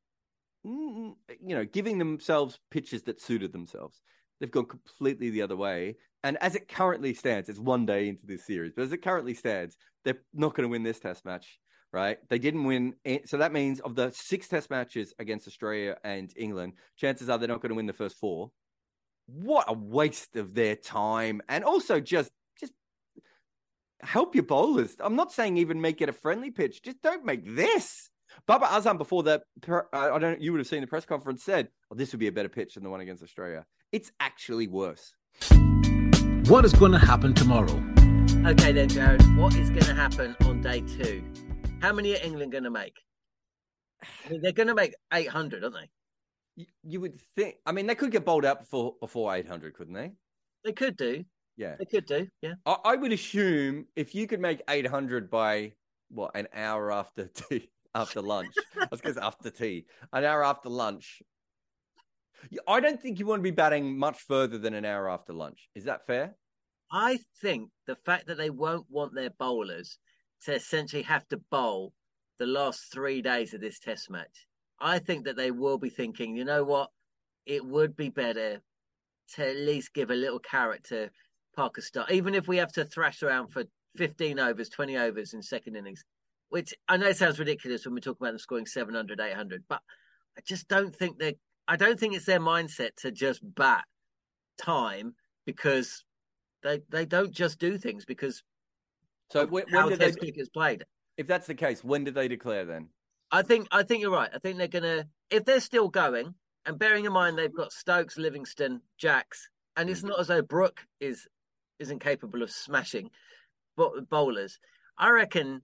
you 0.64 1.16
know, 1.41 1.64
giving 1.64 1.99
themselves 1.99 2.59
pitches 2.70 3.03
that 3.03 3.20
suited 3.20 3.53
themselves. 3.53 4.01
They've 4.41 4.51
gone 4.51 4.66
completely 4.66 5.30
the 5.30 5.43
other 5.43 5.57
way. 5.57 5.97
And 6.22 6.36
as 6.39 6.55
it 6.55 6.68
currently 6.68 7.14
stands, 7.14 7.49
it's 7.49 7.59
one 7.59 7.86
day 7.86 8.09
into 8.09 8.26
this 8.26 8.45
series, 8.45 8.72
but 8.74 8.82
as 8.82 8.93
it 8.93 9.03
currently 9.03 9.34
stands, 9.34 9.76
they're 10.05 10.20
not 10.34 10.55
going 10.55 10.68
to 10.68 10.70
win 10.70 10.82
this 10.82 10.99
test 10.99 11.24
match 11.24 11.59
right? 11.93 12.18
They 12.28 12.39
didn't 12.39 12.64
win. 12.64 12.95
So 13.26 13.39
that 13.39 13.53
means 13.53 13.80
of 13.80 13.95
the 13.95 14.11
six 14.11 14.49
test 14.49 14.70
matches 14.70 15.14
against 15.18 15.49
Australia 15.49 15.97
and 16.05 16.32
England, 16.36 16.74
chances 16.97 17.28
are 17.28 17.39
they're 17.39 17.49
not 17.49 17.62
going 17.62 17.70
to 17.70 17.76
win 17.76 17.86
the 17.86 17.93
first 17.93 18.16
four. 18.16 18.51
What 19.26 19.66
a 19.68 19.72
waste 19.72 20.36
of 20.36 20.55
their 20.55 20.76
time. 20.76 21.43
And 21.49 21.64
also 21.64 22.01
just, 22.01 22.30
just 22.59 22.72
help 24.01 24.34
your 24.34 24.45
bowlers. 24.45 24.97
I'm 25.01 25.16
not 25.16 25.32
saying 25.32 25.59
even 25.59 25.80
make 25.80 26.01
it 26.01 26.09
a 26.09 26.12
friendly 26.12 26.51
pitch. 26.51 26.82
Just 26.82 27.03
don't 27.03 27.24
make 27.24 27.45
this. 27.45 28.11
Babar 28.47 28.68
Azam 28.70 28.99
before 28.99 29.22
that, 29.24 29.43
I 29.93 30.18
don't. 30.18 30.41
You 30.41 30.53
would 30.53 30.59
have 30.59 30.66
seen 30.66 30.80
the 30.80 30.86
press 30.86 31.05
conference 31.05 31.43
said, 31.43 31.68
"Oh, 31.91 31.95
this 31.95 32.12
would 32.12 32.20
be 32.20 32.28
a 32.28 32.32
better 32.32 32.49
pitch 32.49 32.74
than 32.74 32.82
the 32.82 32.91
one 32.91 33.01
against 33.01 33.22
Australia." 33.22 33.64
It's 33.93 34.12
actually 34.20 34.68
worse. 34.68 35.12
What 36.47 36.64
is 36.64 36.72
going 36.72 36.93
to 36.93 36.99
happen 36.99 37.34
tomorrow? 37.34 37.82
Okay, 38.47 38.72
then, 38.72 38.89
Jarrod, 38.89 39.36
what 39.36 39.55
is 39.57 39.68
going 39.68 39.84
to 39.84 39.95
happen 39.95 40.36
on 40.47 40.61
day 40.61 40.80
two? 40.80 41.22
How 41.80 41.93
many 41.93 42.14
are 42.14 42.22
England 42.22 42.53
going 42.53 42.64
to 42.64 42.70
make? 42.70 42.97
I 44.03 44.30
mean, 44.30 44.41
they're 44.41 44.53
going 44.53 44.68
to 44.68 44.74
make 44.74 44.95
800, 45.12 45.64
aren't 45.64 45.74
they? 45.74 45.91
You, 46.57 46.66
you 46.82 47.01
would 47.01 47.18
think. 47.36 47.57
I 47.66 47.72
mean, 47.72 47.86
they 47.86 47.95
could 47.95 48.11
get 48.11 48.24
bowled 48.24 48.45
out 48.45 48.61
before 48.61 48.95
before 49.01 49.34
800, 49.34 49.74
couldn't 49.74 49.95
they? 49.95 50.12
They 50.64 50.72
could 50.72 50.97
do. 50.97 51.24
Yeah. 51.57 51.74
They 51.78 51.84
could 51.84 52.07
do. 52.07 52.28
Yeah. 52.41 52.55
I, 52.64 52.76
I 52.84 52.97
would 52.97 53.12
assume 53.12 53.86
if 53.97 54.14
you 54.14 54.26
could 54.26 54.41
make 54.41 54.62
800 54.68 55.30
by 55.30 55.72
what 56.09 56.30
an 56.34 56.49
hour 56.55 56.93
after 56.93 57.26
tea, 57.34 57.68
after 57.95 58.20
lunch. 58.20 58.55
I 58.80 58.86
was 58.91 59.01
going 59.01 59.14
to 59.14 59.20
say 59.20 59.26
after 59.26 59.51
tea, 59.51 59.86
an 60.12 60.24
hour 60.24 60.45
after 60.45 60.68
lunch. 60.68 61.22
I 62.66 62.80
don't 62.80 63.01
think 63.01 63.18
you 63.18 63.26
want 63.26 63.41
to 63.41 63.45
be 63.45 63.51
batting 63.51 63.99
much 63.99 64.20
further 64.20 64.59
than 64.59 64.74
an 64.74 64.84
hour 64.84 65.11
after 65.11 65.32
lunch. 65.32 65.68
Is 65.74 65.84
that 65.84 66.07
fair? 66.07 66.36
I 66.91 67.18
think 67.43 67.70
the 67.86 67.97
fact 67.97 68.26
that 68.28 68.39
they 68.39 68.51
won't 68.51 68.86
want 68.89 69.14
their 69.14 69.30
bowlers 69.30 69.99
to 70.45 70.55
essentially 70.55 71.03
have 71.03 71.26
to 71.28 71.41
bowl 71.51 71.93
the 72.39 72.47
last 72.47 72.93
three 72.93 73.20
days 73.20 73.55
of 73.55 73.61
this 73.61 73.80
test 73.80 74.11
match, 74.11 74.47
I 74.80 75.01
think 75.01 75.24
that 75.24 75.36
they 75.36 75.51
will 75.51 75.78
be 75.78 75.91
thinking, 75.91 76.36
you 76.36 76.45
know 76.45 76.64
what? 76.64 76.91
It 77.47 77.64
would 77.64 77.97
be 77.97 78.09
better 78.09 78.61
to 79.34 79.51
at 79.51 79.57
least 79.57 79.95
give 79.95 80.11
a 80.11 80.14
little 80.14 80.39
carrot 80.39 80.84
to 80.84 81.11
Pakistan, 81.57 82.05
even 82.11 82.34
if 82.34 82.47
we 82.47 82.57
have 82.59 82.72
to 82.72 82.84
thrash 82.84 83.22
around 83.22 83.49
for 83.49 83.64
15 83.97 84.39
overs, 84.39 84.68
20 84.68 84.97
overs 84.97 85.34
in 85.34 85.43
second 85.43 85.76
innings, 85.76 86.05
which 86.51 86.74
I 86.88 86.96
know 86.96 87.12
sounds 87.12 87.38
ridiculous 87.38 87.84
when 87.84 87.94
we 87.94 88.01
talk 88.01 88.18
about 88.18 88.30
them 88.30 88.38
scoring 88.38 88.66
700, 88.66 89.20
800, 89.20 89.64
but 89.68 89.80
I 90.36 90.40
just 90.46 90.68
don't 90.68 90.94
think 90.94 91.18
they 91.18 91.36
I 91.66 91.76
don't 91.76 92.01
think 92.01 92.14
it's 92.14 92.24
their 92.24 92.40
mindset 92.40 92.96
to 92.99 93.12
just 93.12 93.40
bat 93.42 93.84
time 94.59 95.14
because 95.44 96.05
they 96.62 96.80
they 96.88 97.05
don't 97.05 97.32
just 97.32 97.59
do 97.59 97.76
things 97.78 98.05
because 98.05 98.42
So 99.30 99.46
when, 99.46 99.68
how 99.68 99.88
when 99.88 99.99
did 99.99 100.01
they? 100.01 100.18
Cricket's 100.18 100.49
played. 100.49 100.84
If 101.16 101.26
that's 101.26 101.46
the 101.46 101.55
case, 101.55 101.84
when 101.84 102.05
did 102.05 102.14
they 102.14 102.28
declare 102.28 102.64
then? 102.64 102.88
I 103.30 103.42
think 103.42 103.68
I 103.70 103.82
think 103.82 104.01
you're 104.01 104.11
right. 104.11 104.30
I 104.34 104.38
think 104.38 104.57
they're 104.57 104.68
gonna 104.68 105.07
if 105.30 105.44
they're 105.44 105.61
still 105.61 105.88
going, 105.88 106.34
and 106.64 106.78
bearing 106.78 107.05
in 107.05 107.12
mind 107.12 107.36
they've 107.36 107.55
got 107.55 107.72
Stokes, 107.72 108.16
Livingstone, 108.16 108.80
Jacks, 108.96 109.49
and 109.76 109.90
it's 109.90 110.03
mm. 110.03 110.09
not 110.09 110.20
as 110.20 110.28
though 110.28 110.42
Brook 110.42 110.80
is 111.01 111.26
isn't 111.78 112.01
capable 112.01 112.42
of 112.42 112.51
smashing 112.51 113.11
bo- 113.76 114.01
bowlers. 114.09 114.59
I 114.96 115.11
reckon 115.11 115.62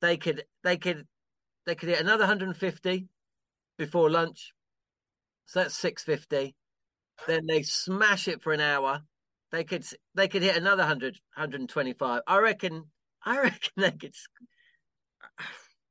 they 0.00 0.16
could 0.16 0.44
they 0.62 0.76
could 0.76 1.06
they 1.66 1.74
could 1.74 1.88
hit 1.88 2.00
another 2.00 2.22
150 2.22 3.08
before 3.76 4.10
lunch. 4.10 4.52
So 5.46 5.60
that's 5.60 5.76
650. 5.76 6.54
Then 7.26 7.46
they 7.46 7.62
smash 7.62 8.28
it 8.28 8.42
for 8.42 8.52
an 8.52 8.60
hour. 8.60 9.02
They 9.52 9.64
could 9.64 9.84
they 10.14 10.28
could 10.28 10.42
hit 10.42 10.56
another 10.56 10.82
100 10.82 11.14
125. 11.34 12.22
I 12.26 12.38
reckon 12.38 12.90
I 13.24 13.40
reckon 13.40 13.72
they 13.76 13.90
could 13.92 14.14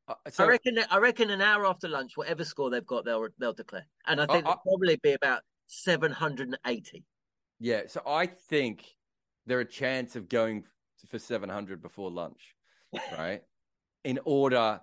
Uh, 0.08 0.16
I 0.40 0.46
reckon. 0.46 0.80
I 0.90 0.98
reckon 0.98 1.30
an 1.30 1.42
hour 1.42 1.68
after 1.68 1.88
lunch, 1.88 2.18
whatever 2.18 2.44
score 2.44 2.72
they've 2.72 2.86
got, 2.86 3.06
they'll 3.06 3.28
they'll 3.38 3.54
declare, 3.54 3.86
and 4.08 4.20
I 4.20 4.26
think 4.26 4.46
I- 4.46 4.50
I- 4.50 4.54
it'll 4.54 4.62
probably 4.64 4.96
be 4.96 5.14
about 5.14 5.44
seven 5.68 6.12
hundred 6.12 6.48
and 6.48 6.58
eighty. 6.66 7.06
Yeah, 7.60 7.84
so 7.88 8.02
I 8.08 8.26
think 8.26 8.86
there 9.46 9.58
are 9.60 9.62
a 9.62 9.66
chance 9.66 10.16
of 10.16 10.30
going 10.30 10.66
for 11.10 11.20
700 11.20 11.82
before 11.82 12.10
lunch, 12.10 12.56
right? 13.12 13.44
In 14.04 14.20
order 14.26 14.82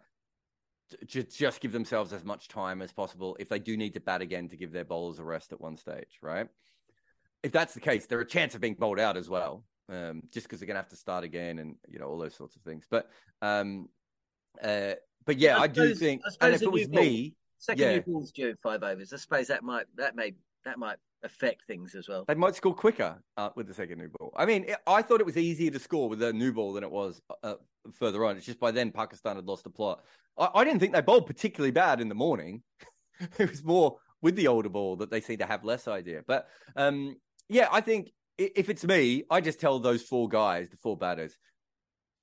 to 1.09 1.23
just 1.25 1.61
give 1.61 1.73
themselves 1.73 2.13
as 2.13 2.25
much 2.25 2.49
time 2.49 2.81
as 2.81 2.93
possible 2.93 3.37
if 3.41 3.49
they 3.49 3.59
do 3.59 3.77
need 3.77 3.95
to 3.95 4.01
bat 4.01 4.21
again 4.21 4.49
to 4.49 4.57
give 4.57 4.71
their 4.73 4.85
bowlers 4.85 5.19
a 5.19 5.25
rest 5.25 5.53
at 5.53 5.61
one 5.61 5.77
stage, 5.77 6.19
right? 6.23 6.49
If 7.43 7.51
that's 7.53 7.75
the 7.75 7.81
case, 7.81 8.07
there 8.07 8.19
are 8.19 8.23
a 8.23 8.27
chance 8.27 8.55
of 8.55 8.61
being 8.61 8.75
bowled 8.75 9.01
out 9.01 9.17
as 9.17 9.29
well, 9.29 9.65
um, 9.89 10.23
just 10.33 10.47
because 10.47 10.61
they're 10.61 10.67
going 10.67 10.77
to 10.77 10.81
have 10.83 10.91
to 10.91 10.97
start 10.97 11.25
again 11.25 11.59
and 11.59 11.77
you 11.89 11.99
know 11.99 12.07
all 12.07 12.19
those 12.19 12.35
sorts 12.35 12.57
of 12.57 12.63
things. 12.63 12.87
But 12.91 13.09
um, 13.43 13.89
uh, 14.63 14.95
but 15.25 15.39
yeah, 15.39 15.59
I 15.59 15.63
I, 15.63 15.67
do 15.67 15.95
think, 15.95 16.23
I 16.27 16.31
suppose 16.31 16.47
and 16.47 16.55
if 16.55 16.63
it 16.63 16.73
was 16.73 16.89
ball- 16.89 17.03
me, 17.03 17.35
Second 17.59 17.83
Yeah. 17.83 17.93
new 17.95 18.03
balls 18.03 18.33
due 18.33 18.55
five 18.63 18.83
overs. 18.83 19.13
I 19.13 19.17
suppose 19.17 19.47
that 19.49 19.63
might 19.65 19.87
that 19.97 20.15
may 20.15 20.35
that 20.65 20.79
might 20.79 20.99
affect 21.23 21.67
things 21.67 21.95
as 21.95 22.09
well. 22.09 22.25
They 22.27 22.35
might 22.35 22.55
score 22.55 22.75
quicker 22.75 23.21
uh, 23.37 23.51
with 23.57 23.67
the 23.67 23.75
second 23.75 23.99
new 23.99 24.09
ball. 24.09 24.33
I 24.37 24.47
mean, 24.47 24.65
it- 24.65 24.79
I 24.87 25.03
thought 25.03 25.21
it 25.21 25.27
was 25.27 25.37
easier 25.37 25.71
to 25.71 25.79
score 25.79 26.09
with 26.09 26.19
the 26.19 26.33
new 26.33 26.53
ball 26.53 26.73
than 26.73 26.85
it 26.85 26.91
was 26.91 27.21
uh, 27.43 27.55
further 27.95 28.25
on. 28.25 28.37
It's 28.37 28.47
just 28.47 28.61
by 28.61 28.71
then 28.71 28.91
Pakistan 28.91 29.37
had 29.37 29.47
lost 29.47 29.65
the 29.65 29.71
plot. 29.71 30.03
I, 30.39 30.49
I 30.55 30.65
didn't 30.65 30.81
think 30.81 30.93
they 30.93 31.01
bowled 31.01 31.27
particularly 31.27 31.73
bad 31.73 32.01
in 32.01 32.09
the 32.09 32.15
morning. 32.15 32.63
it 33.39 33.51
was 33.51 33.65
more 33.65 33.97
with 34.23 34.37
the 34.37 34.49
older 34.49 34.69
ball 34.69 34.97
that 34.97 35.11
they 35.11 35.21
seem 35.21 35.39
to 35.39 35.47
have 35.47 35.65
less 35.65 35.89
idea. 35.89 36.23
But 36.27 36.49
um, 36.75 37.17
yeah, 37.49 37.69
I 37.71 37.81
think 37.81 38.11
if 38.39 38.69
it's 38.69 38.85
me, 38.85 39.25
I 39.31 39.41
just 39.41 39.61
tell 39.61 39.79
those 39.79 40.03
four 40.03 40.29
guys, 40.29 40.69
the 40.69 40.77
four 40.77 40.97
batters, 40.97 41.37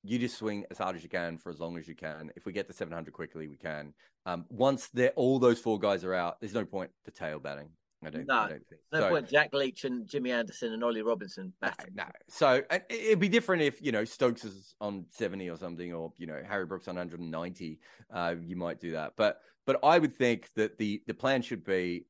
you 0.04 0.20
just 0.20 0.38
swing 0.38 0.66
as 0.70 0.78
hard 0.78 0.96
as 0.96 1.04
you 1.04 1.10
can 1.10 1.38
for 1.38 1.50
as 1.50 1.60
long 1.60 1.78
as 1.78 1.88
you 1.88 1.96
can. 1.96 2.30
If 2.36 2.46
we 2.46 2.52
get 2.52 2.68
to 2.68 2.74
700 2.74 3.14
quickly, 3.14 3.48
we 3.48 3.56
can. 3.58 3.94
Um, 4.26 4.46
once 4.50 4.90
they're, 4.94 5.12
all 5.16 5.40
those 5.40 5.60
four 5.60 5.80
guys 5.80 6.04
are 6.04 6.14
out, 6.14 6.40
there's 6.40 6.54
no 6.54 6.66
point 6.66 6.92
to 7.06 7.12
tail 7.12 7.40
batting. 7.40 7.70
I 8.06 8.10
don't, 8.10 8.28
No, 8.28 8.34
I 8.36 8.50
don't 8.50 8.68
think. 8.68 8.82
No 8.92 9.00
So- 9.00 9.10
point. 9.10 9.30
Jack 9.30 9.54
Leach 9.54 9.84
and 9.86 10.08
Jimmy 10.08 10.32
Anderson 10.32 10.74
and 10.74 10.84
Ollie 10.84 11.02
Robinson 11.02 11.54
no, 11.62 11.68
batting. 11.70 11.96
no. 11.96 12.06
So 12.30 12.64
it- 12.70 12.86
it'd 12.90 13.20
be 13.20 13.30
different 13.30 13.62
if 13.64 13.82
you 13.82 13.92
know 13.92 14.06
Stokes 14.06 14.44
is 14.46 14.76
on 14.82 15.06
seventy 15.12 15.50
or 15.50 15.58
something, 15.58 15.94
or 15.94 16.14
you 16.18 16.28
know 16.28 16.42
Harry 16.48 16.66
Brook's 16.66 16.88
on 16.88 16.96
one 16.96 17.00
hundred 17.08 17.20
and 17.22 17.32
ninety. 17.32 17.80
Uh, 18.10 18.36
you 18.42 18.56
might 18.56 18.80
do 18.80 18.92
that, 18.92 19.14
but 19.16 19.42
but 19.66 19.80
I 19.84 20.00
would 20.00 20.16
think 20.16 20.50
that 20.56 20.78
the 20.78 21.02
the 21.08 21.14
plan 21.14 21.42
should 21.42 21.64
be. 21.64 22.06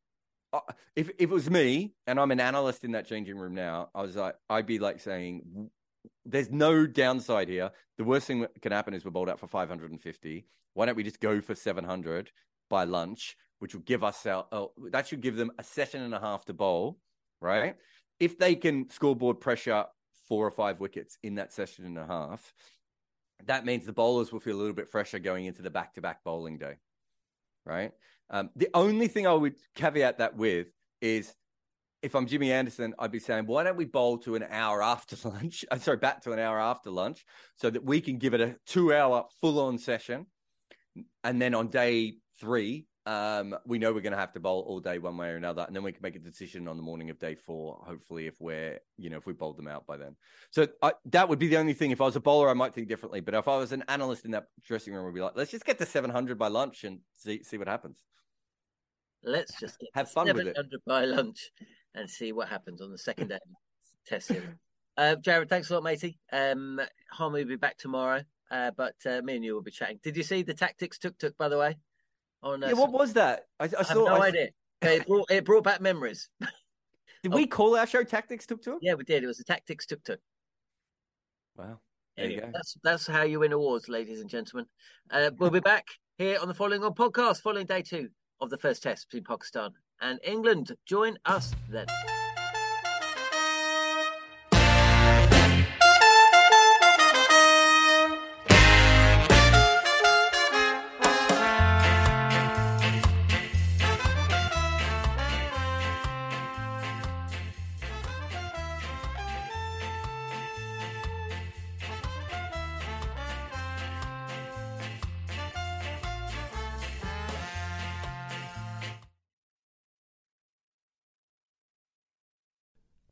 Uh, 0.52 0.60
if 0.96 1.10
if 1.10 1.16
it 1.22 1.30
was 1.30 1.50
me 1.50 1.94
and 2.06 2.20
I'm 2.20 2.32
an 2.32 2.40
analyst 2.40 2.84
in 2.84 2.92
that 2.92 3.08
changing 3.08 3.38
room 3.38 3.56
now, 3.56 3.90
I 3.96 4.02
was 4.04 4.16
like, 4.16 4.36
I'd 4.50 4.68
be 4.68 4.78
like 4.80 5.00
saying, 5.00 5.70
"There's 6.26 6.52
no 6.52 6.86
downside 6.86 7.50
here. 7.50 7.72
The 7.98 8.04
worst 8.04 8.28
thing 8.28 8.42
that 8.42 8.62
can 8.62 8.72
happen 8.72 8.94
is 8.94 9.04
we're 9.06 9.12
bowled 9.12 9.30
out 9.30 9.40
for 9.40 9.48
550. 9.48 10.46
Why 10.76 10.86
don't 10.86 10.96
we 10.96 11.04
just 11.04 11.20
go 11.20 11.42
for 11.42 11.56
700 11.56 12.32
by 12.70 12.84
lunch, 12.84 13.36
which 13.64 13.74
will 13.74 13.82
give 13.84 14.04
us 14.04 14.26
our, 14.26 14.46
uh, 14.52 14.66
that 14.92 15.08
should 15.08 15.22
give 15.22 15.38
them 15.38 15.50
a 15.58 15.64
session 15.64 16.02
and 16.02 16.14
a 16.14 16.20
half 16.20 16.44
to 16.44 16.54
bowl, 16.54 17.00
right? 17.40 17.78
If 18.20 18.38
they 18.38 18.56
can 18.56 18.90
scoreboard 18.90 19.40
pressure 19.40 19.86
four 20.28 20.46
or 20.46 20.52
five 20.52 20.82
wickets 20.82 21.18
in 21.24 21.36
that 21.36 21.54
session 21.54 21.86
and 21.86 21.98
a 21.98 22.06
half, 22.06 22.54
that 23.46 23.66
means 23.66 23.86
the 23.86 23.94
bowlers 23.94 24.34
will 24.34 24.42
feel 24.42 24.58
a 24.58 24.60
little 24.60 24.74
bit 24.74 24.90
fresher 24.90 25.18
going 25.18 25.46
into 25.46 25.62
the 25.62 25.70
back 25.70 25.94
to 25.94 26.02
back 26.02 26.26
bowling 26.26 26.58
day, 26.58 26.74
right? 27.66 27.94
Um, 28.30 28.50
the 28.58 28.68
only 28.74 29.08
thing 29.08 29.28
I 29.28 29.34
would 29.34 29.56
caveat 29.76 30.18
that 30.18 30.36
with 30.36 30.68
is 31.00 31.34
if 32.02 32.16
I'm 32.16 32.28
Jimmy 32.28 32.52
Anderson, 32.52 32.94
I'd 33.00 33.14
be 33.14 33.20
saying, 33.20 33.46
why 33.46 33.64
don't 33.64 33.78
we 33.78 33.86
bowl 33.86 34.18
to 34.20 34.36
an 34.36 34.44
hour 34.50 34.84
after 34.84 35.16
lunch? 35.30 35.64
I'm 35.72 35.80
sorry, 35.80 35.96
bat 35.96 36.22
to 36.24 36.34
an 36.34 36.40
hour 36.40 36.60
after 36.60 36.90
lunch 36.90 37.26
so 37.56 37.70
that 37.70 37.86
we 37.86 38.02
can 38.02 38.18
give 38.18 38.34
it 38.34 38.42
a 38.42 38.58
two 38.66 38.94
hour 38.94 39.24
full 39.40 39.58
on 39.62 39.78
session. 39.78 40.26
And 41.24 41.42
then 41.42 41.56
on 41.56 41.70
day 41.70 42.18
three, 42.42 42.88
um, 43.06 43.56
we 43.66 43.80
know 43.80 43.92
we're 43.94 44.02
going 44.02 44.14
to 44.14 44.20
have 44.20 44.32
to 44.34 44.40
bowl 44.40 44.64
all 44.68 44.80
day 44.80 44.98
one 44.98 45.18
way 45.18 45.30
or 45.30 45.36
another. 45.36 45.64
And 45.66 45.76
then 45.76 45.84
we 45.84 45.92
can 45.92 46.02
make 46.02 46.16
a 46.16 46.20
decision 46.20 46.68
on 46.68 46.78
the 46.78 46.84
morning 46.84 47.10
of 47.10 47.20
day 47.20 47.36
four, 47.36 47.82
hopefully, 47.86 48.28
if 48.28 48.40
we're, 48.40 48.80
you 48.98 49.10
know, 49.10 49.18
if 49.18 49.26
we 49.26 49.34
bowled 49.34 49.58
them 49.58 49.68
out 49.68 49.86
by 49.86 49.98
then. 49.98 50.16
So 50.52 50.68
I, 50.82 50.94
that 51.06 51.28
would 51.28 51.40
be 51.40 51.48
the 51.48 51.58
only 51.58 51.74
thing. 51.74 51.92
If 51.92 52.02
I 52.02 52.06
was 52.06 52.16
a 52.16 52.22
bowler, 52.22 52.50
I 52.50 52.54
might 52.54 52.74
think 52.74 52.88
differently. 52.88 53.20
But 53.20 53.34
if 53.34 53.48
I 53.48 53.58
was 53.58 53.72
an 53.72 53.84
analyst 53.88 54.26
in 54.26 54.32
that 54.32 54.48
dressing 54.66 54.94
room, 54.94 55.08
I'd 55.08 55.14
be 55.14 55.22
like, 55.22 55.34
let's 55.36 55.52
just 55.52 55.66
get 55.66 55.78
to 55.80 55.86
700 55.86 56.38
by 56.38 56.48
lunch 56.48 56.84
and 56.86 57.00
see, 57.18 57.44
see 57.44 57.58
what 57.58 57.68
happens. 57.68 58.04
Let's 59.24 59.60
just 59.60 59.80
get 59.80 59.90
Have 59.94 60.12
fun 60.12 60.28
with 60.28 60.40
it. 60.40 60.56
700 60.56 60.82
by 60.86 61.06
lunch 61.06 61.52
and 61.96 62.10
see 62.10 62.32
what 62.32 62.48
happens 62.48 62.82
on 62.82 62.92
the 62.92 62.98
second 62.98 63.30
day 63.30 63.40
test 64.06 64.28
series. 64.28 64.50
Uh, 64.96 65.16
Jarrod, 65.20 65.50
thanks 65.50 65.70
a 65.70 65.74
lot, 65.74 65.84
matey. 65.84 66.20
Um, 66.32 66.80
Harmy 67.12 67.42
will 67.42 67.50
be 67.50 67.56
back 67.56 67.78
tomorrow, 67.78 68.22
uh, 68.52 68.72
but 68.78 68.96
uh, 69.06 69.22
me 69.24 69.36
and 69.36 69.44
you 69.44 69.56
will 69.56 69.64
be 69.64 69.72
chatting. 69.72 70.00
Did 70.04 70.16
you 70.16 70.24
see 70.24 70.44
the 70.44 70.54
tactics 70.54 71.00
tuk 71.00 71.18
tuk, 71.18 71.36
by 71.38 71.50
the 71.50 71.58
way? 71.58 71.78
On 72.44 72.64
uh, 72.64 72.68
Yeah, 72.68 72.74
what 72.74 72.92
was 72.92 73.14
that? 73.14 73.46
I, 73.60 73.66
I, 73.66 73.70
I 73.80 73.84
have 73.84 73.98
no 73.98 74.08
I- 74.08 74.28
idea. 74.28 74.50
It 74.82 75.08
brought, 75.08 75.32
it 75.32 75.46
brought 75.46 75.64
back 75.64 75.80
memories. 75.80 76.28
Did 77.24 77.34
we 77.34 77.48
call 77.48 77.78
our 77.78 77.88
show 77.88 78.04
Tactics 78.04 78.46
Tuk 78.46 78.62
Tuk? 78.62 78.80
Yeah, 78.82 78.96
we 78.96 79.06
did. 79.06 79.24
It 79.24 79.28
was 79.28 79.38
the 79.38 79.46
tactics 79.46 79.86
tuk 79.86 80.04
tuk. 80.04 80.20
Wow. 81.56 81.80
There 82.18 82.30
you 82.30 82.42
go. 82.42 82.50
that's 82.54 82.76
that's 82.84 83.08
how 83.08 83.24
you 83.24 83.40
win 83.40 83.54
awards, 83.54 83.88
ladies 83.88 84.20
and 84.20 84.30
gentlemen. 84.30 84.66
Uh, 85.10 85.32
we'll 85.40 85.50
be 85.50 85.62
back 85.62 85.88
here 86.18 86.38
on 86.42 86.50
the 86.50 86.54
following 86.54 86.84
on 86.84 86.94
podcast, 86.94 87.42
following 87.42 87.66
day 87.66 87.82
two 87.82 88.10
of 88.42 88.50
the 88.50 88.58
first 88.58 88.84
test 88.84 89.08
between 89.10 89.24
Pakistan 89.24 89.72
and 90.02 90.20
England. 90.26 90.76
Join 90.86 91.18
us 91.26 91.54
then. 91.70 91.86